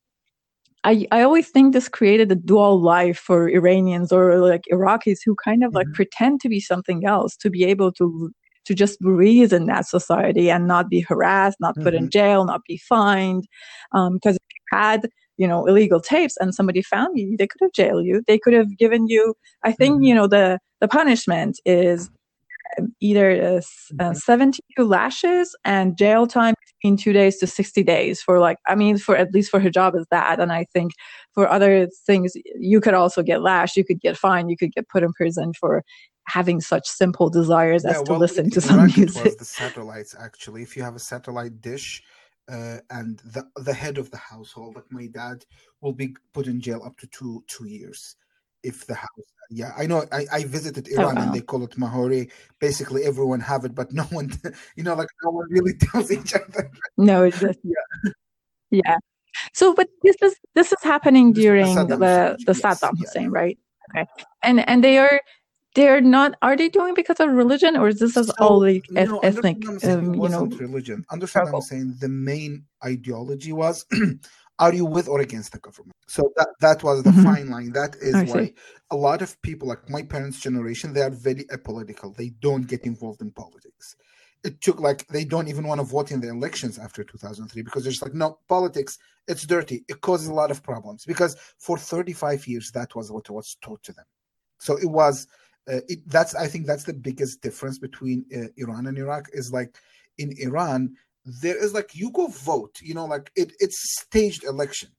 I, 0.85 1.07
I 1.13 1.23
always 1.23 1.49
think 1.49 1.73
this 1.73 1.89
created 1.89 2.33
a 2.33 2.37
dual 2.37 2.81
life 2.81 3.19
for 3.19 3.49
Iranians 3.49 4.13
or 4.13 4.39
like 4.39 4.63
Iraqis 4.73 5.19
who 5.25 5.35
kind 5.45 5.63
of 5.63 5.71
mm-hmm. 5.71 5.77
like 5.77 5.93
pretend 5.93 6.41
to 6.41 6.49
be 6.49 6.61
something 6.61 7.05
else 7.05 7.37
to 7.37 7.51
be 7.51 7.65
able 7.65 7.93
to 7.93 8.31
to 8.67 8.75
just 8.75 9.01
breathe 9.01 9.53
in 9.53 9.67
that 9.67 9.87
society 9.87 10.51
and 10.51 10.67
not 10.67 10.89
be 10.89 11.01
harassed, 11.01 11.59
not 11.61 11.75
put 11.77 11.95
mm-hmm. 11.95 12.05
in 12.05 12.11
jail, 12.11 12.45
not 12.45 12.61
be 12.69 12.77
fined. 12.77 13.47
Because 13.93 14.09
um, 14.09 14.19
if 14.23 14.55
you 14.55 14.79
had 14.79 15.09
you 15.41 15.49
know 15.49 15.65
illegal 15.67 16.01
tapes 16.01 16.37
and 16.39 16.55
somebody 16.55 16.83
found 16.83 17.19
you, 17.19 17.35
they 17.39 17.47
could 17.47 17.63
have 17.63 17.73
jailed 17.73 18.05
you. 18.05 18.23
They 18.27 18.39
could 18.39 18.53
have 18.53 18.77
given 18.77 19.09
you. 19.09 19.35
I 19.65 19.73
think 19.73 19.95
mm-hmm. 19.95 20.05
you 20.05 20.15
know 20.15 20.27
the 20.27 20.59
the 20.81 20.89
punishment 20.89 21.59
is 21.65 22.11
either 23.01 23.61
uh, 23.99 24.03
uh, 24.03 24.15
72 24.15 24.85
lashes 24.85 25.57
and 25.65 25.97
jail 25.97 26.27
time 26.27 26.55
between 26.83 26.97
two 26.97 27.13
days 27.13 27.39
to 27.39 27.47
60 27.47 27.83
days 27.83 28.23
for 28.23 28.39
like 28.39 28.59
i 28.69 28.77
mean 28.77 28.97
for 28.97 29.17
at 29.17 29.35
least 29.35 29.51
for 29.51 29.59
hijab 29.59 29.99
is 29.99 30.07
that 30.13 30.39
and 30.39 30.53
i 30.53 30.65
think 30.73 30.93
for 31.35 31.49
other 31.49 31.89
things 32.07 32.33
you 32.55 32.81
could 32.81 32.95
also 32.95 33.25
get 33.25 33.43
lashed 33.43 33.77
you 33.77 33.85
could 33.85 34.01
get 34.01 34.17
fined 34.17 34.51
you 34.51 34.57
could 34.57 34.73
get 34.73 34.89
put 34.89 35.03
in 35.03 35.13
prison 35.15 35.53
for 35.59 35.83
having 36.29 36.61
such 36.61 36.87
simple 36.87 37.29
desires 37.29 37.83
yeah, 37.85 37.91
as 37.91 38.03
to 38.03 38.13
well, 38.13 38.21
listen 38.21 38.49
to 38.51 38.61
some 38.61 38.87
music 38.97 39.25
was 39.25 39.37
the 39.37 39.45
satellites 39.45 40.15
actually 40.19 40.63
if 40.63 40.77
you 40.77 40.83
have 40.85 40.95
a 40.95 41.01
satellite 41.01 41.61
dish 41.61 42.05
uh, 42.51 42.79
and 42.91 43.19
the 43.19 43.47
the 43.57 43.73
head 43.73 43.99
of 43.99 44.11
the 44.11 44.17
household 44.17 44.75
like 44.77 44.91
my 44.91 45.07
dad 45.07 45.45
will 45.81 45.93
be 45.93 46.15
put 46.33 46.47
in 46.47 46.61
jail 46.61 46.83
up 46.85 46.97
to 46.99 47.07
two 47.09 47.43
two 47.47 47.67
years 47.67 48.17
if 48.63 48.87
the 48.87 48.95
house 48.95 49.09
yeah 49.51 49.73
i 49.77 49.87
know 49.87 50.05
i, 50.13 50.27
I 50.33 50.45
visited 50.45 50.89
oh, 50.91 51.01
iran 51.01 51.17
oh, 51.17 51.21
wow. 51.21 51.27
and 51.27 51.35
they 51.35 51.41
call 51.41 51.65
it 51.65 51.79
mahori. 51.79 52.31
Basically 52.61 53.05
everyone 53.05 53.41
have 53.41 53.65
it 53.65 53.75
but 53.75 53.93
no 53.93 54.03
one 54.19 54.31
you 54.77 54.83
know 54.83 54.95
like 54.95 55.09
no 55.25 55.31
one 55.31 55.47
really 55.51 55.75
tells 55.93 56.11
each 56.11 56.35
other. 56.35 56.71
No 56.97 57.25
it's 57.25 57.41
just 57.47 57.59
yeah. 57.63 58.11
Yeah. 58.71 58.97
So 59.55 59.75
but 59.75 59.89
this 60.03 60.17
is 60.23 60.37
this 60.55 60.73
is 60.73 60.83
happening 60.83 61.33
during 61.33 61.75
the 61.75 61.97
the 61.97 62.37
yes, 62.47 62.61
saddam 62.61 62.99
hussein 62.99 63.25
yeah. 63.25 63.41
right? 63.41 63.59
Okay. 63.91 64.07
And 64.43 64.69
and 64.69 64.85
they 64.85 64.99
are 64.99 65.21
they're 65.75 66.01
not 66.01 66.35
are 66.43 66.57
they 66.57 66.69
doing 66.69 66.95
because 66.95 67.21
of 67.21 67.31
religion 67.31 67.77
or 67.77 67.89
is 67.89 67.99
this 67.99 68.15
so, 68.15 68.25
all 68.39 68.61
like 68.61 68.85
no, 68.91 69.19
ethnic 69.19 69.57
um, 69.85 70.15
you 70.15 70.29
know 70.29 70.47
religion. 70.47 71.05
Understand 71.11 71.53
what 71.53 71.59
i'm 71.59 71.63
saying 71.63 71.95
the 72.01 72.09
main 72.09 72.65
ideology 72.85 73.53
was 73.53 73.87
are 74.61 74.75
you 74.75 74.85
with 74.85 75.09
or 75.09 75.21
against 75.21 75.53
the 75.53 75.59
government? 75.59 75.97
So 76.07 76.33
that 76.37 76.49
that 76.61 76.83
was 76.85 77.03
the 77.03 77.11
mm-hmm. 77.11 77.23
fine 77.23 77.51
line. 77.51 77.73
That 77.73 77.97
is 78.01 78.15
I 78.15 78.25
why 78.25 78.47
see. 78.47 78.55
a 78.91 78.97
lot 78.97 79.23
of 79.23 79.41
people 79.43 79.67
like 79.67 79.89
my 79.89 80.03
parents 80.03 80.39
generation 80.39 80.93
they 80.93 81.03
are 81.03 81.11
very 81.11 81.45
apolitical. 81.45 82.15
They 82.15 82.29
don't 82.41 82.67
get 82.67 82.85
involved 82.85 83.23
in 83.23 83.31
politics. 83.31 83.97
It 84.45 84.61
took 84.61 84.81
like 84.81 85.07
they 85.09 85.25
don't 85.25 85.49
even 85.49 85.67
want 85.67 85.81
to 85.81 85.87
vote 85.87 86.11
in 86.11 86.21
the 86.21 86.29
elections 86.29 86.79
after 86.79 87.05
2003 87.05 87.63
because 87.63 87.83
they're 87.85 87.93
just 87.93 88.03
like 88.03 88.15
no 88.15 88.39
politics 88.49 88.99
it's 89.29 89.47
dirty. 89.47 89.85
It 89.89 90.01
causes 90.01 90.29
a 90.29 90.35
lot 90.35 90.51
of 90.51 90.63
problems. 90.63 91.05
Because 91.05 91.37
for 91.59 91.79
35 91.79 92.47
years 92.47 92.71
that 92.73 92.95
was 92.95 93.11
what 93.11 93.31
was 93.31 93.57
taught 93.63 93.83
to 93.85 93.93
them. 93.93 94.07
So 94.59 94.77
it 94.77 94.91
was 94.91 95.27
uh, 95.69 95.81
it, 95.89 95.99
that's 96.09 96.35
i 96.35 96.47
think 96.47 96.67
that's 96.67 96.85
the 96.85 96.93
biggest 96.93 97.43
difference 97.43 97.79
between 97.79 98.25
uh, 98.35 98.47
iran 98.57 98.87
and 98.87 98.99
iraq 98.99 99.27
is 99.33 99.53
like 99.53 99.77
in 100.19 100.33
iran 100.39 100.95
there 101.25 101.63
is 101.63 101.75
like 101.75 101.95
you 101.95 102.11
go 102.13 102.29
vote 102.29 102.81
you 102.83 102.95
know 102.95 103.05
like 103.05 103.31
it, 103.37 103.53
it's 103.61 103.99
staged 104.01 104.45
election 104.45 104.91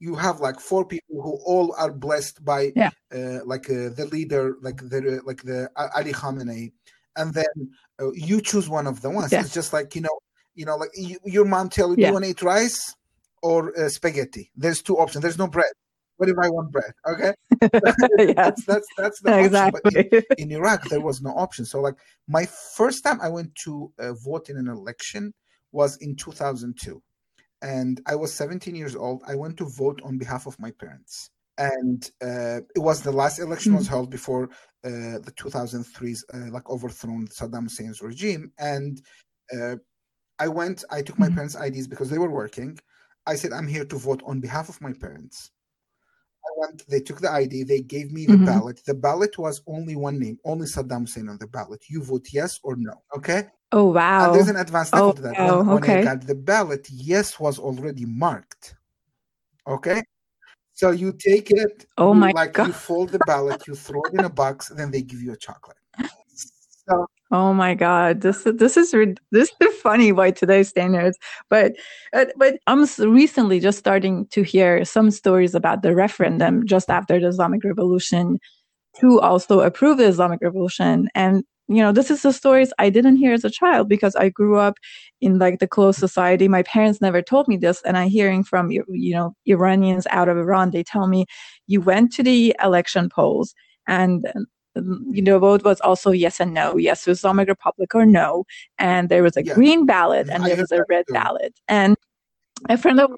you 0.00 0.14
have 0.14 0.40
like 0.40 0.60
four 0.60 0.84
people 0.84 1.20
who 1.22 1.38
all 1.44 1.74
are 1.76 1.92
blessed 1.92 2.44
by 2.44 2.72
yeah. 2.76 2.90
uh, 3.14 3.40
like 3.44 3.68
uh, 3.70 3.90
the 3.90 4.08
leader 4.12 4.56
like 4.62 4.76
the 4.76 5.20
like 5.24 5.42
the 5.42 5.68
ali 5.76 6.12
khamenei 6.12 6.72
and 7.16 7.34
then 7.34 7.70
uh, 8.00 8.10
you 8.12 8.40
choose 8.40 8.68
one 8.68 8.86
of 8.86 9.00
the 9.02 9.10
ones 9.10 9.32
yeah. 9.32 9.40
it's 9.40 9.54
just 9.54 9.72
like 9.72 9.94
you 9.94 10.00
know 10.00 10.18
you 10.54 10.64
know 10.64 10.76
like 10.76 10.90
you, 10.94 11.18
your 11.24 11.44
mom 11.44 11.68
tell 11.68 11.90
you 11.90 11.96
yeah. 11.98 12.06
do 12.06 12.08
you 12.08 12.12
want 12.12 12.24
to 12.24 12.30
eat 12.30 12.42
rice 12.42 12.94
or 13.42 13.78
uh, 13.78 13.88
spaghetti 13.88 14.50
there's 14.56 14.82
two 14.82 14.96
options 14.98 15.22
there's 15.22 15.38
no 15.38 15.48
bread 15.48 15.72
what 16.18 16.28
if 16.28 16.36
I 16.40 16.48
want 16.48 16.70
bread? 16.70 16.92
Okay, 17.08 17.32
that's 18.34 18.64
that's 18.64 18.86
that's 18.96 19.20
the 19.20 19.38
exactly. 19.38 19.80
option. 19.84 20.08
But 20.10 20.28
in, 20.38 20.50
in, 20.50 20.52
Iraq, 20.52 20.84
there 20.88 21.00
was 21.00 21.22
no 21.22 21.30
option. 21.30 21.64
So, 21.64 21.80
like 21.80 21.94
my 22.28 22.46
first 22.76 23.02
time 23.02 23.20
I 23.20 23.28
went 23.28 23.54
to 23.64 23.92
uh, 23.98 24.12
vote 24.12 24.50
in 24.50 24.56
an 24.56 24.68
election, 24.68 25.32
was 25.72 25.96
in 25.98 26.16
2002 26.16 27.02
and 27.62 28.00
i 28.06 28.14
was 28.14 28.32
17 28.32 28.74
years 28.74 28.94
old 28.94 29.22
i 29.26 29.34
went 29.34 29.56
to 29.56 29.64
vote 29.64 30.00
on 30.04 30.18
behalf 30.18 30.46
of 30.46 30.58
my 30.58 30.70
parents 30.72 31.30
and 31.56 32.12
uh, 32.22 32.60
it 32.76 32.78
was 32.78 33.02
the 33.02 33.10
last 33.10 33.40
election 33.40 33.72
mm-hmm. 33.72 33.78
was 33.78 33.88
held 33.88 34.10
before 34.10 34.44
uh, 34.84 35.18
the 35.24 35.32
2003's 35.36 36.24
uh, 36.32 36.50
like 36.50 36.68
overthrown 36.70 37.26
saddam 37.26 37.64
hussein's 37.64 38.00
regime 38.00 38.52
and 38.58 39.02
uh, 39.56 39.76
i 40.38 40.46
went 40.46 40.84
i 40.90 41.02
took 41.02 41.18
my 41.18 41.26
mm-hmm. 41.26 41.34
parents 41.36 41.56
ids 41.56 41.88
because 41.88 42.10
they 42.10 42.18
were 42.18 42.30
working 42.30 42.78
i 43.26 43.34
said 43.34 43.52
i'm 43.52 43.66
here 43.66 43.84
to 43.84 43.96
vote 43.96 44.22
on 44.24 44.40
behalf 44.40 44.68
of 44.68 44.80
my 44.80 44.92
parents 44.92 45.50
went, 46.56 46.86
they 46.88 47.00
took 47.00 47.20
the 47.20 47.30
ID, 47.30 47.64
they 47.64 47.80
gave 47.80 48.12
me 48.12 48.26
the 48.26 48.34
mm-hmm. 48.34 48.44
ballot. 48.44 48.82
The 48.84 48.94
ballot 48.94 49.38
was 49.38 49.62
only 49.66 49.96
one 49.96 50.18
name, 50.18 50.38
only 50.44 50.66
Saddam 50.66 51.02
Hussein 51.02 51.28
on 51.28 51.38
the 51.38 51.46
ballot. 51.46 51.84
You 51.88 52.02
vote 52.02 52.26
yes 52.32 52.58
or 52.62 52.76
no. 52.76 52.94
Okay. 53.16 53.48
Oh 53.70 53.84
wow! 53.84 54.26
And 54.26 54.34
there's 54.34 54.48
an 54.48 54.56
advanced 54.56 54.94
oh, 54.94 55.12
to 55.12 55.22
that. 55.22 55.38
Wow. 55.38 55.58
When, 55.58 55.68
okay. 55.76 55.98
when 55.98 56.08
I 56.08 56.14
got 56.14 56.26
the 56.26 56.34
ballot, 56.34 56.88
yes 56.90 57.38
was 57.38 57.58
already 57.58 58.06
marked. 58.06 58.76
Okay, 59.66 60.02
so 60.72 60.90
you 60.90 61.12
take 61.12 61.50
it. 61.50 61.84
Oh 61.98 62.14
my 62.14 62.30
like 62.30 62.54
god! 62.54 62.68
You 62.68 62.72
fold 62.72 63.10
the 63.10 63.18
ballot, 63.26 63.66
you 63.66 63.74
throw 63.74 64.00
it 64.04 64.14
in 64.14 64.24
a 64.24 64.30
box, 64.30 64.68
then 64.68 64.90
they 64.90 65.02
give 65.02 65.20
you 65.20 65.32
a 65.32 65.36
chocolate. 65.36 65.76
So, 66.88 67.06
oh 67.30 67.52
my 67.52 67.74
god, 67.74 68.20
this 68.22 68.44
this 68.44 68.76
is 68.76 68.92
this 69.32 69.50
is 69.60 69.74
funny 69.82 70.12
by 70.12 70.30
today's 70.30 70.68
standards. 70.68 71.18
But 71.50 71.76
uh, 72.12 72.26
but 72.36 72.58
I'm 72.66 72.86
recently 72.98 73.60
just 73.60 73.78
starting 73.78 74.26
to 74.28 74.42
hear 74.42 74.84
some 74.84 75.10
stories 75.10 75.54
about 75.54 75.82
the 75.82 75.94
referendum 75.94 76.66
just 76.66 76.90
after 76.90 77.20
the 77.20 77.28
Islamic 77.28 77.64
Revolution 77.64 78.38
to 79.00 79.20
also 79.20 79.60
approve 79.60 79.98
the 79.98 80.06
Islamic 80.06 80.40
Revolution, 80.42 81.08
and 81.14 81.44
you 81.68 81.82
know 81.82 81.92
this 81.92 82.10
is 82.10 82.22
the 82.22 82.32
stories 82.32 82.72
i 82.78 82.88
didn't 82.88 83.16
hear 83.16 83.32
as 83.34 83.44
a 83.44 83.50
child 83.50 83.88
because 83.88 84.16
i 84.16 84.28
grew 84.30 84.56
up 84.58 84.78
in 85.20 85.38
like 85.38 85.58
the 85.58 85.66
closed 85.66 85.98
society 85.98 86.48
my 86.48 86.62
parents 86.62 87.00
never 87.00 87.20
told 87.20 87.46
me 87.46 87.56
this 87.56 87.82
and 87.82 87.96
i'm 87.98 88.08
hearing 88.08 88.42
from 88.42 88.70
you 88.70 88.84
know 88.88 89.34
iranians 89.46 90.06
out 90.10 90.28
of 90.28 90.38
iran 90.38 90.70
they 90.70 90.82
tell 90.82 91.06
me 91.06 91.26
you 91.66 91.80
went 91.80 92.10
to 92.10 92.22
the 92.22 92.56
election 92.62 93.08
polls 93.10 93.54
and 93.86 94.26
Um, 94.76 95.04
you 95.10 95.22
know 95.22 95.38
vote 95.38 95.64
was 95.64 95.80
also 95.80 96.10
yes 96.10 96.40
and 96.40 96.52
no 96.52 96.76
yes 96.76 97.04
to 97.04 97.10
islamic 97.10 97.48
republic 97.48 97.94
or 97.94 98.04
no 98.04 98.44
and 98.78 99.08
there 99.08 99.22
was 99.22 99.36
a 99.36 99.44
yeah. 99.44 99.54
green 99.54 99.86
ballot 99.86 100.26
mm-hmm. 100.26 100.34
and 100.36 100.44
I 100.44 100.48
there 100.48 100.56
was 100.58 100.72
a 100.72 100.84
red 100.88 101.04
too. 101.08 101.14
ballot 101.14 101.54
and 101.68 101.96
a 102.68 102.76
friend 102.76 103.00
of 103.00 103.10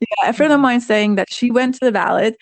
yeah, 0.00 0.28
a 0.28 0.32
friend 0.32 0.52
of 0.52 0.60
mine 0.60 0.80
saying 0.80 1.14
that 1.14 1.32
she 1.32 1.50
went 1.50 1.74
to 1.76 1.84
the 1.84 1.92
ballot 1.92 2.36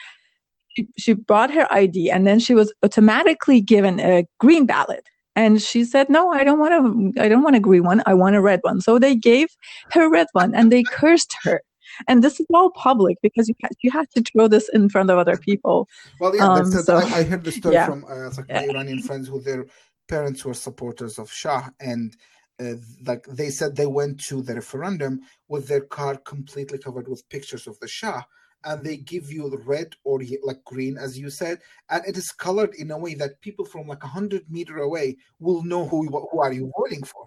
she, 0.75 0.89
she 0.97 1.13
brought 1.13 1.51
her 1.53 1.67
id 1.73 2.11
and 2.11 2.27
then 2.27 2.39
she 2.41 2.55
was 2.55 2.73
automatically 2.83 3.61
given 3.61 4.01
a 4.01 4.25
green 4.39 4.67
ballot 4.67 5.07
And 5.37 5.63
she 5.63 5.85
said, 5.85 6.09
no, 6.11 6.33
I 6.33 6.45
don't 6.45 6.59
want 6.59 6.75
to, 7.15 7.23
I 7.23 7.29
don't 7.29 7.43
want 7.43 7.57
a 7.57 7.61
green 7.61 7.85
one. 7.85 8.03
I 8.05 8.15
want 8.15 8.37
a 8.37 8.41
red 8.43 8.61
one. 8.63 8.81
So 8.81 8.99
they 8.99 9.15
gave 9.15 9.49
her 9.93 10.11
red 10.11 10.27
one 10.33 10.55
and 10.55 10.71
they 10.73 10.83
cursed 10.83 11.35
her. 11.45 11.63
And 12.09 12.23
this 12.23 12.41
is 12.41 12.47
all 12.53 12.71
public 12.71 13.19
because 13.23 13.49
you 13.49 13.55
had, 13.63 13.73
you 13.83 13.91
had 13.91 14.11
to 14.11 14.23
throw 14.23 14.49
this 14.49 14.69
in 14.73 14.89
front 14.89 15.11
of 15.11 15.19
other 15.19 15.37
people. 15.37 15.89
Well, 16.19 16.35
yeah, 16.37 16.49
um, 16.49 16.71
so, 16.71 16.97
I, 16.97 17.03
I, 17.03 17.23
heard 17.25 17.45
the 17.45 17.53
story 17.53 17.75
yeah. 17.75 17.87
from 17.87 18.05
uh, 18.05 18.31
like 18.37 18.49
my 18.49 18.69
Iranian 18.69 19.03
friends 19.03 19.29
who 19.29 19.41
their 19.41 19.67
parents 20.09 20.45
were 20.45 20.55
supporters 20.55 21.19
of 21.19 21.31
Shah 21.31 21.69
and 21.81 22.17
uh, 22.61 22.75
like 23.07 23.25
they 23.27 23.49
said 23.49 23.75
they 23.75 23.87
went 23.87 24.21
to 24.25 24.43
the 24.43 24.55
referendum 24.55 25.21
with 25.49 25.69
their 25.69 25.83
car 25.83 26.17
completely 26.17 26.79
covered 26.79 27.09
with 27.09 27.29
pictures 27.29 27.67
of 27.67 27.79
the 27.81 27.89
Shah 27.89 28.23
and 28.65 28.85
they 28.85 28.97
give 28.99 29.33
you 29.33 29.49
the 29.49 29.59
red 29.59 29.95
or 30.05 30.21
like 30.43 30.63
green 30.65 30.99
as 30.99 31.19
you 31.19 31.31
said 31.31 31.59
and 31.89 32.03
it 32.07 32.17
is 32.17 32.33
colored 32.33 32.75
in 32.75 32.91
a 32.91 32.99
way 32.99 33.15
that 33.15 33.41
people 33.41 33.65
from 33.65 33.87
like 33.87 34.03
a 34.03 34.07
100 34.07 34.51
meter 34.51 34.79
away 34.79 35.17
will 35.39 35.63
know 35.63 35.87
who 35.87 36.07
who 36.09 36.41
are 36.41 36.53
you 36.53 36.71
voting 36.77 37.03
for 37.05 37.25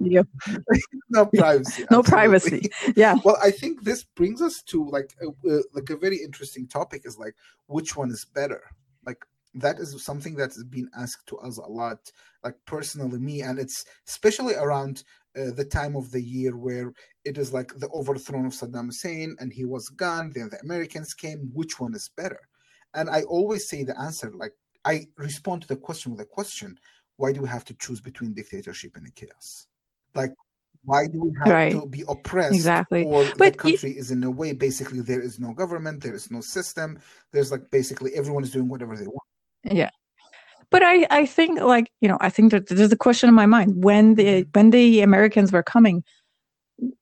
yeah. 0.00 0.22
no 1.10 1.26
privacy 1.26 1.84
no 1.90 2.02
privacy 2.02 2.70
yeah 2.96 3.16
well 3.24 3.38
i 3.42 3.50
think 3.50 3.82
this 3.82 4.04
brings 4.14 4.42
us 4.42 4.62
to 4.62 4.84
like 4.88 5.14
a, 5.22 5.28
uh, 5.50 5.62
like 5.74 5.90
a 5.90 5.96
very 5.96 6.18
interesting 6.18 6.66
topic 6.66 7.02
is 7.04 7.18
like 7.18 7.34
which 7.66 7.96
one 7.96 8.10
is 8.10 8.24
better 8.24 8.62
like 9.04 9.24
that 9.54 9.78
is 9.78 10.02
something 10.04 10.34
that 10.34 10.52
has 10.52 10.64
been 10.64 10.88
asked 10.96 11.26
to 11.26 11.38
us 11.38 11.58
a 11.58 11.66
lot 11.66 11.98
like 12.44 12.54
personally 12.66 13.18
me 13.18 13.42
and 13.42 13.58
it's 13.58 13.84
especially 14.06 14.54
around 14.54 15.02
uh, 15.36 15.50
the 15.54 15.64
time 15.64 15.96
of 15.96 16.10
the 16.10 16.22
year 16.22 16.56
where 16.56 16.92
it 17.24 17.36
is 17.36 17.52
like 17.52 17.72
the 17.76 17.88
overthrow 17.90 18.46
of 18.46 18.52
Saddam 18.52 18.86
Hussein 18.86 19.36
and 19.38 19.52
he 19.52 19.64
was 19.66 19.90
gone, 19.90 20.32
then 20.34 20.48
the 20.48 20.58
Americans 20.60 21.12
came. 21.12 21.50
Which 21.52 21.78
one 21.78 21.94
is 21.94 22.10
better? 22.16 22.40
And 22.94 23.10
I 23.10 23.22
always 23.24 23.68
say 23.68 23.84
the 23.84 23.98
answer, 24.00 24.32
like 24.34 24.52
I 24.86 25.06
respond 25.18 25.62
to 25.62 25.68
the 25.68 25.76
question 25.76 26.12
with 26.12 26.20
a 26.20 26.24
question 26.24 26.78
why 27.16 27.32
do 27.32 27.40
we 27.40 27.48
have 27.48 27.64
to 27.66 27.74
choose 27.74 28.00
between 28.00 28.34
dictatorship 28.34 28.96
and 28.96 29.14
chaos? 29.14 29.66
Like, 30.14 30.32
why 30.84 31.06
do 31.06 31.20
we 31.20 31.32
have 31.38 31.52
right. 31.52 31.72
to 31.72 31.86
be 31.86 32.04
oppressed? 32.08 32.54
Exactly. 32.54 33.04
Or 33.04 33.24
but 33.36 33.54
the 33.54 33.58
country 33.58 33.92
is 33.92 34.10
in 34.10 34.22
a 34.24 34.30
way, 34.30 34.52
basically, 34.52 35.00
there 35.00 35.20
is 35.20 35.40
no 35.40 35.52
government, 35.52 36.02
there 36.02 36.14
is 36.14 36.30
no 36.30 36.40
system. 36.40 36.98
There's 37.32 37.50
like 37.50 37.70
basically 37.70 38.14
everyone 38.14 38.44
is 38.44 38.52
doing 38.52 38.68
whatever 38.68 38.96
they 38.96 39.06
want. 39.06 39.28
Yeah 39.64 39.90
but 40.70 40.82
I, 40.82 41.06
I 41.10 41.26
think 41.26 41.60
like 41.60 41.90
you 42.00 42.08
know 42.08 42.18
I 42.20 42.30
think 42.30 42.50
that 42.52 42.68
there's 42.68 42.92
a 42.92 42.96
question 42.96 43.28
in 43.28 43.34
my 43.34 43.46
mind 43.46 43.84
when 43.84 44.14
the 44.14 44.24
mm-hmm. 44.24 44.50
when 44.52 44.70
the 44.70 45.00
Americans 45.00 45.52
were 45.52 45.62
coming 45.62 46.02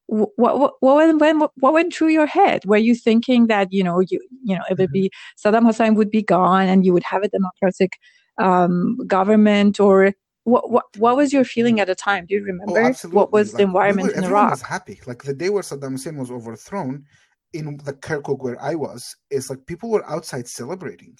what 0.06 0.58
what 0.58 0.74
what 0.80 1.20
went 1.20 1.50
what 1.56 1.72
went 1.72 1.92
through 1.94 2.08
your 2.08 2.26
head? 2.26 2.64
Were 2.64 2.76
you 2.76 2.94
thinking 2.94 3.46
that 3.48 3.72
you 3.72 3.82
know 3.82 4.00
you 4.00 4.20
you 4.44 4.54
know 4.56 4.62
it 4.70 4.78
would 4.78 4.88
mm-hmm. 4.88 5.08
be 5.08 5.10
Saddam 5.42 5.66
Hussein 5.66 5.94
would 5.94 6.10
be 6.10 6.22
gone 6.22 6.68
and 6.68 6.84
you 6.84 6.92
would 6.92 7.02
have 7.04 7.22
a 7.22 7.28
democratic 7.28 7.98
um, 8.38 8.98
government 9.06 9.80
or 9.80 10.14
what, 10.44 10.70
what 10.70 10.84
what 10.98 11.16
was 11.16 11.32
your 11.32 11.44
feeling 11.44 11.80
at 11.80 11.86
the 11.86 11.94
time? 11.94 12.26
Do 12.26 12.34
you 12.34 12.40
oh, 12.40 12.44
remember 12.44 12.96
oh, 13.04 13.08
what 13.08 13.32
was 13.32 13.52
like, 13.52 13.58
the 13.58 13.64
environment 13.64 14.08
we 14.08 14.14
were, 14.14 14.18
in 14.18 14.24
Iraq? 14.24 14.50
was 14.50 14.62
happy. 14.62 15.00
Like 15.06 15.22
the 15.22 15.34
day 15.34 15.50
where 15.50 15.62
Saddam 15.62 15.92
Hussein 15.92 16.16
was 16.16 16.30
overthrown 16.30 17.04
in 17.52 17.78
the 17.84 17.92
Kirkuk 17.92 18.42
where 18.42 18.60
I 18.60 18.74
was, 18.74 19.16
is 19.30 19.48
like 19.48 19.64
people 19.66 19.90
were 19.90 20.08
outside 20.10 20.48
celebrating. 20.48 21.16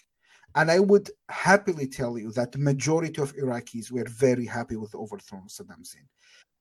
And 0.57 0.71
I 0.71 0.79
would 0.79 1.11
happily 1.31 1.89
tell 1.89 2.17
you 2.17 2.31
that 2.33 2.53
the 2.53 2.59
majority 2.59 3.21
of 3.21 3.35
Iraqis 3.35 3.91
were 3.91 4.07
very 4.09 4.47
happy 4.47 4.77
with 4.77 4.93
the 4.93 4.99
overthrow 4.99 5.39
of 5.39 5.47
Saddam 5.47 5.79
Hussein. 5.79 6.07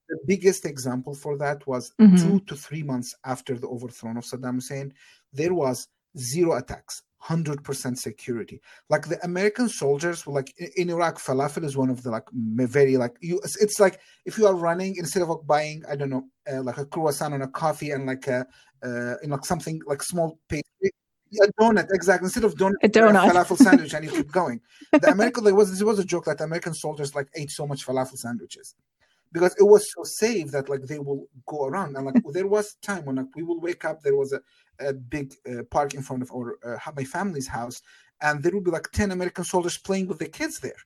The 0.09 0.19
biggest 0.25 0.65
example 0.65 1.13
for 1.13 1.37
that 1.37 1.65
was 1.67 1.91
mm-hmm. 2.01 2.15
two 2.15 2.39
to 2.41 2.55
three 2.55 2.83
months 2.83 3.15
after 3.25 3.57
the 3.57 3.67
overthrow 3.67 4.11
of 4.11 4.23
Saddam 4.23 4.55
Hussein, 4.55 4.93
there 5.31 5.53
was 5.53 5.87
zero 6.17 6.55
attacks, 6.57 7.03
100% 7.27 7.97
security. 7.97 8.61
Like 8.89 9.07
the 9.07 9.23
American 9.23 9.69
soldiers 9.69 10.27
like 10.27 10.53
in 10.75 10.89
Iraq, 10.89 11.19
falafel 11.19 11.63
is 11.63 11.77
one 11.77 11.89
of 11.89 12.03
the 12.03 12.11
like 12.11 12.27
very 12.33 12.97
like 12.97 13.15
you. 13.21 13.39
It's 13.61 13.79
like 13.79 13.99
if 14.25 14.37
you 14.37 14.47
are 14.47 14.55
running 14.55 14.95
instead 14.97 15.23
of 15.23 15.29
like 15.29 15.45
buying, 15.45 15.83
I 15.89 15.95
don't 15.95 16.09
know, 16.09 16.25
uh, 16.51 16.61
like 16.61 16.77
a 16.77 16.85
croissant 16.85 17.33
and 17.33 17.43
a 17.43 17.47
coffee 17.47 17.91
and 17.91 18.05
like 18.05 18.27
a 18.27 18.45
uh, 18.83 19.15
in 19.23 19.29
like 19.29 19.45
something 19.45 19.81
like 19.87 20.03
small 20.03 20.39
pastry 20.49 20.91
a 21.41 21.47
donut, 21.59 21.87
exactly. 21.91 22.27
Instead 22.27 22.43
of 22.43 22.55
donut, 22.55 22.75
a 22.83 22.89
donut. 22.89 23.29
falafel 23.29 23.57
sandwich, 23.65 23.93
and 23.93 24.05
you 24.05 24.11
keep 24.11 24.31
going. 24.31 24.61
The 24.91 25.11
American, 25.11 25.43
there 25.43 25.55
was 25.55 25.71
this 25.71 25.81
was 25.81 25.99
a 25.99 26.05
joke 26.05 26.25
that 26.25 26.41
American 26.41 26.73
soldiers 26.73 27.15
like 27.15 27.27
ate 27.35 27.51
so 27.51 27.65
much 27.65 27.85
falafel 27.85 28.17
sandwiches 28.17 28.75
because 29.31 29.55
it 29.59 29.63
was 29.63 29.91
so 29.93 30.03
safe 30.03 30.51
that 30.51 30.69
like 30.69 30.83
they 30.83 30.99
will 30.99 31.27
go 31.47 31.65
around 31.65 31.95
and 31.95 32.05
like 32.05 32.15
there 32.31 32.47
was 32.47 32.75
time 32.81 33.05
when 33.05 33.15
like 33.15 33.35
we 33.35 33.43
will 33.43 33.59
wake 33.59 33.85
up. 33.85 34.01
There 34.01 34.15
was 34.15 34.33
a, 34.33 34.41
a 34.87 34.93
big 34.93 35.33
uh, 35.49 35.63
park 35.69 35.93
in 35.93 36.01
front 36.01 36.23
of 36.23 36.31
our 36.31 36.57
uh, 36.65 36.91
my 36.95 37.03
family's 37.03 37.47
house, 37.47 37.81
and 38.21 38.41
there 38.41 38.53
would 38.53 38.63
be 38.63 38.71
like 38.71 38.91
ten 38.91 39.11
American 39.11 39.43
soldiers 39.43 39.77
playing 39.77 40.07
with 40.07 40.19
the 40.19 40.27
kids 40.27 40.59
there. 40.59 40.81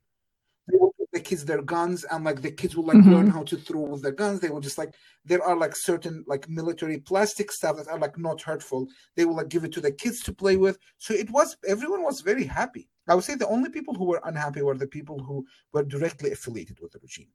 They 0.67 0.77
would 0.79 0.91
give 0.97 1.07
the 1.13 1.19
kids 1.19 1.45
their 1.45 1.61
guns, 1.61 2.03
and 2.11 2.25
like 2.25 2.41
the 2.41 2.51
kids 2.51 2.75
would 2.75 2.85
like 2.85 2.97
mm-hmm. 2.97 3.13
learn 3.13 3.27
how 3.27 3.43
to 3.43 3.57
throw 3.57 3.81
with 3.81 4.01
their 4.01 4.11
guns. 4.11 4.39
They 4.39 4.49
would 4.49 4.63
just 4.63 4.77
like 4.77 4.93
there 5.25 5.43
are 5.43 5.55
like 5.55 5.75
certain 5.75 6.23
like 6.27 6.49
military 6.49 6.99
plastic 6.99 7.51
stuff 7.51 7.77
that 7.77 7.87
are 7.87 7.99
like 7.99 8.17
not 8.17 8.41
hurtful. 8.41 8.87
They 9.15 9.25
will 9.25 9.35
like 9.35 9.49
give 9.49 9.63
it 9.63 9.73
to 9.73 9.81
the 9.81 9.91
kids 9.91 10.21
to 10.23 10.33
play 10.33 10.57
with. 10.57 10.77
So 10.97 11.13
it 11.13 11.29
was 11.29 11.57
everyone 11.67 12.03
was 12.03 12.21
very 12.21 12.45
happy. 12.45 12.89
I 13.07 13.15
would 13.15 13.23
say 13.23 13.35
the 13.35 13.47
only 13.47 13.69
people 13.69 13.93
who 13.93 14.05
were 14.05 14.21
unhappy 14.25 14.61
were 14.61 14.77
the 14.77 14.87
people 14.87 15.19
who 15.19 15.45
were 15.73 15.83
directly 15.83 16.31
affiliated 16.31 16.79
with 16.81 16.91
the 16.91 16.99
regime. 16.99 17.29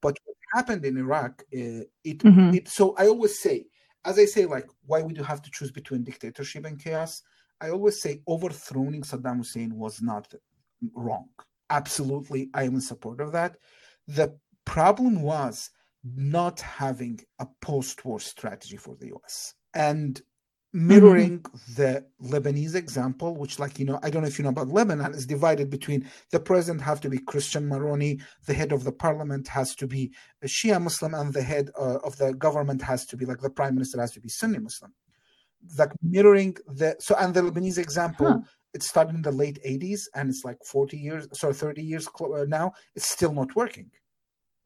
But 0.00 0.18
what 0.24 0.36
happened 0.54 0.84
in 0.84 0.98
Iraq, 0.98 1.42
uh, 1.52 1.84
it, 2.04 2.18
mm-hmm. 2.18 2.54
it 2.54 2.68
so 2.68 2.94
I 2.96 3.08
always 3.08 3.40
say, 3.40 3.66
as 4.04 4.18
I 4.18 4.24
say, 4.24 4.46
like 4.46 4.66
why 4.86 5.02
would 5.02 5.16
you 5.16 5.24
have 5.24 5.42
to 5.42 5.50
choose 5.50 5.70
between 5.70 6.04
dictatorship 6.04 6.64
and 6.64 6.82
chaos? 6.82 7.22
I 7.60 7.70
always 7.70 8.00
say 8.00 8.22
overthrowing 8.26 9.02
Saddam 9.02 9.38
Hussein 9.38 9.74
was 9.76 10.02
not 10.02 10.32
wrong. 10.94 11.28
Absolutely 11.70 12.50
i 12.54 12.64
am 12.64 12.74
in 12.74 12.80
support 12.80 13.20
of 13.20 13.32
that. 13.32 13.56
The 14.06 14.36
problem 14.64 15.22
was 15.22 15.70
not 16.04 16.60
having 16.60 17.20
a 17.38 17.46
post-war 17.62 18.20
strategy 18.20 18.76
for 18.76 18.96
the 18.96 19.12
us 19.24 19.54
and 19.72 20.20
mirroring 20.74 21.38
mm-hmm. 21.38 21.74
the 21.76 22.04
lebanese 22.20 22.74
example 22.74 23.36
which 23.36 23.60
like 23.60 23.78
you 23.78 23.84
know 23.84 24.00
i 24.02 24.10
don't 24.10 24.22
know 24.22 24.28
if 24.28 24.38
you 24.38 24.42
know 24.42 24.48
about 24.50 24.66
lebanon 24.68 25.14
is 25.14 25.24
divided 25.24 25.70
between 25.70 26.04
the 26.32 26.40
president 26.40 26.82
have 26.82 27.00
to 27.00 27.08
be 27.08 27.16
christian 27.16 27.68
maroni 27.68 28.18
the 28.46 28.52
head 28.52 28.72
of 28.72 28.82
the 28.82 28.90
parliament 28.90 29.46
has 29.46 29.76
to 29.76 29.86
be 29.86 30.12
a 30.42 30.46
shia 30.46 30.82
muslim 30.82 31.14
and 31.14 31.32
the 31.32 31.42
head 31.42 31.70
uh, 31.78 31.98
of 32.02 32.16
the 32.18 32.34
government 32.34 32.82
has 32.82 33.06
to 33.06 33.16
be 33.16 33.24
like 33.24 33.40
the 33.40 33.48
prime 33.48 33.74
minister 33.74 34.00
has 34.00 34.10
to 34.10 34.20
be 34.20 34.28
sunni 34.28 34.58
muslim. 34.58 34.92
Like 35.78 35.92
mirroring 36.02 36.56
the 36.66 36.96
so 36.98 37.14
and 37.14 37.32
the 37.32 37.40
lebanese 37.40 37.78
example 37.78 38.26
huh. 38.26 38.38
it 38.74 38.82
started 38.82 39.14
in 39.14 39.22
the 39.22 39.32
late 39.32 39.58
80s 39.64 40.02
and 40.14 40.28
it's 40.28 40.44
like 40.44 40.58
40 40.64 40.98
years 40.98 41.28
sorry 41.32 41.54
30 41.54 41.82
years 41.82 42.08
uh, 42.20 42.44
now 42.48 42.72
it's 42.94 43.08
still 43.08 43.32
not 43.32 43.54
working. 43.56 43.90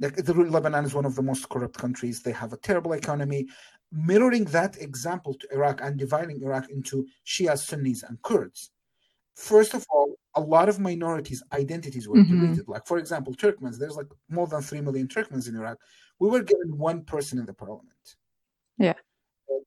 Like 0.01 0.17
the, 0.17 0.33
lebanon 0.33 0.85
is 0.85 0.95
one 0.95 1.05
of 1.05 1.17
the 1.17 1.23
most 1.23 1.49
corrupt 1.49 1.77
countries. 1.77 2.23
They 2.23 2.33
have 2.33 2.53
a 2.53 2.57
terrible 2.57 2.93
economy 2.93 3.49
mirroring 3.93 4.45
that 4.45 4.81
example 4.81 5.35
to 5.35 5.49
iraq 5.53 5.81
and 5.83 5.99
dividing 5.99 6.43
iraq 6.43 6.69
into 6.71 7.07
shia 7.27 7.59
sunnis 7.59 8.03
and 8.03 8.21
kurds 8.23 8.71
first 9.35 9.75
of 9.75 9.85
all 9.91 10.15
a 10.35 10.41
lot 10.41 10.69
of 10.69 10.79
minorities 10.79 11.43
identities 11.53 12.09
were 12.09 12.17
mm-hmm. 12.17 12.41
deleted 12.41 12.69
like 12.69 12.87
for 12.87 12.99
example 12.99 13.35
turkmens 13.35 13.79
there's 13.79 13.97
like 13.97 14.07
more 14.29 14.47
than 14.47 14.63
3 14.63 14.81
million 14.83 15.09
turkmens 15.09 15.49
in 15.49 15.57
iraq 15.57 15.79
we 16.19 16.29
were 16.29 16.43
given 16.43 16.77
one 16.77 17.03
person 17.05 17.39
in 17.39 17.47
the 17.47 17.55
parliament 17.55 18.17
yeah 18.79 18.95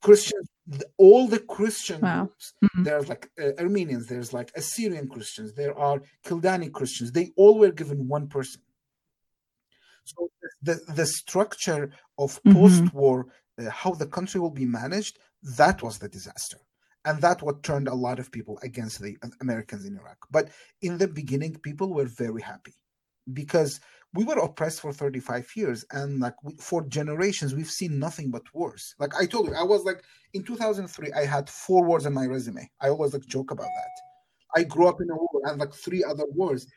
Christians, 0.02 0.50
all 0.98 1.28
the 1.28 1.40
Christian 1.40 2.02
wow. 2.02 2.26
groups, 2.26 2.54
mm-hmm. 2.64 2.84
there's 2.84 3.08
like 3.08 3.30
uh, 3.42 3.52
Armenians, 3.60 4.08
there's 4.08 4.34
like 4.34 4.52
Assyrian 4.56 5.08
Christians, 5.08 5.54
there 5.54 5.78
are 5.78 6.02
Kildani 6.26 6.72
Christians. 6.72 7.12
They 7.12 7.32
all 7.36 7.60
were 7.60 7.72
given 7.72 8.08
one 8.08 8.28
person. 8.28 8.62
So 10.04 10.30
the 10.64 10.80
the 10.96 11.06
structure 11.06 11.92
of 12.18 12.42
mm-hmm. 12.44 12.54
post-war, 12.54 13.28
uh, 13.60 13.70
how 13.70 13.92
the 13.92 14.08
country 14.08 14.40
will 14.40 14.52
be 14.52 14.66
managed, 14.66 15.20
that 15.58 15.82
was 15.82 15.98
the 15.98 16.10
disaster, 16.10 16.58
and 17.06 17.22
that 17.22 17.42
what 17.42 17.64
turned 17.64 17.88
a 17.88 17.94
lot 17.94 18.20
of 18.20 18.32
people 18.32 18.60
against 18.64 19.02
the 19.02 19.18
Americans 19.42 19.86
in 19.86 19.98
Iraq. 19.98 20.18
But 20.30 20.50
in 20.82 20.98
the 20.98 21.08
beginning, 21.08 21.56
people 21.56 21.94
were 21.94 22.06
very 22.06 22.42
happy 22.42 22.74
because 23.34 23.80
we 24.14 24.24
were 24.24 24.40
oppressed 24.40 24.82
for 24.82 24.92
35 24.92 25.50
years 25.56 25.86
and 25.92 26.20
like 26.20 26.34
we, 26.44 26.54
for 26.56 26.84
generations 26.88 27.56
we've 27.56 27.70
seen 27.70 28.00
nothing 28.00 28.30
but 28.32 28.42
wars. 28.54 28.96
Like 29.00 29.16
i 29.16 29.26
told 29.26 29.48
you 29.48 29.54
i 29.54 29.64
was 29.64 29.84
like 29.84 30.04
in 30.34 30.44
2003 30.44 31.14
i 31.14 31.24
had 31.24 31.48
four 31.48 31.86
wars 31.86 32.06
on 32.06 32.14
my 32.14 32.26
resume. 32.26 32.70
I 32.82 32.90
always 32.90 33.14
like 33.14 33.26
joke 33.28 33.52
about 33.52 33.68
that. 33.68 34.60
I 34.60 34.64
grew 34.64 34.88
up 34.88 35.00
in 35.02 35.10
a 35.10 35.16
war 35.16 35.42
and 35.46 35.60
like 35.60 35.74
three 35.74 36.04
other 36.04 36.26
wars. 36.34 36.68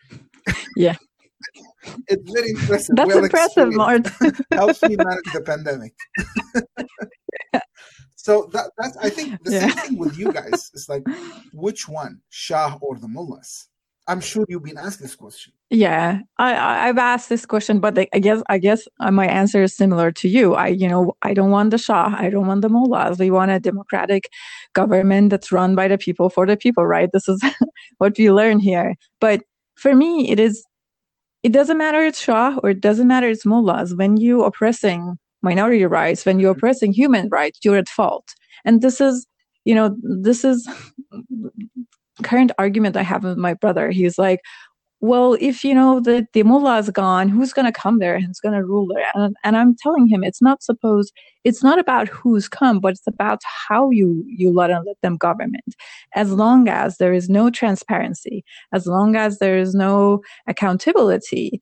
Yeah 0.76 0.96
it's 2.08 2.30
very 2.30 2.50
impressive 2.50 2.96
that's 2.96 3.08
well 3.08 3.24
impressive 3.24 3.72
Mert. 3.72 4.08
helps 4.52 4.82
me 4.82 4.96
manage 4.96 5.32
the 5.32 5.40
pandemic 5.44 5.94
so 8.16 8.48
that, 8.52 8.70
that's 8.78 8.96
i 8.98 9.10
think 9.10 9.42
the 9.44 9.52
yeah. 9.52 9.68
same 9.68 9.76
thing 9.76 9.98
with 9.98 10.18
you 10.18 10.32
guys 10.32 10.70
it's 10.74 10.88
like 10.88 11.02
which 11.52 11.88
one 11.88 12.20
shah 12.30 12.78
or 12.80 12.96
the 12.96 13.08
mullahs 13.08 13.68
I'm 14.06 14.20
sure 14.20 14.44
you've 14.48 14.64
been 14.64 14.76
asked 14.76 15.00
this 15.00 15.14
question. 15.14 15.52
Yeah, 15.70 16.20
I, 16.38 16.88
I've 16.88 16.98
asked 16.98 17.30
this 17.30 17.46
question, 17.46 17.80
but 17.80 17.98
I 18.12 18.18
guess 18.18 18.42
I 18.48 18.58
guess 18.58 18.86
uh, 19.00 19.10
my 19.10 19.26
answer 19.26 19.62
is 19.62 19.74
similar 19.74 20.12
to 20.12 20.28
you. 20.28 20.54
I, 20.54 20.68
you 20.68 20.88
know, 20.88 21.16
I 21.22 21.32
don't 21.32 21.50
want 21.50 21.70
the 21.70 21.78
Shah. 21.78 22.14
I 22.16 22.28
don't 22.28 22.46
want 22.46 22.62
the 22.62 22.68
mullahs. 22.68 23.18
We 23.18 23.30
want 23.30 23.50
a 23.50 23.58
democratic 23.58 24.28
government 24.74 25.30
that's 25.30 25.50
run 25.50 25.74
by 25.74 25.88
the 25.88 25.98
people 25.98 26.28
for 26.28 26.46
the 26.46 26.56
people. 26.56 26.86
Right? 26.86 27.10
This 27.12 27.28
is 27.28 27.42
what 27.98 28.16
we 28.18 28.30
learn 28.30 28.58
here. 28.58 28.94
But 29.20 29.42
for 29.74 29.94
me, 29.94 30.30
it 30.30 30.38
is 30.38 30.64
it 31.44 31.52
doesn't 31.52 31.76
matter 31.76 32.02
it's 32.02 32.20
Shah 32.20 32.58
or 32.62 32.70
it 32.70 32.80
doesn't 32.80 33.06
matter 33.06 33.28
it's 33.28 33.44
mullahs. 33.44 33.94
When 33.94 34.16
you 34.16 34.42
oppressing 34.42 35.18
minority 35.42 35.84
rights, 35.84 36.24
when 36.24 36.40
you're 36.40 36.52
mm-hmm. 36.52 36.58
oppressing 36.58 36.92
human 36.94 37.28
rights, 37.28 37.60
you're 37.62 37.76
at 37.76 37.88
fault. 37.88 38.34
And 38.64 38.80
this 38.80 39.00
is, 39.00 39.26
you 39.66 39.74
know, 39.74 39.94
this 40.02 40.42
is 40.42 40.66
current 42.22 42.50
argument 42.58 42.96
I 42.96 43.02
have 43.02 43.24
with 43.24 43.36
my 43.36 43.52
brother. 43.52 43.90
He's 43.90 44.18
like, 44.18 44.40
well, 45.04 45.36
if 45.38 45.64
you 45.64 45.74
know 45.74 46.00
the, 46.00 46.26
the 46.32 46.42
mullah 46.44 46.78
is 46.78 46.88
gone, 46.88 47.28
who's 47.28 47.52
going 47.52 47.66
to 47.66 47.78
come 47.78 47.98
there 47.98 48.14
and 48.14 48.24
who's 48.24 48.40
going 48.40 48.54
to 48.54 48.64
rule 48.64 48.86
there? 48.86 49.10
And, 49.12 49.36
and 49.44 49.54
I'm 49.54 49.76
telling 49.76 50.06
him 50.06 50.24
it's 50.24 50.40
not 50.40 50.62
supposed, 50.62 51.12
it's 51.44 51.62
not 51.62 51.78
about 51.78 52.08
who's 52.08 52.48
come, 52.48 52.80
but 52.80 52.92
it's 52.92 53.06
about 53.06 53.42
how 53.68 53.90
you 53.90 54.24
you 54.26 54.50
let, 54.50 54.70
let 54.70 55.00
them 55.02 55.18
government. 55.18 55.74
As 56.14 56.32
long 56.32 56.68
as 56.68 56.96
there 56.96 57.12
is 57.12 57.28
no 57.28 57.50
transparency, 57.50 58.44
as 58.72 58.86
long 58.86 59.14
as 59.14 59.40
there 59.40 59.58
is 59.58 59.74
no 59.74 60.22
accountability, 60.46 61.60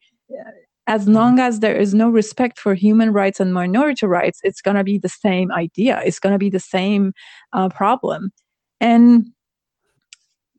as 0.86 1.03
mm-hmm. 1.03 1.14
long 1.14 1.40
as 1.40 1.59
there 1.59 1.76
is 1.76 1.95
no 1.95 2.11
respect 2.11 2.61
for 2.61 2.74
human 2.74 3.12
rights 3.12 3.40
and 3.40 3.53
minority 3.53 4.07
rights, 4.07 4.38
it's 4.45 4.62
going 4.62 4.76
to 4.76 4.84
be 4.84 4.99
the 4.99 5.09
same 5.09 5.51
idea. 5.51 6.01
It's 6.05 6.20
going 6.20 6.32
to 6.32 6.38
be 6.38 6.51
the 6.51 6.61
same 6.61 7.12
uh, 7.53 7.70
problem. 7.70 8.30
And 8.80 9.26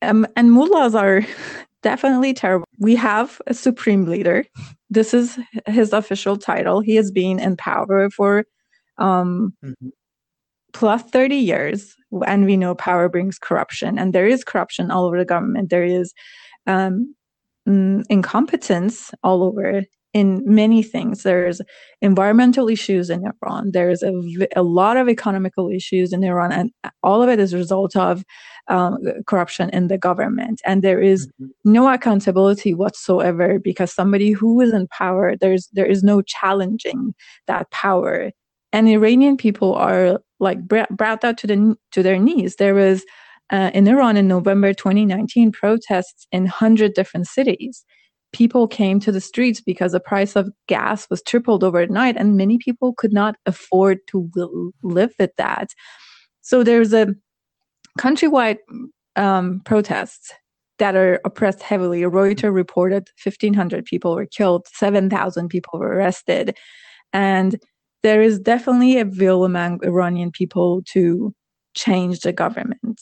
um, 0.01 0.27
and 0.35 0.51
mullahs 0.51 0.95
are 0.95 1.21
definitely 1.83 2.33
terrible. 2.33 2.67
We 2.79 2.95
have 2.95 3.39
a 3.45 3.53
supreme 3.53 4.05
leader. 4.05 4.45
This 4.89 5.13
is 5.13 5.37
his 5.67 5.93
official 5.93 6.37
title. 6.37 6.79
He 6.79 6.95
has 6.95 7.11
been 7.11 7.39
in 7.39 7.55
power 7.55 8.09
for 8.09 8.45
um, 8.97 9.53
mm-hmm. 9.63 9.89
plus 10.73 11.03
30 11.03 11.35
years. 11.35 11.95
And 12.25 12.45
we 12.45 12.57
know 12.57 12.73
power 12.73 13.09
brings 13.09 13.37
corruption. 13.37 13.99
And 13.99 14.13
there 14.13 14.27
is 14.27 14.43
corruption 14.43 14.89
all 14.89 15.05
over 15.05 15.17
the 15.17 15.25
government. 15.25 15.69
There 15.69 15.83
is 15.83 16.13
um, 16.65 17.15
mm, 17.67 18.03
incompetence 18.09 19.11
all 19.23 19.43
over 19.43 19.83
in 20.13 20.43
many 20.45 20.83
things. 20.83 21.23
There's 21.23 21.61
environmental 22.01 22.69
issues 22.69 23.09
in 23.09 23.25
Iran. 23.25 23.71
There's 23.71 24.03
a, 24.03 24.13
a 24.55 24.61
lot 24.61 24.95
of 24.95 25.09
economical 25.09 25.69
issues 25.69 26.13
in 26.13 26.23
Iran, 26.23 26.51
and 26.51 26.71
all 27.01 27.23
of 27.23 27.29
it 27.29 27.39
is 27.39 27.53
a 27.53 27.57
result 27.57 27.95
of 27.95 28.23
um, 28.67 28.97
corruption 29.25 29.69
in 29.71 29.87
the 29.87 29.97
government. 29.97 30.61
And 30.65 30.83
there 30.83 31.01
is 31.01 31.27
mm-hmm. 31.27 31.47
no 31.65 31.91
accountability 31.91 32.73
whatsoever 32.73 33.59
because 33.59 33.93
somebody 33.93 34.31
who 34.31 34.61
is 34.61 34.71
in 34.71 34.87
power, 34.87 35.35
there's 35.35 35.67
there 35.73 35.85
is 35.85 36.03
no 36.03 36.21
challenging 36.21 37.13
that 37.47 37.69
power. 37.71 38.31
And 38.71 38.87
Iranian 38.87 39.37
people 39.37 39.73
are 39.75 40.19
like 40.39 40.59
brought 40.67 41.23
out 41.23 41.37
to 41.39 41.47
the 41.47 41.75
to 41.91 42.03
their 42.03 42.19
knees. 42.19 42.57
There 42.57 42.75
was 42.75 43.03
uh, 43.49 43.71
in 43.73 43.87
Iran 43.87 44.17
in 44.17 44.27
November 44.27 44.73
2019 44.73 45.51
protests 45.51 46.27
in 46.31 46.45
hundred 46.45 46.93
different 46.93 47.27
cities 47.27 47.83
people 48.33 48.67
came 48.67 48.99
to 48.99 49.11
the 49.11 49.21
streets 49.21 49.61
because 49.61 49.93
the 49.93 49.99
price 49.99 50.35
of 50.35 50.51
gas 50.67 51.09
was 51.09 51.21
tripled 51.21 51.63
overnight 51.63 52.17
and 52.17 52.35
many 52.35 52.57
people 52.57 52.93
could 52.93 53.13
not 53.13 53.35
afford 53.45 53.99
to 54.07 54.29
live 54.81 55.13
with 55.17 55.31
that. 55.37 55.69
So 56.41 56.63
there's 56.63 56.93
a 56.93 57.15
countrywide 57.99 58.57
um, 59.15 59.61
protests 59.65 60.33
that 60.79 60.95
are 60.95 61.21
oppressed 61.23 61.61
heavily. 61.61 62.01
Reuters 62.01 62.53
reported 62.53 63.07
1,500 63.23 63.85
people 63.85 64.15
were 64.15 64.25
killed, 64.25 64.67
7,000 64.73 65.47
people 65.47 65.79
were 65.79 65.93
arrested. 65.93 66.57
And 67.13 67.59
there 68.01 68.21
is 68.21 68.39
definitely 68.39 68.99
a 68.99 69.05
will 69.05 69.45
among 69.45 69.79
Iranian 69.85 70.31
people 70.31 70.81
to 70.91 71.33
change 71.75 72.21
the 72.21 72.33
government. 72.33 72.99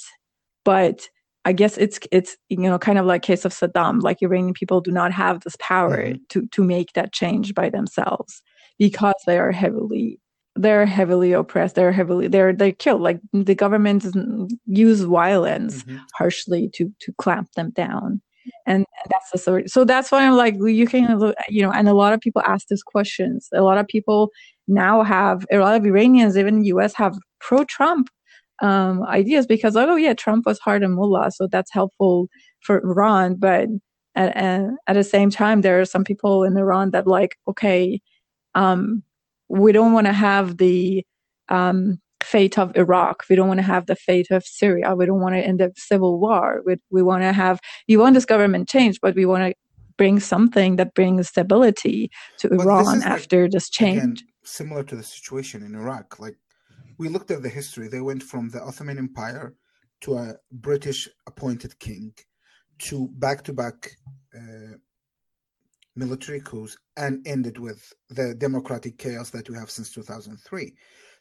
But 0.63 1.07
I 1.45 1.53
guess 1.53 1.77
it's 1.77 1.99
it's 2.11 2.37
you 2.49 2.57
know 2.57 2.77
kind 2.77 2.99
of 2.99 3.05
like 3.05 3.23
case 3.23 3.45
of 3.45 3.53
Saddam. 3.53 4.01
Like 4.01 4.21
Iranian 4.21 4.53
people 4.53 4.81
do 4.81 4.91
not 4.91 5.11
have 5.11 5.41
this 5.41 5.55
power 5.59 6.05
mm-hmm. 6.05 6.23
to 6.29 6.47
to 6.47 6.63
make 6.63 6.93
that 6.93 7.13
change 7.13 7.53
by 7.53 7.69
themselves 7.69 8.41
because 8.77 9.15
they 9.25 9.37
are 9.39 9.51
heavily 9.51 10.19
they're 10.55 10.85
heavily 10.85 11.31
oppressed. 11.31 11.75
They're 11.75 11.91
heavily 11.91 12.27
they're 12.27 12.53
they're 12.53 12.71
killed. 12.71 13.01
Like 13.01 13.19
the 13.33 13.55
government 13.55 14.05
use 14.65 15.01
violence 15.01 15.83
mm-hmm. 15.83 15.97
harshly 16.15 16.69
to 16.75 16.91
to 16.99 17.13
clamp 17.13 17.51
them 17.53 17.71
down. 17.71 18.21
And 18.65 18.85
that's 19.09 19.31
the 19.31 19.37
story. 19.37 19.67
So 19.67 19.85
that's 19.85 20.11
why 20.11 20.25
I'm 20.25 20.35
like, 20.35 20.55
you 20.59 20.87
can, 20.87 21.19
look, 21.19 21.35
you 21.47 21.61
know, 21.61 21.71
and 21.71 21.87
a 21.87 21.93
lot 21.93 22.13
of 22.13 22.19
people 22.19 22.41
ask 22.43 22.67
these 22.67 22.81
questions. 22.83 23.47
A 23.53 23.61
lot 23.61 23.77
of 23.77 23.87
people 23.87 24.31
now 24.67 25.03
have, 25.03 25.45
a 25.51 25.59
lot 25.59 25.75
of 25.75 25.85
Iranians, 25.85 26.37
even 26.37 26.61
the 26.61 26.67
US, 26.67 26.95
have 26.95 27.15
pro-Trump 27.39 28.09
um, 28.61 29.03
ideas 29.03 29.45
because 29.47 29.75
oh 29.75 29.95
yeah 29.95 30.13
Trump 30.13 30.45
was 30.45 30.59
hard 30.59 30.83
on 30.83 30.93
mullah 30.93 31.31
so 31.31 31.47
that's 31.47 31.71
helpful 31.71 32.27
for 32.61 32.79
Iran 32.79 33.35
but 33.35 33.67
at, 34.15 34.35
at 34.87 34.93
the 34.93 35.03
same 35.03 35.29
time 35.29 35.61
there 35.61 35.79
are 35.79 35.85
some 35.85 36.03
people 36.03 36.43
in 36.43 36.55
Iran 36.57 36.91
that 36.91 37.07
like 37.07 37.37
okay 37.47 37.99
um, 38.55 39.03
we 39.49 39.71
don't 39.71 39.93
want 39.93 40.07
to 40.07 40.13
have 40.13 40.57
the 40.57 41.05
um, 41.49 41.99
fate 42.23 42.57
of 42.57 42.75
Iraq. 42.75 43.23
We 43.29 43.35
don't 43.35 43.47
want 43.47 43.59
to 43.59 43.65
have 43.65 43.85
the 43.85 43.95
fate 43.95 44.27
of 44.31 44.43
Syria. 44.45 44.95
We 44.95 45.05
don't 45.05 45.21
want 45.21 45.35
to 45.35 45.41
end 45.41 45.61
up 45.61 45.71
civil 45.77 46.19
war. 46.19 46.61
We, 46.65 46.75
we 46.89 47.01
want 47.01 47.23
to 47.23 47.33
have 47.33 47.59
you 47.87 47.99
want 47.99 48.13
this 48.13 48.25
government 48.25 48.69
change 48.69 48.99
but 49.01 49.15
we 49.15 49.25
want 49.25 49.51
to 49.51 49.55
bring 49.97 50.19
something 50.19 50.77
that 50.77 50.93
brings 50.93 51.27
stability 51.27 52.09
to 52.39 52.49
but 52.49 52.61
Iran 52.61 52.99
this 52.99 53.05
after 53.05 53.43
like, 53.43 53.51
this 53.51 53.69
change. 53.69 53.97
again, 53.97 54.17
similar 54.43 54.83
to 54.83 54.95
the 54.95 55.03
situation 55.03 55.63
in 55.63 55.75
Iraq. 55.75 56.19
Like 56.19 56.37
we 57.01 57.09
looked 57.09 57.31
at 57.31 57.41
the 57.41 57.49
history. 57.49 57.87
They 57.87 57.99
went 57.99 58.21
from 58.21 58.49
the 58.49 58.61
Ottoman 58.61 58.99
Empire 58.99 59.55
to 60.01 60.17
a 60.17 60.35
British 60.51 61.09
appointed 61.25 61.77
king 61.79 62.13
to 62.79 63.07
back 63.13 63.43
to 63.45 63.53
back 63.53 63.91
military 65.95 66.41
coups 66.41 66.77
and 66.97 67.25
ended 67.27 67.57
with 67.57 67.81
the 68.09 68.35
democratic 68.35 68.97
chaos 68.97 69.29
that 69.31 69.49
we 69.49 69.55
have 69.55 69.69
since 69.69 69.91
2003. 69.91 70.73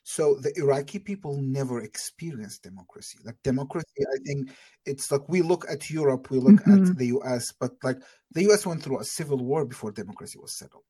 So 0.03 0.37
the 0.37 0.53
Iraqi 0.57 0.99
people 0.99 1.41
never 1.43 1.81
experienced 1.81 2.63
democracy. 2.63 3.19
Like 3.25 3.37
democracy, 3.43 4.03
I 4.15 4.19
think 4.27 4.51
it's 4.87 5.11
like 5.11 5.29
we 5.29 5.43
look 5.43 5.65
at 5.71 5.91
Europe, 5.91 6.31
we 6.31 6.39
look 6.39 6.61
mm-hmm. 6.63 6.91
at 6.91 6.97
the 6.99 7.07
US, 7.19 7.53
but 7.53 7.73
like 7.83 7.99
the 8.33 8.51
US 8.51 8.67
went 8.67 8.83
through 8.83 9.01
a 9.01 9.05
civil 9.05 9.39
war 9.39 9.65
before 9.65 9.93
democracy 9.93 10.39
was 10.39 10.53
settled. 10.53 10.85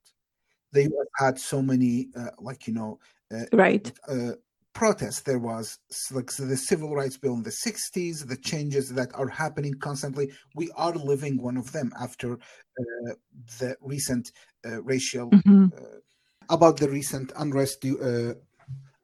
The 0.73 0.83
US 0.83 1.07
had 1.17 1.39
so 1.39 1.61
many, 1.61 2.09
uh, 2.15 2.31
like, 2.39 2.67
you 2.67 2.73
know, 2.73 2.99
uh, 3.33 3.45
right. 3.51 3.91
Uh, 4.07 4.33
protests 4.73 5.21
there 5.21 5.39
was 5.39 5.79
like 6.11 6.31
the 6.31 6.57
civil 6.57 6.95
rights 6.95 7.17
bill 7.17 7.33
in 7.33 7.43
the 7.43 7.49
60s 7.49 8.27
the 8.27 8.37
changes 8.37 8.89
that 8.89 9.09
are 9.13 9.27
happening 9.27 9.73
constantly. 9.75 10.31
We 10.55 10.71
are 10.75 10.93
living 10.93 11.41
one 11.41 11.57
of 11.57 11.71
them 11.71 11.91
after 11.99 12.33
uh, 12.33 13.13
the 13.59 13.75
recent 13.81 14.31
uh, 14.65 14.81
racial 14.83 15.29
mm-hmm. 15.29 15.65
uh, 15.75 15.99
about 16.49 16.77
the 16.77 16.89
recent 16.89 17.31
unrest 17.37 17.85
uh, 17.85 18.33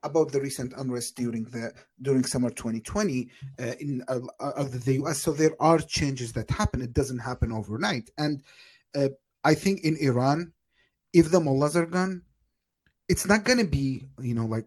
about 0.04 0.32
the 0.32 0.40
recent 0.40 0.74
unrest 0.78 1.16
during 1.16 1.44
the 1.46 1.74
during 2.02 2.24
summer 2.24 2.50
2020 2.50 3.30
uh, 3.60 3.64
in 3.80 4.04
uh, 4.08 4.20
the 4.64 5.00
US 5.04 5.22
so 5.22 5.32
there 5.32 5.56
are 5.60 5.80
changes 5.80 6.32
that 6.34 6.50
happen. 6.50 6.82
It 6.82 6.94
doesn't 6.94 7.20
happen 7.20 7.52
overnight. 7.52 8.10
And 8.18 8.44
i 9.44 9.54
think 9.54 9.82
in 9.82 9.96
iran 9.98 10.52
if 11.14 11.30
the 11.30 11.40
mullahs 11.40 11.76
are 11.76 11.86
gone 11.86 12.24
it's 13.08 13.28
not 13.28 13.44
going 13.44 13.60
to 13.60 13.66
be 13.66 14.04
you 14.22 14.34
know 14.34 14.46
like 14.46 14.66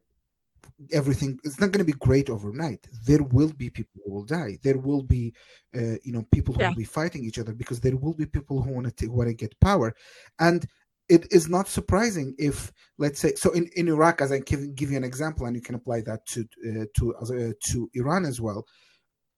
everything 0.92 1.38
it's 1.44 1.60
not 1.60 1.72
going 1.72 1.84
to 1.84 1.92
be 1.92 1.98
great 1.98 2.30
overnight. 2.30 2.86
There 3.06 3.22
will 3.22 3.52
be 3.52 3.70
people 3.70 4.00
who 4.04 4.12
will 4.12 4.24
die. 4.24 4.58
There 4.62 4.78
will 4.78 5.02
be 5.02 5.34
uh, 5.74 5.96
you 6.02 6.12
know 6.12 6.24
people 6.32 6.54
who 6.54 6.60
yeah. 6.60 6.68
will 6.68 6.76
be 6.76 6.84
fighting 6.84 7.24
each 7.24 7.38
other 7.38 7.52
because 7.52 7.80
there 7.80 7.96
will 7.96 8.14
be 8.14 8.26
people 8.26 8.62
who 8.62 8.72
want 8.72 8.96
to 8.96 9.08
want 9.08 9.28
to 9.28 9.34
get 9.34 9.58
power. 9.60 9.94
And 10.38 10.66
it 11.10 11.26
is 11.32 11.48
not 11.48 11.68
surprising 11.68 12.34
if 12.38 12.72
let's 12.98 13.20
say 13.20 13.34
so 13.34 13.50
in, 13.50 13.68
in 13.74 13.88
iraq 13.88 14.22
as 14.22 14.30
i 14.32 14.38
give, 14.38 14.74
give 14.76 14.90
you 14.90 14.96
an 14.96 15.04
example 15.04 15.44
and 15.44 15.56
you 15.56 15.60
can 15.60 15.74
apply 15.74 16.00
that 16.00 16.24
to 16.24 16.40
uh, 16.68 16.84
to 16.94 17.14
uh, 17.16 17.52
to 17.60 17.90
iran 17.94 18.24
as 18.24 18.40
well 18.40 18.64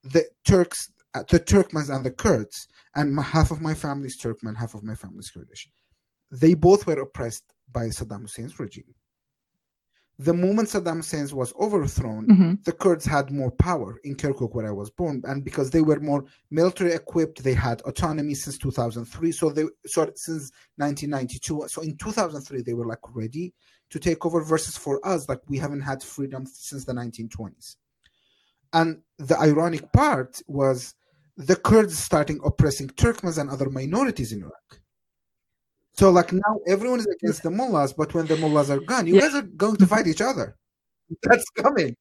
the 0.03 0.23
turks 0.45 0.91
uh, 1.15 1.23
the 1.29 1.39
turkmens 1.39 1.93
and 1.93 2.05
the 2.05 2.11
kurds 2.11 2.67
and 2.95 3.13
my, 3.13 3.23
half 3.23 3.49
of 3.51 3.59
my 3.59 3.73
family 3.73 4.05
is 4.05 4.17
turkmen 4.17 4.55
half 4.55 4.75
of 4.75 4.83
my 4.83 4.95
family 4.95 5.19
is 5.19 5.31
kurdish 5.31 5.67
they 6.31 6.53
both 6.53 6.85
were 6.85 7.01
oppressed 7.01 7.43
by 7.71 7.85
saddam 7.87 8.21
hussein's 8.21 8.59
regime 8.59 8.93
the 10.19 10.33
moment 10.33 10.69
Saddam 10.69 10.97
Hussein 10.97 11.27
was 11.35 11.53
overthrown, 11.59 12.27
mm-hmm. 12.27 12.53
the 12.65 12.71
Kurds 12.71 13.05
had 13.05 13.31
more 13.31 13.49
power 13.49 13.99
in 14.03 14.15
Kirkuk, 14.15 14.53
where 14.53 14.67
I 14.67 14.71
was 14.71 14.91
born, 14.91 15.23
and 15.25 15.43
because 15.43 15.71
they 15.71 15.81
were 15.81 15.99
more 15.99 16.25
military 16.51 16.93
equipped, 16.93 17.43
they 17.43 17.55
had 17.55 17.81
autonomy 17.81 18.35
since 18.35 18.57
2003. 18.59 19.31
So 19.31 19.49
they 19.49 19.63
so 19.85 20.11
since 20.15 20.51
1992. 20.77 21.67
So 21.67 21.81
in 21.81 21.97
2003, 21.97 22.61
they 22.61 22.73
were 22.73 22.85
like 22.85 22.99
ready 23.15 23.53
to 23.89 23.99
take 23.99 24.25
over. 24.25 24.43
Versus 24.43 24.77
for 24.77 25.05
us, 25.05 25.27
like 25.27 25.39
we 25.47 25.57
haven't 25.57 25.81
had 25.81 26.03
freedom 26.03 26.45
since 26.45 26.85
the 26.85 26.93
1920s. 26.93 27.77
And 28.71 29.01
the 29.17 29.39
ironic 29.39 29.91
part 29.93 30.41
was 30.47 30.93
the 31.37 31.55
Kurds 31.55 31.97
starting 31.97 32.39
oppressing 32.45 32.89
Turkmens 32.89 33.39
and 33.39 33.49
other 33.49 33.69
minorities 33.69 34.31
in 34.31 34.41
Iraq. 34.41 34.82
So 35.93 36.09
like 36.09 36.33
now 36.33 36.59
everyone 36.67 36.99
is 36.99 37.07
against 37.07 37.43
the 37.43 37.51
mullahs, 37.51 37.93
but 37.93 38.13
when 38.13 38.25
the 38.25 38.37
mullahs 38.37 38.69
are 38.69 38.79
gone, 38.79 39.07
you 39.07 39.15
yeah. 39.15 39.21
guys 39.21 39.35
are 39.35 39.41
going 39.43 39.77
to 39.77 39.85
fight 39.85 40.07
each 40.07 40.21
other. 40.21 40.55
That's 41.23 41.45
coming. 41.51 41.95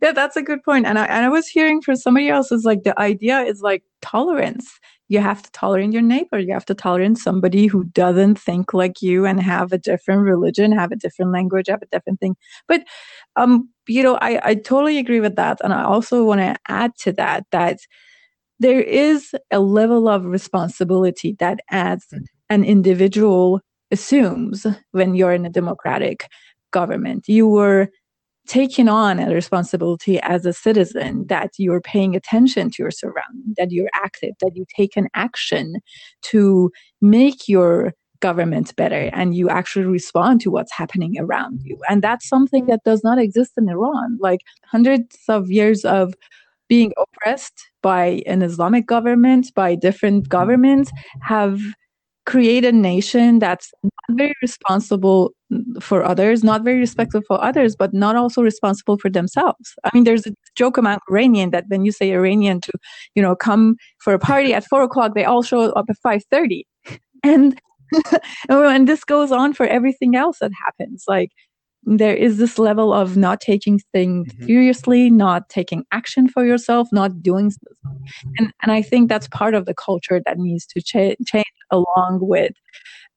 yeah, 0.02 0.12
that's 0.12 0.36
a 0.36 0.42
good 0.42 0.64
point. 0.64 0.88
And 0.88 0.98
I 0.98 1.06
and 1.06 1.26
I 1.26 1.30
was 1.30 1.48
hearing 1.48 1.82
from 1.82 1.96
somebody 1.96 2.30
else 2.30 2.52
is 2.52 2.66
like 2.66 2.82
the 2.82 3.00
idea 3.00 3.42
is 3.42 3.62
like 3.62 3.84
tolerance. 4.02 4.80
you 5.10 5.20
have 5.20 5.42
to 5.42 5.52
tolerate 5.52 5.94
your 5.94 6.02
neighbor. 6.02 6.40
You 6.40 6.54
have 6.54 6.66
to 6.66 6.74
tolerate 6.76 7.18
somebody 7.18 7.68
who 7.68 7.86
doesn't 7.86 8.40
think 8.40 8.74
like 8.74 9.02
you 9.02 9.26
and 9.26 9.42
have 9.42 9.72
a 9.72 9.78
different 9.78 10.24
religion, 10.24 10.72
have 10.72 10.92
a 10.92 10.96
different 10.96 11.32
language, 11.32 11.68
have 11.68 11.82
a 11.82 11.88
different 11.88 12.20
thing. 12.20 12.36
But, 12.68 12.84
um, 13.36 13.70
you 13.88 14.04
know, 14.04 14.16
I, 14.22 14.40
I 14.44 14.56
totally 14.56 14.98
agree 14.98 15.20
with 15.20 15.36
that. 15.36 15.60
And 15.64 15.74
I 15.74 15.84
also 15.84 16.26
want 16.26 16.42
to 16.42 16.56
add 16.68 16.92
to 17.00 17.14
that, 17.14 17.46
that 17.52 17.80
there 18.60 18.82
is 18.82 19.36
a 19.52 19.60
level 19.60 20.08
of 20.08 20.26
responsibility 20.26 21.36
that 21.40 21.60
as 21.70 22.00
mm-hmm. 22.06 22.24
an 22.50 22.64
individual 22.64 23.62
assumes 23.92 24.66
when 24.92 25.16
you're 25.16 25.34
in 25.34 25.46
a 25.46 25.50
democratic 25.50 26.28
government. 26.72 27.28
You 27.28 27.48
were 27.48 27.90
taking 28.48 28.88
on 28.88 29.20
a 29.20 29.34
responsibility 29.34 30.20
as 30.22 30.46
a 30.46 30.54
citizen 30.54 31.26
that 31.28 31.52
you're 31.58 31.82
paying 31.82 32.16
attention 32.16 32.70
to 32.72 32.84
your 32.84 32.92
surroundings, 32.92 33.56
that 33.58 33.72
you're 33.72 33.90
active, 33.94 34.32
that 34.42 34.56
you 34.56 34.66
take 34.76 34.96
an 34.96 35.08
action 35.14 35.76
to 36.22 36.72
make 37.02 37.48
your 37.48 37.94
government 38.20 38.76
better 38.76 39.10
and 39.14 39.36
you 39.36 39.50
actually 39.50 39.86
respond 39.86 40.42
to 40.42 40.50
what's 40.50 40.72
happening 40.72 41.16
around 41.20 41.60
you. 41.64 41.78
And 41.90 42.02
that's 42.02 42.28
something 42.28 42.66
that 42.66 42.84
does 42.84 43.04
not 43.04 43.20
exist 43.20 43.52
in 43.58 43.70
Iran. 43.70 44.18
Like 44.20 44.42
hundreds 44.66 45.18
of 45.28 45.52
years 45.52 45.86
of 45.86 46.16
being 46.68 46.94
oppressed 46.98 47.54
by 47.82 48.22
an 48.26 48.42
Islamic 48.42 48.86
government, 48.86 49.54
by 49.56 49.76
different 49.76 50.24
mm-hmm. 50.24 50.30
governments, 50.30 50.92
have 51.22 51.60
created 52.26 52.74
a 52.74 52.78
nation 52.78 53.40
that's 53.40 53.72
not 53.84 54.18
very 54.18 54.36
responsible 54.42 55.32
for 55.80 56.04
others, 56.04 56.44
not 56.44 56.62
very 56.62 56.76
mm-hmm. 56.76 56.82
respectful 56.82 57.22
for 57.26 57.42
others, 57.42 57.76
but 57.76 57.94
not 57.94 58.18
also 58.18 58.42
responsible 58.42 58.98
for 58.98 59.10
themselves. 59.10 59.74
I 59.86 59.90
mean, 59.94 60.04
there's 60.04 60.28
a 60.28 60.34
joke 60.56 60.78
among 60.78 61.00
Iranian 61.10 61.52
that 61.52 61.66
when 61.70 61.86
you 61.86 61.92
say 61.92 62.12
Iranian 62.12 62.60
to, 62.62 62.72
you 63.16 63.22
know, 63.22 63.36
come 63.36 63.78
for 64.00 64.14
a 64.14 64.20
party 64.20 64.54
at 64.54 64.66
four 64.66 64.84
o'clock, 64.84 65.16
they 65.16 65.24
all 65.24 65.42
show 65.42 65.72
up 65.72 65.86
at 65.90 65.98
five 66.04 66.24
thirty, 66.30 66.68
and 67.24 67.60
and 68.50 68.88
this 68.88 69.04
goes 69.04 69.32
on 69.32 69.54
for 69.54 69.66
everything 69.66 70.16
else 70.16 70.40
that 70.40 70.52
happens. 70.66 71.06
Like 71.08 71.30
there 71.88 72.16
is 72.16 72.38
this 72.38 72.60
level 72.60 72.94
of 72.94 73.16
not 73.16 73.40
taking 73.40 73.80
things 73.94 74.28
mm-hmm. 74.28 74.46
seriously, 74.46 75.10
not 75.10 75.48
taking 75.48 75.86
action 75.92 76.28
for 76.28 76.46
yourself, 76.46 76.90
not 76.92 77.24
doing, 77.24 77.52
and 78.38 78.52
and 78.62 78.72
I 78.72 78.82
think 78.82 79.08
that's 79.08 79.28
part 79.30 79.56
of 79.56 79.66
the 79.66 79.74
culture 79.74 80.22
that 80.26 80.38
needs 80.38 80.66
to 80.68 80.82
cha- 80.82 81.16
change 81.26 81.46
along 81.72 82.20
with 82.22 82.54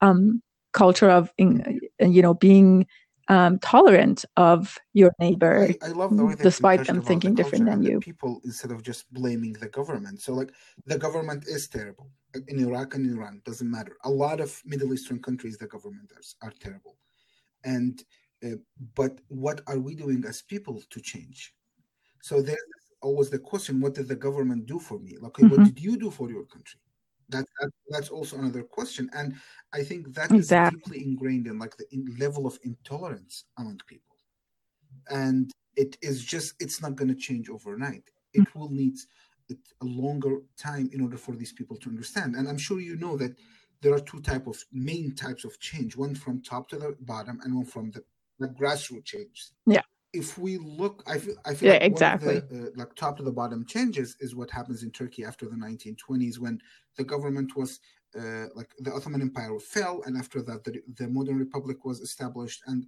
um, 0.01 0.41
culture 0.73 1.11
of 1.11 1.33
you 1.39 2.23
know 2.23 2.35
being 2.35 2.87
um, 3.31 3.59
tolerant 3.61 4.25
of 4.37 4.79
your 4.93 5.13
neighbor, 5.21 5.69
I, 5.83 5.87
I 5.87 5.91
love 5.91 6.17
the 6.17 6.25
way 6.25 6.35
despite 6.35 6.87
them 6.87 7.01
thinking 7.01 7.35
the 7.35 7.43
different 7.43 7.67
than 7.67 7.83
you. 7.83 8.01
People 8.01 8.41
instead 8.45 8.73
of 8.73 8.83
just 8.83 9.13
blaming 9.13 9.53
the 9.55 9.69
government. 9.69 10.21
So 10.21 10.33
like 10.33 10.53
the 10.87 10.99
government 10.99 11.45
is 11.47 11.69
terrible 11.69 12.11
in 12.49 12.59
Iraq 12.59 12.95
and 12.95 13.07
Iran. 13.07 13.41
Doesn't 13.45 13.71
matter. 13.71 13.97
A 14.05 14.11
lot 14.11 14.41
of 14.41 14.61
Middle 14.65 14.93
Eastern 14.93 15.23
countries, 15.23 15.59
the 15.59 15.69
government 15.69 16.13
are 16.43 16.53
terrible, 16.61 16.97
and 17.65 18.03
uh, 18.45 18.57
but 18.95 19.19
what 19.29 19.61
are 19.67 19.79
we 19.79 19.95
doing 19.95 20.25
as 20.27 20.43
people 20.43 20.83
to 20.91 21.01
change? 21.01 21.55
So 22.23 22.43
there's 22.43 22.59
always 23.03 23.31
the 23.31 23.39
question: 23.39 23.81
What 23.81 23.95
did 23.95 24.09
the 24.09 24.17
government 24.17 24.67
do 24.67 24.79
for 24.79 24.99
me? 24.99 25.17
Like, 25.21 25.31
okay, 25.31 25.45
mm-hmm. 25.45 25.57
what 25.57 25.65
did 25.65 25.81
you 25.83 25.97
do 25.97 26.11
for 26.11 26.31
your 26.31 26.45
country? 26.45 26.81
that, 27.31 27.47
that 27.61 27.71
that's 27.89 28.09
also 28.09 28.39
another 28.39 28.63
question 28.63 29.09
and 29.15 29.35
i 29.73 29.83
think 29.83 30.13
that 30.15 30.31
exactly. 30.31 30.79
is 30.79 30.85
deeply 30.85 31.05
ingrained 31.05 31.47
in 31.47 31.59
like 31.59 31.77
the 31.77 31.85
in 31.93 32.17
level 32.19 32.47
of 32.47 32.59
intolerance 32.65 33.45
among 33.59 33.81
people 33.87 34.17
and 35.11 35.51
it 35.77 35.97
is 36.03 36.25
just 36.25 36.55
it's 36.61 36.83
not 36.83 36.97
going 36.97 37.09
to 37.09 37.15
change 37.15 37.49
overnight 37.49 38.05
it 38.35 38.41
mm-hmm. 38.41 38.59
will 38.59 38.71
need 38.71 38.95
a 39.51 39.85
longer 39.85 40.39
time 40.57 40.89
in 40.93 41.01
order 41.01 41.17
for 41.17 41.35
these 41.35 41.53
people 41.53 41.77
to 41.77 41.89
understand 41.89 42.37
and 42.37 42.49
i'm 42.49 42.59
sure 42.59 42.81
you 42.81 42.97
know 42.97 43.17
that 43.17 43.35
there 43.83 43.95
are 43.95 44.01
two 44.01 44.21
type 44.21 44.47
of 44.47 44.63
main 44.73 45.15
types 45.15 45.45
of 45.45 45.59
change 45.59 45.97
one 45.97 46.15
from 46.15 46.43
top 46.43 46.69
to 46.69 46.77
the 46.77 46.95
bottom 47.01 47.41
and 47.43 47.55
one 47.55 47.65
from 47.65 47.91
the, 47.93 48.03
the 48.41 48.49
grassroots 48.49 49.05
change 49.05 49.51
yeah. 49.67 49.83
If 50.13 50.37
we 50.37 50.59
look, 50.59 51.05
I 51.07 51.19
feel, 51.19 51.37
I 51.45 51.55
feel 51.55 51.69
yeah, 51.69 51.75
like 51.75 51.93
exactly. 51.93 52.41
The, 52.41 52.67
uh, 52.67 52.71
like 52.75 52.97
top 52.97 53.17
to 53.19 53.23
the 53.23 53.31
bottom 53.31 53.65
changes 53.65 54.17
is 54.19 54.35
what 54.35 54.51
happens 54.51 54.83
in 54.83 54.91
Turkey 54.91 55.25
after 55.25 55.47
the 55.47 55.55
1920s 55.55 56.37
when 56.37 56.61
the 56.97 57.05
government 57.05 57.55
was 57.55 57.79
uh, 58.19 58.47
like 58.57 58.75
the 58.81 58.93
Ottoman 58.93 59.23
Empire 59.23 59.57
fell, 59.61 60.03
and 60.07 60.17
after 60.17 60.43
that 60.43 60.65
the, 60.65 60.83
the 60.97 61.07
modern 61.07 61.39
republic 61.39 61.85
was 61.85 62.01
established, 62.01 62.61
and 62.67 62.87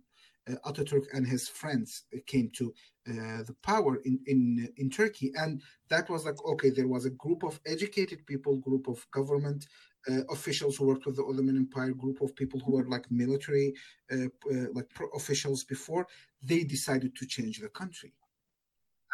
uh, 0.51 0.55
Ataturk 0.69 1.05
and 1.13 1.25
his 1.25 1.49
friends 1.49 2.05
came 2.27 2.51
to 2.55 2.75
uh, 3.09 3.43
the 3.45 3.55
power 3.63 3.97
in, 4.05 4.19
in 4.27 4.69
in 4.79 4.91
Turkey, 4.91 5.33
and 5.37 5.63
that 5.89 6.11
was 6.11 6.25
like 6.25 6.45
okay, 6.45 6.71
there 6.71 6.89
was 6.89 7.05
a 7.05 7.11
group 7.11 7.45
of 7.45 7.61
educated 7.67 8.27
people, 8.27 8.57
group 8.57 8.89
of 8.89 9.07
government 9.13 9.67
uh, 10.11 10.25
officials 10.31 10.77
who 10.77 10.87
worked 10.87 11.07
with 11.07 11.17
the 11.17 11.25
Ottoman 11.25 11.57
Empire, 11.57 11.93
group 11.93 12.21
of 12.21 12.35
people 12.35 12.61
who 12.61 12.73
were 12.73 12.89
like 12.89 13.11
military, 13.11 13.75
uh, 14.11 14.27
uh, 14.51 14.67
like 14.73 14.89
officials 15.15 15.65
before, 15.65 16.07
they 16.43 16.65
decided 16.65 17.15
to 17.17 17.27
change 17.27 17.59
the 17.59 17.69
country. 17.69 18.13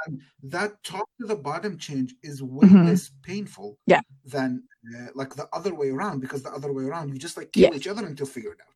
And 0.06 0.22
that 0.44 0.82
top 0.84 1.08
to 1.20 1.26
the 1.26 1.36
bottom 1.36 1.76
change 1.76 2.14
is 2.22 2.42
way 2.42 2.68
mm-hmm. 2.68 2.86
less 2.86 3.10
painful 3.22 3.78
yeah. 3.86 4.00
than 4.24 4.62
uh, 4.96 5.08
like 5.14 5.34
the 5.34 5.48
other 5.52 5.74
way 5.74 5.90
around, 5.90 6.20
because 6.20 6.42
the 6.42 6.52
other 6.52 6.72
way 6.72 6.84
around, 6.84 7.08
you 7.10 7.18
just 7.18 7.36
like 7.36 7.52
kill 7.52 7.74
each 7.74 7.88
other 7.88 8.06
until 8.06 8.26
figure 8.26 8.52
it 8.52 8.60
out. 8.60 8.74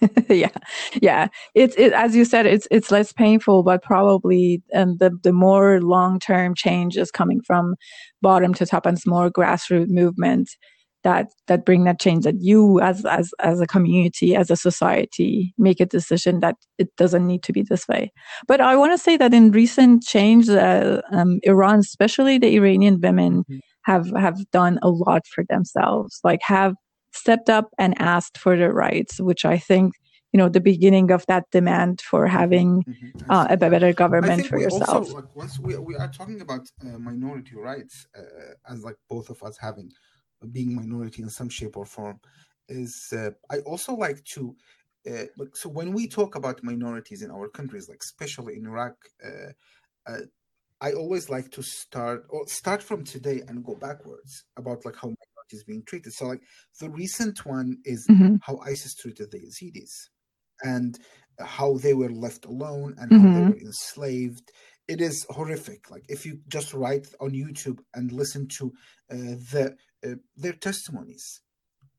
yeah 0.28 0.50
yeah 1.00 1.28
it's 1.54 1.74
it, 1.76 1.92
as 1.92 2.14
you 2.14 2.24
said 2.24 2.44
it's 2.44 2.66
it's 2.70 2.90
less 2.90 3.12
painful 3.12 3.62
but 3.62 3.82
probably 3.82 4.62
and 4.72 4.98
the 4.98 5.10
the 5.22 5.32
more 5.32 5.80
long 5.80 6.18
term 6.18 6.54
change 6.54 6.96
is 6.96 7.10
coming 7.10 7.40
from 7.40 7.74
bottom 8.20 8.52
to 8.52 8.66
top 8.66 8.84
and 8.84 8.98
it's 8.98 9.06
more 9.06 9.30
grassroots 9.30 9.88
movement 9.88 10.50
that 11.04 11.32
that 11.46 11.64
bring 11.64 11.84
that 11.84 12.00
change 12.00 12.24
that 12.24 12.40
you 12.40 12.80
as 12.80 13.04
as 13.06 13.32
as 13.40 13.60
a 13.60 13.66
community 13.66 14.34
as 14.34 14.50
a 14.50 14.56
society 14.56 15.54
make 15.58 15.80
a 15.80 15.86
decision 15.86 16.40
that 16.40 16.56
it 16.78 16.94
doesn't 16.96 17.26
need 17.26 17.42
to 17.42 17.52
be 17.52 17.62
this 17.62 17.86
way 17.88 18.12
but 18.46 18.60
i 18.60 18.76
want 18.76 18.92
to 18.92 18.98
say 18.98 19.16
that 19.16 19.34
in 19.34 19.50
recent 19.50 20.02
change 20.02 20.48
uh, 20.48 21.00
um, 21.10 21.40
iran 21.42 21.80
especially 21.80 22.38
the 22.38 22.54
iranian 22.54 23.00
women 23.00 23.44
mm-hmm. 23.44 23.58
have 23.82 24.10
have 24.16 24.50
done 24.50 24.78
a 24.82 24.88
lot 24.88 25.26
for 25.26 25.44
themselves 25.48 26.20
like 26.24 26.42
have 26.42 26.74
stepped 27.12 27.50
up 27.50 27.68
and 27.78 28.00
asked 28.00 28.38
for 28.38 28.56
their 28.56 28.72
rights 28.72 29.20
which 29.20 29.44
i 29.44 29.58
think 29.58 29.94
you 30.32 30.38
know 30.38 30.48
the 30.48 30.60
beginning 30.60 31.10
of 31.10 31.26
that 31.26 31.44
demand 31.50 32.00
for 32.00 32.26
having 32.26 32.82
mm-hmm. 32.82 33.30
uh, 33.30 33.46
a 33.50 33.56
better 33.56 33.92
government 33.92 34.46
for 34.46 34.58
yourself 34.58 34.88
also, 34.88 35.16
like, 35.16 35.36
once 35.36 35.58
we, 35.58 35.76
we 35.76 35.94
are 35.96 36.08
talking 36.08 36.40
about 36.40 36.68
uh, 36.82 36.98
minority 36.98 37.54
rights 37.54 38.06
uh, 38.16 38.22
as 38.72 38.82
like 38.82 38.96
both 39.10 39.28
of 39.30 39.42
us 39.42 39.58
having 39.58 39.90
being 40.50 40.74
minority 40.74 41.22
in 41.22 41.30
some 41.30 41.48
shape 41.48 41.76
or 41.76 41.84
form 41.84 42.18
is 42.68 43.12
uh, 43.12 43.30
i 43.50 43.58
also 43.60 43.94
like 43.94 44.22
to 44.24 44.54
uh, 45.10 45.24
like 45.36 45.54
so 45.54 45.68
when 45.68 45.92
we 45.92 46.06
talk 46.06 46.36
about 46.36 46.62
minorities 46.62 47.22
in 47.22 47.30
our 47.30 47.48
countries 47.48 47.88
like 47.88 48.00
especially 48.02 48.56
in 48.56 48.66
iraq 48.66 48.94
uh, 49.24 50.10
uh 50.10 50.20
i 50.80 50.92
always 50.92 51.28
like 51.28 51.50
to 51.50 51.62
start 51.62 52.24
or 52.30 52.46
start 52.46 52.82
from 52.82 53.04
today 53.04 53.42
and 53.48 53.64
go 53.64 53.74
backwards 53.74 54.44
about 54.56 54.84
like 54.84 54.96
how 54.96 55.08
minorities 55.08 55.64
being 55.66 55.82
treated 55.84 56.12
so 56.12 56.26
like 56.26 56.42
the 56.80 56.90
recent 56.90 57.44
one 57.44 57.78
is 57.84 58.06
mm-hmm. 58.08 58.36
how 58.42 58.58
isis 58.64 58.94
treated 58.94 59.30
the 59.30 59.38
yazidis 59.38 60.08
and 60.62 60.98
how 61.40 61.76
they 61.78 61.94
were 61.94 62.10
left 62.10 62.44
alone 62.44 62.94
and 62.98 63.10
mm-hmm. 63.10 63.26
how 63.26 63.34
they 63.34 63.40
mm-hmm. 63.40 63.50
were 63.50 63.66
enslaved 63.66 64.52
it 64.88 65.00
is 65.00 65.26
horrific 65.30 65.90
like 65.90 66.04
if 66.08 66.26
you 66.26 66.38
just 66.48 66.74
write 66.74 67.06
on 67.20 67.30
youtube 67.30 67.78
and 67.94 68.12
listen 68.12 68.46
to 68.46 68.72
uh, 69.10 69.36
the 69.52 69.74
uh, 70.06 70.14
their 70.36 70.52
testimonies 70.54 71.40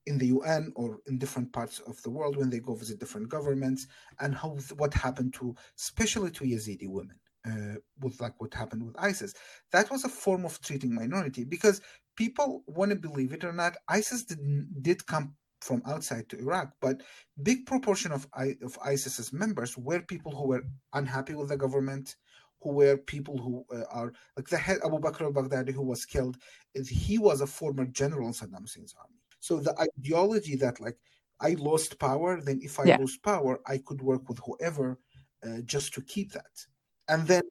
in 0.06 0.18
the 0.18 0.28
UN 0.28 0.72
or 0.76 0.99
in 1.08 1.18
different 1.18 1.51
parts 1.54 1.80
of 1.80 2.01
the 2.04 2.10
world 2.10 2.36
when 2.36 2.49
they 2.49 2.60
go 2.60 2.76
visit 2.76 2.99
different 2.99 3.30
governments 3.30 3.88
and 4.20 4.36
how 4.36 4.58
what 4.78 4.93
happened 4.93 5.34
to 5.36 5.56
especially 5.80 6.32
to 6.32 6.43
Yazidi 6.43 6.88
women 6.89 7.18
uh, 7.47 7.76
with 8.01 8.20
like 8.22 8.34
what 8.39 8.54
happened 8.54 8.86
with 8.86 8.95
ISIS. 8.99 9.34
That 9.72 9.89
was 9.91 10.04
a 10.04 10.10
form 10.10 10.45
of 10.45 10.60
treating 10.62 10.93
minority 10.93 11.43
because 11.45 11.82
people 12.16 12.64
want 12.68 12.91
to 12.91 12.95
believe 12.95 13.34
it 13.34 13.43
or 13.43 13.54
not 13.54 13.78
ISIS 13.88 14.24
did 14.26 14.84
did 14.84 15.06
come 15.06 15.36
from 15.62 15.82
outside 15.88 16.28
to 16.28 16.38
Iraq 16.39 16.74
but 16.82 17.01
big 17.41 17.66
proportion 17.66 18.12
of 18.12 18.28
of 18.62 18.78
ISIS's 18.86 19.32
members 19.32 19.78
were 19.78 20.01
people 20.01 20.36
who 20.36 20.47
were 20.47 20.64
unhappy 20.93 21.34
with 21.34 21.49
the 21.49 21.58
government 21.58 22.16
who 22.64 22.72
were 22.72 22.97
people 22.97 23.38
who 23.38 23.66
uh, 23.76 23.84
are 23.91 24.14
like 24.38 24.47
the 24.47 24.57
head 24.57 24.80
Abu 24.86 24.99
Bakr 24.99 25.22
al-Baghdadi 25.22 25.74
who 25.74 25.84
was 25.84 26.05
killed 26.05 26.38
he 26.89 27.18
was 27.18 27.41
a 27.41 27.47
former 27.47 27.86
general 27.86 28.28
in 28.28 28.34
Saddam 28.34 28.61
Hussein's 28.61 28.95
army. 28.99 29.20
So 29.39 29.59
the 29.59 29.76
ideology 29.80 30.55
that 30.55 30.80
like 30.80 30.97
I 31.39 31.55
lost 31.59 31.99
power 31.99 32.41
then 32.41 32.59
if 32.64 32.80
I 32.80 32.86
yeah. 32.86 32.97
lose 32.97 33.18
power 33.18 33.59
I 33.68 33.78
could 33.78 34.01
work 34.01 34.28
with 34.30 34.39
whoever 34.39 34.99
uh, 35.45 35.59
just 35.66 35.93
to 35.95 36.01
keep 36.01 36.32
that. 36.32 36.66
And 37.09 37.28
then 37.28 37.43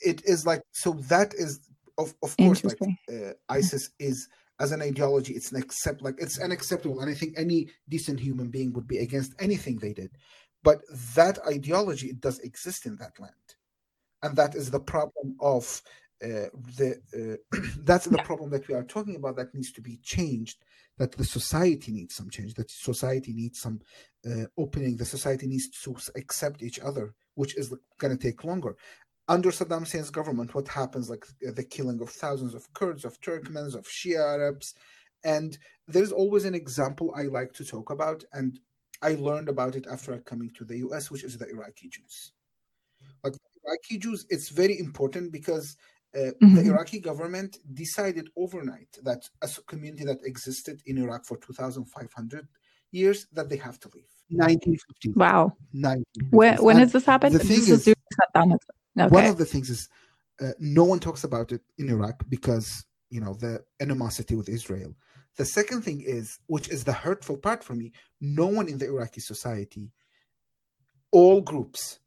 it 0.00 0.22
is 0.24 0.46
like 0.46 0.62
so 0.72 0.92
that 1.08 1.34
is 1.34 1.60
of, 1.98 2.14
of 2.22 2.36
course 2.36 2.64
like 2.64 2.78
uh, 3.12 3.32
ISIS 3.48 3.90
is 3.98 4.28
as 4.60 4.72
an 4.72 4.82
ideology 4.82 5.32
it's 5.32 5.52
an 5.52 5.60
accept 5.62 6.02
like 6.02 6.16
it's 6.18 6.38
unacceptable 6.38 7.00
and 7.00 7.10
I 7.10 7.14
think 7.14 7.34
any 7.36 7.68
decent 7.88 8.20
human 8.20 8.48
being 8.50 8.72
would 8.74 8.86
be 8.86 8.98
against 8.98 9.34
anything 9.40 9.78
they 9.78 9.94
did. 9.94 10.10
But 10.62 10.82
that 11.14 11.38
ideology 11.46 12.08
it 12.08 12.20
does 12.20 12.38
exist 12.40 12.84
in 12.84 12.96
that 12.96 13.18
land 13.18 13.32
and 14.22 14.36
that 14.36 14.54
is 14.54 14.70
the 14.70 14.80
problem 14.80 15.36
of 15.40 15.82
uh, 16.22 16.48
the 16.76 17.00
uh, 17.52 17.58
that's 17.84 18.06
the 18.06 18.18
problem 18.18 18.50
that 18.50 18.68
we 18.68 18.74
are 18.74 18.84
talking 18.84 19.16
about 19.16 19.36
that 19.36 19.54
needs 19.54 19.72
to 19.72 19.80
be 19.80 19.98
changed 20.02 20.62
that 20.98 21.12
the 21.12 21.24
society 21.24 21.92
needs 21.92 22.14
some 22.14 22.28
change 22.28 22.54
that 22.54 22.70
society 22.70 23.32
needs 23.32 23.60
some 23.60 23.80
uh, 24.26 24.44
opening 24.58 24.96
the 24.96 25.04
society 25.04 25.46
needs 25.46 25.70
to 25.70 25.96
accept 26.16 26.62
each 26.62 26.78
other 26.80 27.14
which 27.34 27.56
is 27.56 27.74
going 27.98 28.14
to 28.14 28.22
take 28.22 28.44
longer. 28.44 28.76
Under 29.28 29.50
saddam 29.50 29.80
hussein's 29.80 30.10
government 30.10 30.54
what 30.54 30.68
happens 30.68 31.08
like 31.08 31.24
the 31.40 31.64
killing 31.64 32.02
of 32.02 32.10
thousands 32.10 32.54
of 32.54 32.70
kurds 32.74 33.04
of 33.04 33.18
turkmens 33.20 33.74
of 33.74 33.86
shia 33.86 34.18
arabs 34.18 34.74
and 35.24 35.56
there's 35.86 36.12
always 36.12 36.44
an 36.44 36.54
example 36.54 37.12
i 37.16 37.22
like 37.22 37.52
to 37.52 37.64
talk 37.64 37.90
about 37.90 38.24
and 38.32 38.58
i 39.02 39.14
learned 39.14 39.48
about 39.48 39.76
it 39.76 39.86
after 39.90 40.18
coming 40.18 40.50
to 40.56 40.64
the 40.64 40.78
us 40.78 41.10
which 41.10 41.24
is 41.24 41.38
the 41.38 41.48
iraqi 41.48 41.88
jews 41.88 42.32
iraqi 43.64 43.98
jews 43.98 44.26
it's 44.30 44.48
very 44.50 44.78
important 44.78 45.32
because 45.32 45.76
uh, 46.12 46.18
mm-hmm. 46.42 46.56
the 46.56 46.62
Iraqi 46.62 46.98
government 46.98 47.58
decided 47.72 48.30
overnight 48.36 48.88
that 49.04 49.22
a 49.42 49.48
community 49.68 50.04
that 50.04 50.18
existed 50.24 50.82
in 50.86 50.98
Iraq 50.98 51.24
for 51.24 51.36
2,500 51.36 52.48
years 52.90 53.26
that 53.32 53.48
they 53.48 53.56
have 53.56 53.78
to 53.78 53.88
leave. 53.94 54.08
1950. 54.30 55.12
Wow. 55.12 55.56
When, 56.30 56.56
when 56.56 56.76
has 56.78 56.92
this 56.92 57.04
happened? 57.04 57.36
The 57.36 57.40
thing 57.40 57.48
this 57.48 57.68
is, 57.68 57.86
is 57.86 57.94
okay. 58.36 59.06
one 59.08 59.26
of 59.26 59.38
the 59.38 59.44
things 59.44 59.70
is 59.70 59.88
uh, 60.40 60.52
no 60.58 60.84
one 60.84 60.98
talks 60.98 61.24
about 61.24 61.52
it 61.52 61.62
in 61.78 61.88
Iraq 61.88 62.24
because 62.28 62.84
you 63.10 63.20
know 63.20 63.34
the 63.34 63.62
animosity 63.80 64.34
with 64.34 64.48
Israel. 64.48 64.94
The 65.36 65.44
second 65.44 65.82
thing 65.82 66.00
is, 66.00 66.38
which 66.46 66.68
is 66.68 66.84
the 66.84 66.92
hurtful 66.92 67.36
part 67.36 67.62
for 67.62 67.74
me, 67.74 67.92
no 68.20 68.46
one 68.46 68.68
in 68.68 68.78
the 68.78 68.86
Iraqi 68.86 69.20
society, 69.20 69.90
all 71.12 71.40
groups 71.40 72.00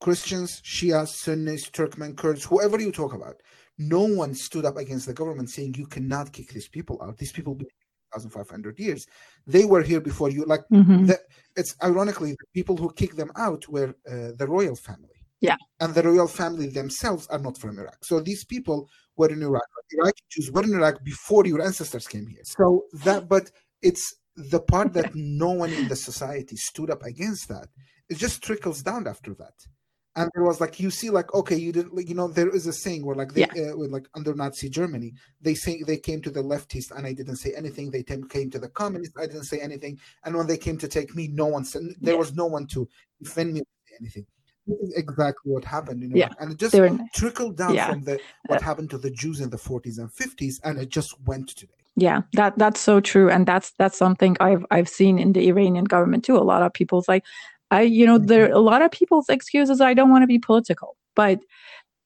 Christians, 0.00 0.60
Shias, 0.64 1.08
Sunnis, 1.08 1.68
Turkmen, 1.70 2.16
Kurds, 2.16 2.44
whoever 2.44 2.80
you 2.80 2.92
talk 2.92 3.14
about, 3.14 3.36
no 3.78 4.04
one 4.04 4.34
stood 4.34 4.64
up 4.64 4.76
against 4.76 5.06
the 5.06 5.14
government 5.14 5.50
saying 5.50 5.74
you 5.76 5.86
cannot 5.86 6.32
kick 6.32 6.50
these 6.50 6.68
people 6.68 7.00
out. 7.02 7.18
These 7.18 7.32
people 7.32 7.54
been 7.54 7.68
1,500 8.12 8.78
years. 8.78 9.06
They 9.46 9.64
were 9.64 9.82
here 9.82 10.00
before 10.00 10.30
you. 10.30 10.44
Like 10.44 10.62
mm-hmm. 10.72 11.06
the, 11.06 11.18
it's 11.56 11.74
ironically 11.82 12.32
the 12.32 12.46
people 12.54 12.76
who 12.76 12.92
kicked 12.92 13.16
them 13.16 13.30
out 13.36 13.68
were 13.68 13.94
uh, 14.10 14.32
the 14.36 14.46
royal 14.48 14.76
family. 14.76 15.10
Yeah, 15.40 15.56
and 15.78 15.94
the 15.94 16.02
royal 16.02 16.26
family 16.26 16.66
themselves 16.66 17.28
are 17.28 17.38
not 17.38 17.58
from 17.58 17.78
Iraq. 17.78 18.04
So 18.04 18.18
these 18.18 18.44
people 18.44 18.88
were 19.16 19.28
in 19.28 19.40
Iraq. 19.40 19.62
Iraqi 19.92 20.22
Jews 20.30 20.50
were 20.50 20.64
in 20.64 20.74
Iraq 20.74 21.04
before 21.04 21.46
your 21.46 21.62
ancestors 21.62 22.08
came 22.08 22.26
here. 22.26 22.42
So 22.44 22.86
that, 23.04 23.28
but 23.28 23.52
it's 23.80 24.16
the 24.34 24.58
part 24.58 24.94
that 24.94 25.12
no 25.14 25.50
one 25.50 25.72
in 25.72 25.86
the 25.86 25.94
society 25.94 26.56
stood 26.56 26.90
up 26.90 27.04
against 27.04 27.48
that. 27.48 27.68
It 28.08 28.18
just 28.18 28.42
trickles 28.42 28.82
down 28.82 29.06
after 29.06 29.32
that 29.34 29.54
and 30.18 30.30
it 30.34 30.40
was 30.40 30.60
like 30.60 30.80
you 30.80 30.90
see 30.90 31.10
like 31.10 31.32
okay 31.32 31.56
you 31.56 31.72
did 31.72 31.90
like 31.92 32.08
you 32.08 32.14
know 32.14 32.28
there 32.28 32.50
is 32.50 32.66
a 32.66 32.72
saying 32.72 33.06
where 33.06 33.14
like 33.14 33.32
they 33.32 33.46
yeah. 33.54 33.70
uh, 33.70 33.76
with 33.76 33.90
like 33.90 34.06
under 34.14 34.34
nazi 34.34 34.68
germany 34.68 35.12
they 35.40 35.54
say 35.54 35.82
they 35.86 35.96
came 35.96 36.20
to 36.20 36.30
the 36.30 36.42
leftists 36.42 36.90
and 36.96 37.06
i 37.06 37.12
didn't 37.12 37.36
say 37.36 37.54
anything 37.56 37.90
they 37.90 38.02
came 38.02 38.50
to 38.50 38.58
the 38.58 38.68
communists 38.68 39.16
i 39.16 39.26
didn't 39.26 39.44
say 39.44 39.60
anything 39.60 39.98
and 40.24 40.36
when 40.36 40.46
they 40.46 40.56
came 40.56 40.76
to 40.76 40.88
take 40.88 41.14
me 41.14 41.28
no 41.28 41.46
one 41.46 41.64
said 41.64 41.82
there 42.00 42.14
yeah. 42.14 42.18
was 42.18 42.34
no 42.34 42.46
one 42.46 42.66
to 42.66 42.88
defend 43.22 43.54
me 43.54 43.62
anything 44.00 44.26
this 44.66 44.78
is 44.80 44.92
exactly 44.96 45.52
what 45.52 45.64
happened 45.64 46.02
you 46.02 46.08
know 46.08 46.16
yeah. 46.16 46.28
and 46.40 46.52
it 46.52 46.58
just 46.58 46.74
trickled 47.14 47.56
down 47.56 47.76
from 47.76 48.02
the 48.02 48.20
what 48.46 48.60
uh, 48.60 48.64
happened 48.64 48.90
to 48.90 48.98
the 48.98 49.10
jews 49.10 49.40
in 49.40 49.48
the 49.50 49.56
40s 49.56 49.98
and 49.98 50.10
50s 50.12 50.54
and 50.64 50.78
it 50.78 50.88
just 50.88 51.14
went 51.26 51.48
today 51.48 51.72
yeah, 52.00 52.22
that 52.34 52.56
that's 52.56 52.80
so 52.80 53.00
true, 53.00 53.28
and 53.28 53.44
that's 53.44 53.72
that's 53.72 53.98
something 53.98 54.36
I've 54.38 54.64
I've 54.70 54.88
seen 54.88 55.18
in 55.18 55.32
the 55.32 55.48
Iranian 55.48 55.84
government 55.84 56.24
too. 56.24 56.36
A 56.36 56.46
lot 56.46 56.62
of 56.62 56.72
people's 56.72 57.08
like, 57.08 57.24
I, 57.70 57.82
you 57.82 58.06
know, 58.06 58.18
there 58.18 58.50
a 58.50 58.60
lot 58.60 58.82
of 58.82 58.90
people's 58.90 59.28
excuses. 59.28 59.80
I 59.80 59.94
don't 59.94 60.10
want 60.10 60.22
to 60.22 60.26
be 60.26 60.38
political, 60.38 60.96
but 61.14 61.40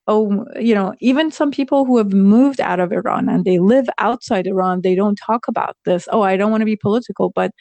oh, 0.08 0.44
you 0.58 0.74
know, 0.74 0.94
even 1.00 1.30
some 1.30 1.50
people 1.50 1.84
who 1.84 1.96
have 1.98 2.12
moved 2.12 2.60
out 2.60 2.80
of 2.80 2.92
Iran 2.92 3.28
and 3.28 3.44
they 3.44 3.58
live 3.58 3.88
outside 3.98 4.46
Iran, 4.46 4.80
they 4.82 4.94
don't 4.94 5.16
talk 5.16 5.46
about 5.48 5.76
this. 5.84 6.08
Oh, 6.10 6.22
I 6.22 6.36
don't 6.36 6.50
want 6.50 6.62
to 6.62 6.66
be 6.66 6.76
political, 6.76 7.30
but 7.30 7.52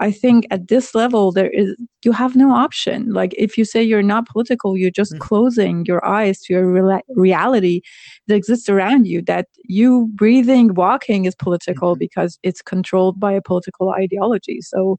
I 0.00 0.10
think 0.10 0.46
at 0.50 0.68
this 0.68 0.94
level 0.94 1.32
there 1.32 1.50
is 1.50 1.76
you 2.02 2.12
have 2.12 2.34
no 2.34 2.50
option. 2.52 3.12
Like 3.12 3.34
if 3.36 3.58
you 3.58 3.64
say 3.64 3.82
you're 3.82 4.02
not 4.02 4.26
political, 4.26 4.76
you're 4.76 4.90
just 4.90 5.12
mm-hmm. 5.12 5.22
closing 5.22 5.84
your 5.84 6.04
eyes 6.04 6.40
to 6.42 6.54
your 6.54 6.66
re- 6.66 7.02
reality 7.14 7.82
that 8.26 8.36
exists 8.36 8.70
around 8.70 9.06
you. 9.06 9.20
That 9.22 9.46
you 9.64 10.08
breathing, 10.14 10.74
walking 10.74 11.26
is 11.26 11.34
political 11.34 11.92
mm-hmm. 11.92 11.98
because 11.98 12.38
it's 12.42 12.62
controlled 12.62 13.20
by 13.20 13.32
a 13.32 13.42
political 13.42 13.90
ideology. 13.90 14.60
So 14.62 14.98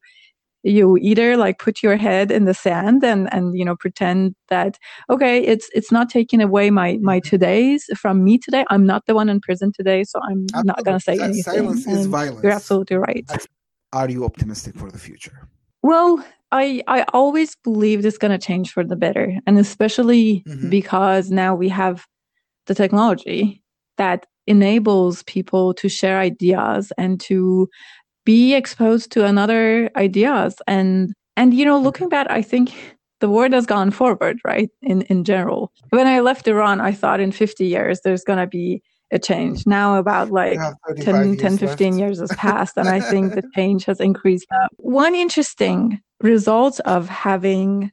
you 0.64 0.98
either 0.98 1.36
like 1.38 1.60
put 1.60 1.84
your 1.84 1.98
head 1.98 2.32
in 2.32 2.46
the 2.46 2.54
sand 2.54 3.04
and 3.04 3.32
and 3.34 3.58
you 3.58 3.66
know 3.66 3.76
pretend 3.76 4.34
that 4.50 4.80
okay 5.10 5.44
it's 5.44 5.70
it's 5.74 5.92
not 5.92 6.10
taking 6.10 6.42
away 6.42 6.70
my 6.70 6.98
my 7.02 7.20
mm-hmm. 7.20 7.36
todays 7.36 7.82
from 7.98 8.24
me 8.24 8.38
today 8.38 8.66
i'm 8.70 8.86
not 8.86 9.06
the 9.06 9.14
one 9.14 9.30
in 9.30 9.40
prison 9.40 9.72
today 9.72 10.04
so 10.04 10.20
i'm 10.24 10.46
absolutely. 10.54 10.68
not 10.68 10.84
going 10.84 10.98
to 10.98 11.04
say 11.04 11.14
anything 11.20 11.44
silence 11.44 11.88
is 11.88 12.06
violence 12.08 12.44
you're 12.44 12.52
absolutely 12.52 12.98
right 12.98 13.30
are 13.92 14.10
you 14.10 14.26
optimistic 14.26 14.76
for 14.76 14.90
the 14.90 15.00
future 15.00 15.48
well 15.82 16.24
i 16.52 16.82
i 16.88 17.04
always 17.14 17.56
believe 17.64 18.06
it's 18.06 18.18
going 18.18 18.32
to 18.32 18.44
change 18.44 18.72
for 18.72 18.84
the 18.84 18.96
better 18.96 19.34
and 19.46 19.60
especially 19.60 20.44
mm-hmm. 20.48 20.70
because 20.70 21.30
now 21.30 21.54
we 21.54 21.68
have 21.68 22.06
the 22.68 22.76
technology 22.76 23.62
that 23.98 24.26
enables 24.48 25.24
people 25.24 25.74
to 25.74 25.88
share 25.88 26.20
ideas 26.20 26.92
and 26.98 27.20
to 27.22 27.70
be 28.26 28.54
exposed 28.54 29.12
to 29.12 29.26
another 29.26 29.90
ideas. 29.96 30.56
And 30.68 31.14
and 31.36 31.54
you 31.54 31.66
know 31.66 31.80
looking 31.80 32.10
back 32.10 32.28
i 32.30 32.42
think 32.42 32.74
the 33.20 33.30
world 33.30 33.54
has 33.54 33.66
gone 33.66 33.92
forward 33.92 34.40
right 34.46 34.70
in 34.82 35.04
in 35.04 35.24
general. 35.24 35.72
When 35.90 36.08
i 36.08 36.20
left 36.20 36.48
iran 36.48 36.82
i 36.82 36.92
thought 36.92 37.20
in 37.20 37.32
50 37.32 37.66
years 37.66 38.02
there's 38.04 38.24
going 38.24 38.40
to 38.40 38.48
be 38.48 38.82
a 39.12 39.20
change. 39.20 39.68
Now 39.68 39.98
about 39.98 40.32
like 40.32 40.60
10 41.00 41.38
10 41.38 41.58
15 41.58 41.92
left. 41.92 42.00
years 42.00 42.20
has 42.20 42.32
passed 42.38 42.78
and 42.78 42.90
i 42.90 43.00
think 43.00 43.36
the 43.36 43.44
change 43.56 43.86
has 43.86 44.00
increased. 44.00 44.48
Uh, 44.52 44.68
one 44.78 45.16
interesting 45.16 46.02
result 46.22 46.80
of 46.82 47.08
having 47.10 47.92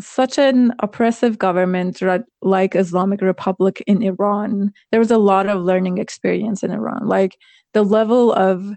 such 0.00 0.38
an 0.38 0.72
oppressive 0.78 1.38
government 1.38 2.00
like 2.40 2.74
islamic 2.74 3.20
republic 3.20 3.84
in 3.86 4.02
iran 4.02 4.72
there 4.90 4.98
was 4.98 5.10
a 5.10 5.18
lot 5.18 5.46
of 5.46 5.62
learning 5.62 5.98
experience 5.98 6.62
in 6.62 6.70
iran. 6.70 7.06
Like 7.06 7.36
the 7.74 7.82
level 7.82 8.32
of 8.32 8.72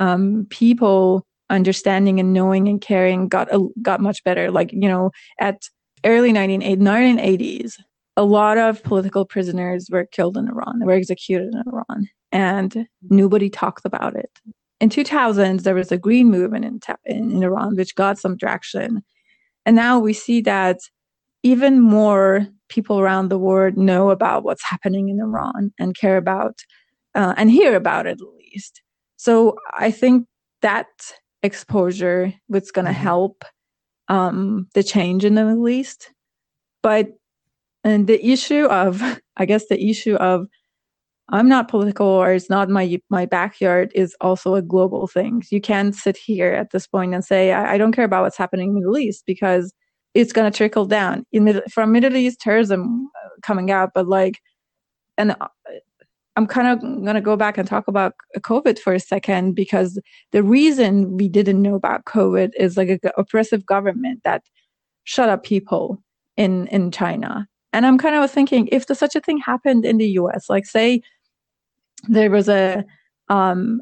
um, 0.00 0.46
people 0.50 1.26
understanding 1.50 2.18
and 2.18 2.32
knowing 2.32 2.68
and 2.68 2.80
caring 2.80 3.28
got 3.28 3.52
a, 3.52 3.68
got 3.82 4.00
much 4.00 4.24
better. 4.24 4.50
Like 4.50 4.72
you 4.72 4.88
know, 4.88 5.10
at 5.38 5.62
early 6.04 6.32
1980s, 6.32 7.74
a 8.16 8.24
lot 8.24 8.58
of 8.58 8.82
political 8.82 9.24
prisoners 9.24 9.88
were 9.90 10.06
killed 10.06 10.36
in 10.36 10.48
Iran. 10.48 10.80
Were 10.84 10.92
executed 10.92 11.54
in 11.54 11.62
Iran, 11.66 12.08
and 12.32 12.88
nobody 13.08 13.50
talked 13.50 13.84
about 13.84 14.16
it. 14.16 14.30
In 14.80 14.88
2000s, 14.88 15.62
there 15.62 15.74
was 15.74 15.92
a 15.92 15.98
green 15.98 16.30
movement 16.30 16.64
in, 16.64 16.80
in, 17.04 17.30
in 17.32 17.42
Iran, 17.42 17.76
which 17.76 17.94
got 17.94 18.18
some 18.18 18.38
traction, 18.38 19.02
and 19.66 19.76
now 19.76 19.98
we 19.98 20.14
see 20.14 20.40
that 20.40 20.78
even 21.42 21.80
more 21.80 22.46
people 22.68 23.00
around 23.00 23.28
the 23.28 23.38
world 23.38 23.76
know 23.76 24.10
about 24.10 24.44
what's 24.44 24.64
happening 24.64 25.08
in 25.08 25.20
Iran 25.20 25.72
and 25.78 25.96
care 25.96 26.16
about 26.16 26.60
uh, 27.14 27.34
and 27.36 27.50
hear 27.50 27.74
about 27.74 28.06
it 28.06 28.20
at 28.20 28.26
least. 28.38 28.82
So 29.20 29.56
I 29.74 29.90
think 29.90 30.26
that 30.62 30.86
exposure 31.42 32.32
was 32.48 32.70
going 32.70 32.86
to 32.86 32.92
mm-hmm. 32.92 33.02
help 33.02 33.44
um, 34.08 34.66
the 34.72 34.82
change 34.82 35.26
in 35.26 35.34
the 35.34 35.44
Middle 35.44 35.68
East. 35.68 36.10
But 36.82 37.08
and 37.84 38.06
the 38.06 38.24
issue 38.26 38.64
of, 38.64 39.02
I 39.36 39.44
guess, 39.44 39.66
the 39.68 39.90
issue 39.90 40.14
of 40.14 40.46
I'm 41.28 41.50
not 41.50 41.68
political 41.68 42.06
or 42.06 42.32
it's 42.32 42.48
not 42.48 42.70
my 42.70 42.98
my 43.10 43.26
backyard 43.26 43.92
is 43.94 44.16
also 44.22 44.54
a 44.54 44.62
global 44.62 45.06
thing. 45.06 45.42
You 45.50 45.60
can't 45.60 45.94
sit 45.94 46.16
here 46.16 46.54
at 46.54 46.70
this 46.70 46.86
point 46.86 47.12
and 47.12 47.22
say 47.22 47.52
I, 47.52 47.74
I 47.74 47.78
don't 47.78 47.92
care 47.92 48.06
about 48.06 48.22
what's 48.22 48.38
happening 48.38 48.70
in 48.70 48.74
the 48.76 48.80
Middle 48.80 48.96
East 48.96 49.24
because 49.26 49.74
it's 50.14 50.32
going 50.32 50.50
to 50.50 50.56
trickle 50.56 50.86
down 50.86 51.26
in 51.30 51.60
from 51.70 51.92
Middle 51.92 52.16
East 52.16 52.40
terrorism 52.40 53.10
uh, 53.22 53.28
coming 53.42 53.70
out, 53.70 53.90
but 53.94 54.08
like, 54.08 54.40
and 55.18 55.32
uh, 55.32 55.48
I'm 56.36 56.46
kind 56.46 56.68
of 56.68 56.80
going 56.80 57.14
to 57.14 57.20
go 57.20 57.36
back 57.36 57.58
and 57.58 57.66
talk 57.66 57.88
about 57.88 58.14
COVID 58.38 58.78
for 58.78 58.94
a 58.94 59.00
second 59.00 59.54
because 59.54 60.00
the 60.32 60.42
reason 60.42 61.16
we 61.16 61.28
didn't 61.28 61.60
know 61.60 61.74
about 61.74 62.04
COVID 62.04 62.52
is 62.56 62.76
like 62.76 62.88
an 62.88 63.00
oppressive 63.16 63.66
government 63.66 64.20
that 64.24 64.42
shut 65.04 65.28
up 65.28 65.42
people 65.44 66.02
in 66.36 66.66
in 66.68 66.90
China. 66.90 67.46
And 67.72 67.86
I'm 67.86 67.98
kind 67.98 68.14
of 68.14 68.30
thinking 68.30 68.68
if 68.72 68.86
the, 68.86 68.94
such 68.94 69.14
a 69.14 69.20
thing 69.20 69.38
happened 69.38 69.84
in 69.84 69.98
the 69.98 70.08
US, 70.20 70.48
like 70.48 70.66
say 70.66 71.02
there 72.08 72.30
was 72.30 72.48
a 72.48 72.84
um, 73.28 73.80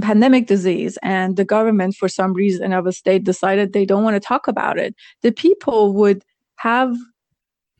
pandemic 0.00 0.46
disease 0.46 0.98
and 1.02 1.36
the 1.36 1.44
government 1.44 1.94
for 1.96 2.08
some 2.08 2.32
reason 2.32 2.72
of 2.72 2.86
a 2.86 2.92
state 2.92 3.24
decided 3.24 3.72
they 3.72 3.84
don't 3.84 4.04
want 4.04 4.14
to 4.14 4.20
talk 4.20 4.46
about 4.46 4.78
it, 4.78 4.94
the 5.22 5.32
people 5.32 5.92
would 5.94 6.24
have 6.56 6.94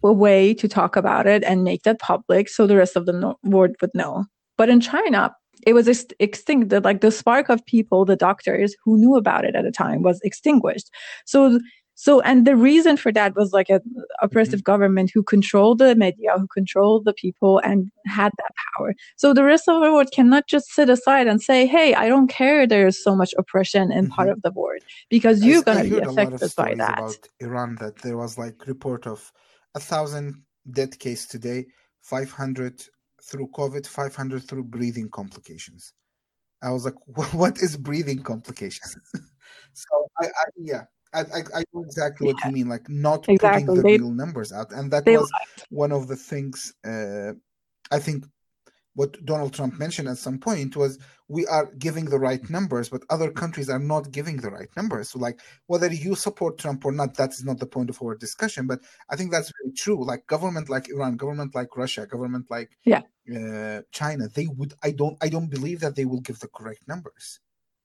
a 0.02 0.12
way 0.12 0.54
to 0.54 0.68
talk 0.68 0.96
about 0.96 1.26
it 1.26 1.44
and 1.44 1.64
make 1.64 1.82
that 1.82 1.98
public 1.98 2.48
so 2.48 2.66
the 2.66 2.76
rest 2.76 2.96
of 2.96 3.06
the 3.06 3.34
world 3.44 3.76
would 3.80 3.94
know. 3.94 4.24
But 4.56 4.68
in 4.68 4.80
China, 4.80 5.34
it 5.66 5.74
was 5.74 5.88
ex- 5.88 6.06
extinct. 6.18 6.72
Like 6.72 7.00
the 7.00 7.10
spark 7.10 7.48
of 7.48 7.64
people, 7.66 8.04
the 8.04 8.16
doctors 8.16 8.74
who 8.84 8.96
knew 8.96 9.16
about 9.16 9.44
it 9.44 9.54
at 9.54 9.64
the 9.64 9.72
time 9.72 10.02
was 10.02 10.20
extinguished. 10.22 10.90
So, 11.26 11.60
So, 11.94 12.22
and 12.22 12.46
the 12.46 12.56
reason 12.56 12.96
for 12.96 13.12
that 13.12 13.36
was 13.36 13.52
like 13.52 13.68
an 13.68 13.82
oppressive 14.22 14.60
mm-hmm. 14.60 14.72
government 14.72 15.10
who 15.12 15.22
controlled 15.22 15.80
the 15.80 15.94
media, 15.94 16.30
who 16.38 16.46
controlled 16.46 17.04
the 17.04 17.12
people 17.12 17.58
and 17.58 17.90
had 18.06 18.32
that 18.38 18.52
power. 18.64 18.94
So 19.16 19.34
the 19.34 19.44
rest 19.44 19.68
of 19.68 19.82
the 19.82 19.92
world 19.92 20.08
cannot 20.10 20.44
just 20.48 20.72
sit 20.72 20.88
aside 20.88 21.26
and 21.26 21.42
say, 21.42 21.66
hey, 21.66 21.94
I 21.94 22.08
don't 22.08 22.28
care 22.28 22.66
there's 22.66 23.04
so 23.04 23.14
much 23.14 23.34
oppression 23.36 23.92
in 23.92 24.04
mm-hmm. 24.04 24.14
part 24.14 24.30
of 24.30 24.40
the 24.40 24.52
world 24.52 24.80
because 25.10 25.44
you're 25.44 25.62
going 25.62 25.84
to 25.84 25.90
be 25.90 26.00
affected 26.00 26.50
by 26.56 26.74
that. 26.76 26.98
About 26.98 27.28
Iran 27.40 27.76
that 27.80 27.96
there 27.96 28.16
was 28.16 28.38
like 28.38 28.66
report 28.66 29.06
of 29.06 29.30
a 29.74 29.80
thousand 29.80 30.42
death 30.70 30.98
case 30.98 31.26
today, 31.26 31.66
500 32.02 32.82
through 33.22 33.48
COVID, 33.48 33.86
500 33.86 34.42
through 34.42 34.64
breathing 34.64 35.08
complications. 35.10 35.92
I 36.62 36.70
was 36.70 36.84
like, 36.84 36.94
what 37.34 37.58
is 37.58 37.76
breathing 37.76 38.22
complications? 38.22 38.96
so 39.72 40.08
I, 40.20 40.26
I 40.26 40.44
yeah, 40.56 40.82
I, 41.12 41.20
I, 41.20 41.42
I, 41.56 41.62
know 41.72 41.82
exactly 41.82 42.26
what 42.28 42.44
you 42.44 42.52
mean, 42.52 42.68
like 42.68 42.88
not 42.88 43.28
exactly. 43.28 43.64
putting 43.64 43.74
the 43.74 43.82
they, 43.82 43.98
real 43.98 44.12
numbers 44.12 44.52
out, 44.52 44.72
and 44.72 44.90
that 44.92 45.06
was 45.06 45.30
one 45.70 45.92
of 45.92 46.08
the 46.08 46.16
things 46.16 46.72
uh, 46.86 47.32
I 47.90 47.98
think 47.98 48.24
what 48.94 49.24
Donald 49.24 49.54
Trump 49.54 49.78
mentioned 49.78 50.08
at 50.08 50.18
some 50.18 50.38
point 50.38 50.76
was 50.76 50.98
we 51.28 51.46
are 51.46 51.72
giving 51.78 52.06
the 52.06 52.18
right 52.18 52.48
numbers, 52.50 52.88
but 52.88 53.02
other 53.08 53.30
countries 53.30 53.70
are 53.70 53.78
not 53.78 54.10
giving 54.10 54.38
the 54.38 54.50
right 54.50 54.68
numbers. 54.76 55.10
So, 55.10 55.18
like 55.18 55.40
whether 55.66 55.92
you 55.92 56.14
support 56.14 56.58
Trump 56.58 56.84
or 56.84 56.92
not, 56.92 57.16
that's 57.16 57.44
not 57.44 57.58
the 57.58 57.66
point 57.66 57.90
of 57.90 58.02
our 58.02 58.16
discussion. 58.16 58.66
But 58.66 58.80
I 59.08 59.16
think 59.16 59.30
that's 59.30 59.52
very 59.62 59.72
true. 59.74 60.04
Like 60.04 60.26
government 60.26 60.68
like 60.68 60.88
Iran, 60.88 61.16
government 61.16 61.54
like 61.54 61.76
Russia, 61.76 62.06
government 62.06 62.46
like 62.50 62.70
yeah. 62.84 63.02
uh, 63.34 63.82
China, 63.92 64.28
they 64.28 64.48
would. 64.48 64.74
I 64.82 64.90
don't. 64.90 65.16
I 65.22 65.28
don't 65.28 65.50
believe 65.50 65.80
that 65.80 65.94
they 65.94 66.04
will 66.04 66.20
give 66.20 66.40
the 66.40 66.48
correct 66.48 66.82
numbers 66.88 67.40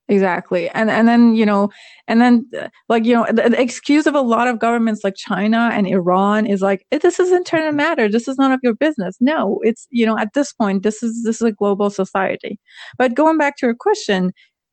exactly. 0.08 0.70
And 0.70 0.90
and 0.90 1.08
then 1.08 1.36
you 1.36 1.46
know 1.46 1.70
and 2.08 2.22
then 2.22 2.46
uh, 2.58 2.70
like 2.90 3.06
you 3.06 3.14
know 3.14 3.26
the, 3.28 3.50
the, 3.50 3.62
excuse 3.62 4.06
of 4.06 4.16
a 4.16 4.22
lot 4.22 4.48
of 4.48 4.60
governments 4.60 5.04
like 5.04 5.16
china 5.16 5.70
and 5.74 5.88
iran 5.88 6.46
is 6.46 6.62
like 6.62 6.86
this 6.92 7.20
is 7.20 7.32
internal 7.32 7.72
matter. 7.72 8.10
This 8.10 8.28
is 8.28 8.38
none 8.38 8.52
of 8.52 8.60
your 8.64 8.76
business. 8.76 9.18
No 9.20 9.60
it's 9.64 9.88
you 9.90 10.06
know 10.06 10.18
at 10.18 10.34
this 10.34 10.54
point 10.54 10.84
this 10.84 11.04
is 11.04 11.24
this 11.24 11.38
is 11.38 11.48
a 11.48 11.52
global 11.52 11.90
society. 11.90 12.60
But 12.98 13.16
going 13.16 13.38
back 13.38 13.58
to 13.58 13.66
your 13.66 13.76
question 13.76 14.32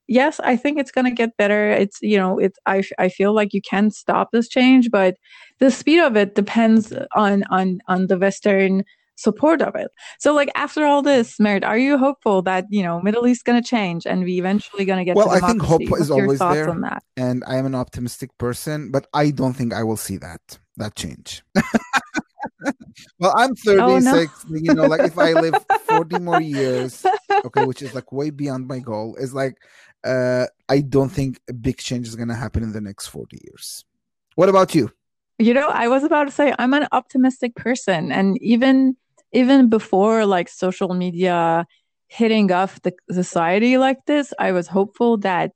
yes 0.08 0.40
i 0.40 0.56
think 0.56 0.78
it's 0.78 0.90
going 0.90 1.04
to 1.04 1.10
get 1.10 1.36
better. 1.36 1.70
It's 1.70 1.98
you 2.02 2.18
know 2.18 2.38
it's 2.38 2.58
I, 2.66 2.82
I 2.98 3.08
feel 3.08 3.34
like 3.34 3.54
you 3.54 3.62
can 3.62 3.90
stop 3.90 4.30
this 4.32 4.48
change 4.48 4.90
but 4.90 5.16
the 5.60 5.70
speed 5.70 6.00
of 6.00 6.16
it 6.16 6.34
depends 6.34 6.92
on 7.14 7.44
on 7.50 7.78
on 7.88 8.08
the 8.08 8.18
western 8.18 8.84
support 9.22 9.62
of 9.62 9.74
it. 9.74 9.90
So, 10.18 10.34
like 10.34 10.50
after 10.54 10.84
all 10.84 11.02
this, 11.02 11.38
Mert, 11.38 11.64
are 11.64 11.78
you 11.78 11.98
hopeful 11.98 12.42
that 12.42 12.66
you 12.70 12.82
know 12.82 13.00
Middle 13.00 13.26
East 13.26 13.44
going 13.44 13.60
to 13.62 13.66
change 13.66 14.06
and 14.06 14.24
we 14.24 14.38
eventually 14.38 14.84
going 14.84 14.98
to 14.98 15.04
get? 15.04 15.16
Well, 15.16 15.30
I 15.30 15.40
think 15.40 15.62
hope 15.62 15.82
What's 15.88 16.02
is 16.02 16.10
always 16.10 16.38
there, 16.38 16.68
and 17.16 17.44
I 17.46 17.56
am 17.56 17.66
an 17.66 17.74
optimistic 17.74 18.36
person, 18.38 18.90
but 18.90 19.06
I 19.14 19.30
don't 19.30 19.54
think 19.54 19.72
I 19.72 19.82
will 19.82 19.96
see 19.96 20.16
that 20.18 20.58
that 20.76 20.94
change. 20.94 21.42
well, 23.18 23.34
I'm 23.36 23.54
36. 23.54 23.66
Oh, 24.44 24.48
no. 24.48 24.58
you 24.58 24.74
know, 24.74 24.86
like 24.86 25.02
if 25.02 25.18
I 25.18 25.32
live 25.32 25.54
40 25.88 26.18
more 26.20 26.40
years, 26.58 27.04
okay, 27.30 27.64
which 27.64 27.82
is 27.82 27.94
like 27.94 28.12
way 28.12 28.30
beyond 28.30 28.66
my 28.66 28.78
goal, 28.78 29.16
is 29.16 29.34
like 29.34 29.56
uh 30.04 30.46
I 30.68 30.80
don't 30.80 31.10
think 31.10 31.40
a 31.48 31.52
big 31.52 31.78
change 31.78 32.08
is 32.08 32.16
gonna 32.16 32.34
happen 32.34 32.62
in 32.62 32.72
the 32.72 32.80
next 32.80 33.08
40 33.08 33.38
years. 33.44 33.84
What 34.34 34.48
about 34.48 34.74
you? 34.74 34.90
You 35.38 35.54
know, 35.54 35.68
I 35.68 35.88
was 35.88 36.04
about 36.04 36.24
to 36.24 36.30
say 36.30 36.54
I'm 36.58 36.74
an 36.74 36.86
optimistic 36.92 37.54
person, 37.54 38.12
and 38.12 38.40
even 38.42 38.96
even 39.32 39.68
before 39.68 40.26
like 40.26 40.48
social 40.48 40.94
media 40.94 41.66
hitting 42.08 42.52
off 42.52 42.80
the 42.82 42.92
society 43.10 43.78
like 43.78 44.04
this, 44.06 44.32
I 44.38 44.52
was 44.52 44.68
hopeful 44.68 45.16
that 45.18 45.52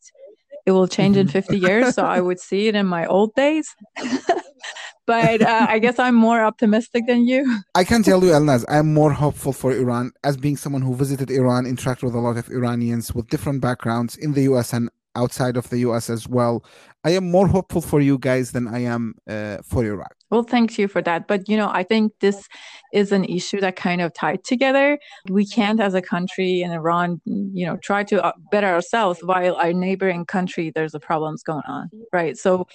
it 0.65 0.73
will 0.73 0.89
change 0.89 1.17
in 1.17 1.29
50 1.29 1.59
years. 1.59 1.95
So 1.95 2.05
I 2.05 2.21
would 2.21 2.41
see 2.41 2.67
it 2.67 2.75
in 2.75 2.87
my 2.87 3.07
old 3.07 3.35
days. 3.35 3.75
but 5.07 5.41
uh, 5.43 5.67
I 5.69 5.79
guess 5.79 5.99
I'm 5.99 6.17
more 6.17 6.43
optimistic 6.43 7.07
than 7.07 7.27
you. 7.29 7.61
I 7.75 7.85
can 7.85 8.03
tell 8.03 8.25
you, 8.25 8.31
Elnaz, 8.31 8.65
I'm 8.69 8.93
more 8.93 9.13
hopeful 9.13 9.53
for 9.53 9.71
Iran 9.73 10.13
as 10.25 10.37
being 10.37 10.57
someone 10.57 10.83
who 10.83 10.95
visited 10.95 11.31
Iran, 11.31 11.65
interacted 11.65 12.03
with 12.03 12.15
a 12.15 12.19
lot 12.19 12.37
of 12.37 12.51
Iranians 12.51 13.15
with 13.15 13.29
different 13.29 13.61
backgrounds 13.61 14.17
in 14.17 14.33
the 14.33 14.43
US 14.43 14.73
and 14.73 14.91
outside 15.17 15.57
of 15.57 15.69
the 15.71 15.79
US 15.79 16.11
as 16.11 16.29
well. 16.29 16.65
I 17.05 17.11
am 17.11 17.31
more 17.31 17.47
hopeful 17.47 17.81
for 17.81 18.01
you 18.01 18.19
guys 18.19 18.51
than 18.51 18.67
I 18.67 18.81
am 18.81 19.15
uh, 19.31 19.59
for 19.63 19.85
Iraq. 19.85 20.15
Well, 20.31 20.43
thank 20.43 20.77
you 20.77 20.89
for 20.89 21.01
that. 21.03 21.29
But, 21.29 21.49
you 21.49 21.57
know, 21.57 21.71
I 21.73 21.85
think 21.85 22.13
this 22.21 22.49
is 22.93 23.13
an 23.13 23.25
issue 23.25 23.61
that 23.61 23.77
kind 23.77 24.01
of 24.01 24.13
tied 24.13 24.43
together. 24.43 24.99
We 25.31 25.47
can't, 25.47 25.81
as 25.81 25.95
a 25.95 26.03
country 26.03 26.63
in 26.63 26.73
Iran, 26.73 27.21
you 27.25 27.65
know, 27.65 27.77
try 27.77 28.03
to 28.05 28.25
uh, 28.25 28.33
better 28.51 28.67
ourselves 28.67 29.21
while 29.23 29.55
our 29.55 29.73
neighboring 29.73 30.27
country, 30.27 30.73
there's 30.75 30.95
a 30.95 31.01
problems 31.01 31.45
going 31.45 31.63
on, 31.69 31.91
right? 32.13 32.37
So 32.37 32.67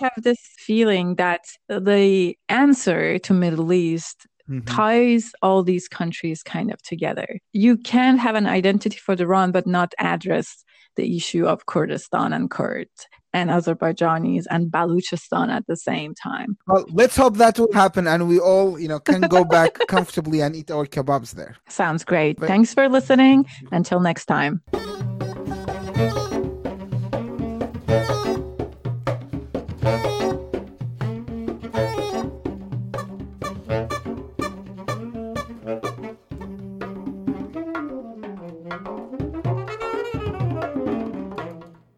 I 0.00 0.04
have 0.04 0.22
this 0.22 0.38
feeling 0.58 1.14
that 1.14 1.46
the 1.68 2.36
answer 2.50 3.18
to 3.20 3.32
Middle 3.32 3.72
East 3.72 4.26
Mm-hmm. 4.48 4.64
ties 4.64 5.32
all 5.42 5.62
these 5.62 5.88
countries 5.88 6.42
kind 6.42 6.72
of 6.72 6.80
together. 6.82 7.38
You 7.52 7.76
can 7.76 8.16
have 8.16 8.34
an 8.34 8.46
identity 8.46 8.96
for 8.96 9.14
Iran, 9.14 9.52
but 9.52 9.66
not 9.66 9.92
address 9.98 10.64
the 10.96 11.16
issue 11.16 11.46
of 11.46 11.66
Kurdistan 11.66 12.32
and 12.32 12.50
Kurds 12.50 13.06
and 13.34 13.50
Azerbaijanis 13.50 14.44
and 14.50 14.70
Baluchistan 14.70 15.50
at 15.50 15.66
the 15.66 15.76
same 15.76 16.14
time. 16.14 16.56
Well, 16.66 16.86
let's 16.90 17.14
hope 17.16 17.36
that 17.36 17.58
will 17.58 17.72
happen 17.72 18.06
and 18.06 18.26
we 18.26 18.38
all, 18.40 18.78
you 18.80 18.88
know, 18.88 18.98
can 19.00 19.20
go 19.22 19.44
back 19.44 19.78
comfortably 19.88 20.40
and 20.40 20.56
eat 20.56 20.70
our 20.70 20.86
kebabs 20.86 21.32
there. 21.32 21.56
Sounds 21.68 22.04
great. 22.04 22.38
But- 22.38 22.48
Thanks 22.48 22.72
for 22.74 22.88
listening. 22.88 23.46
Until 23.70 24.00
next 24.00 24.26
time. 24.26 24.62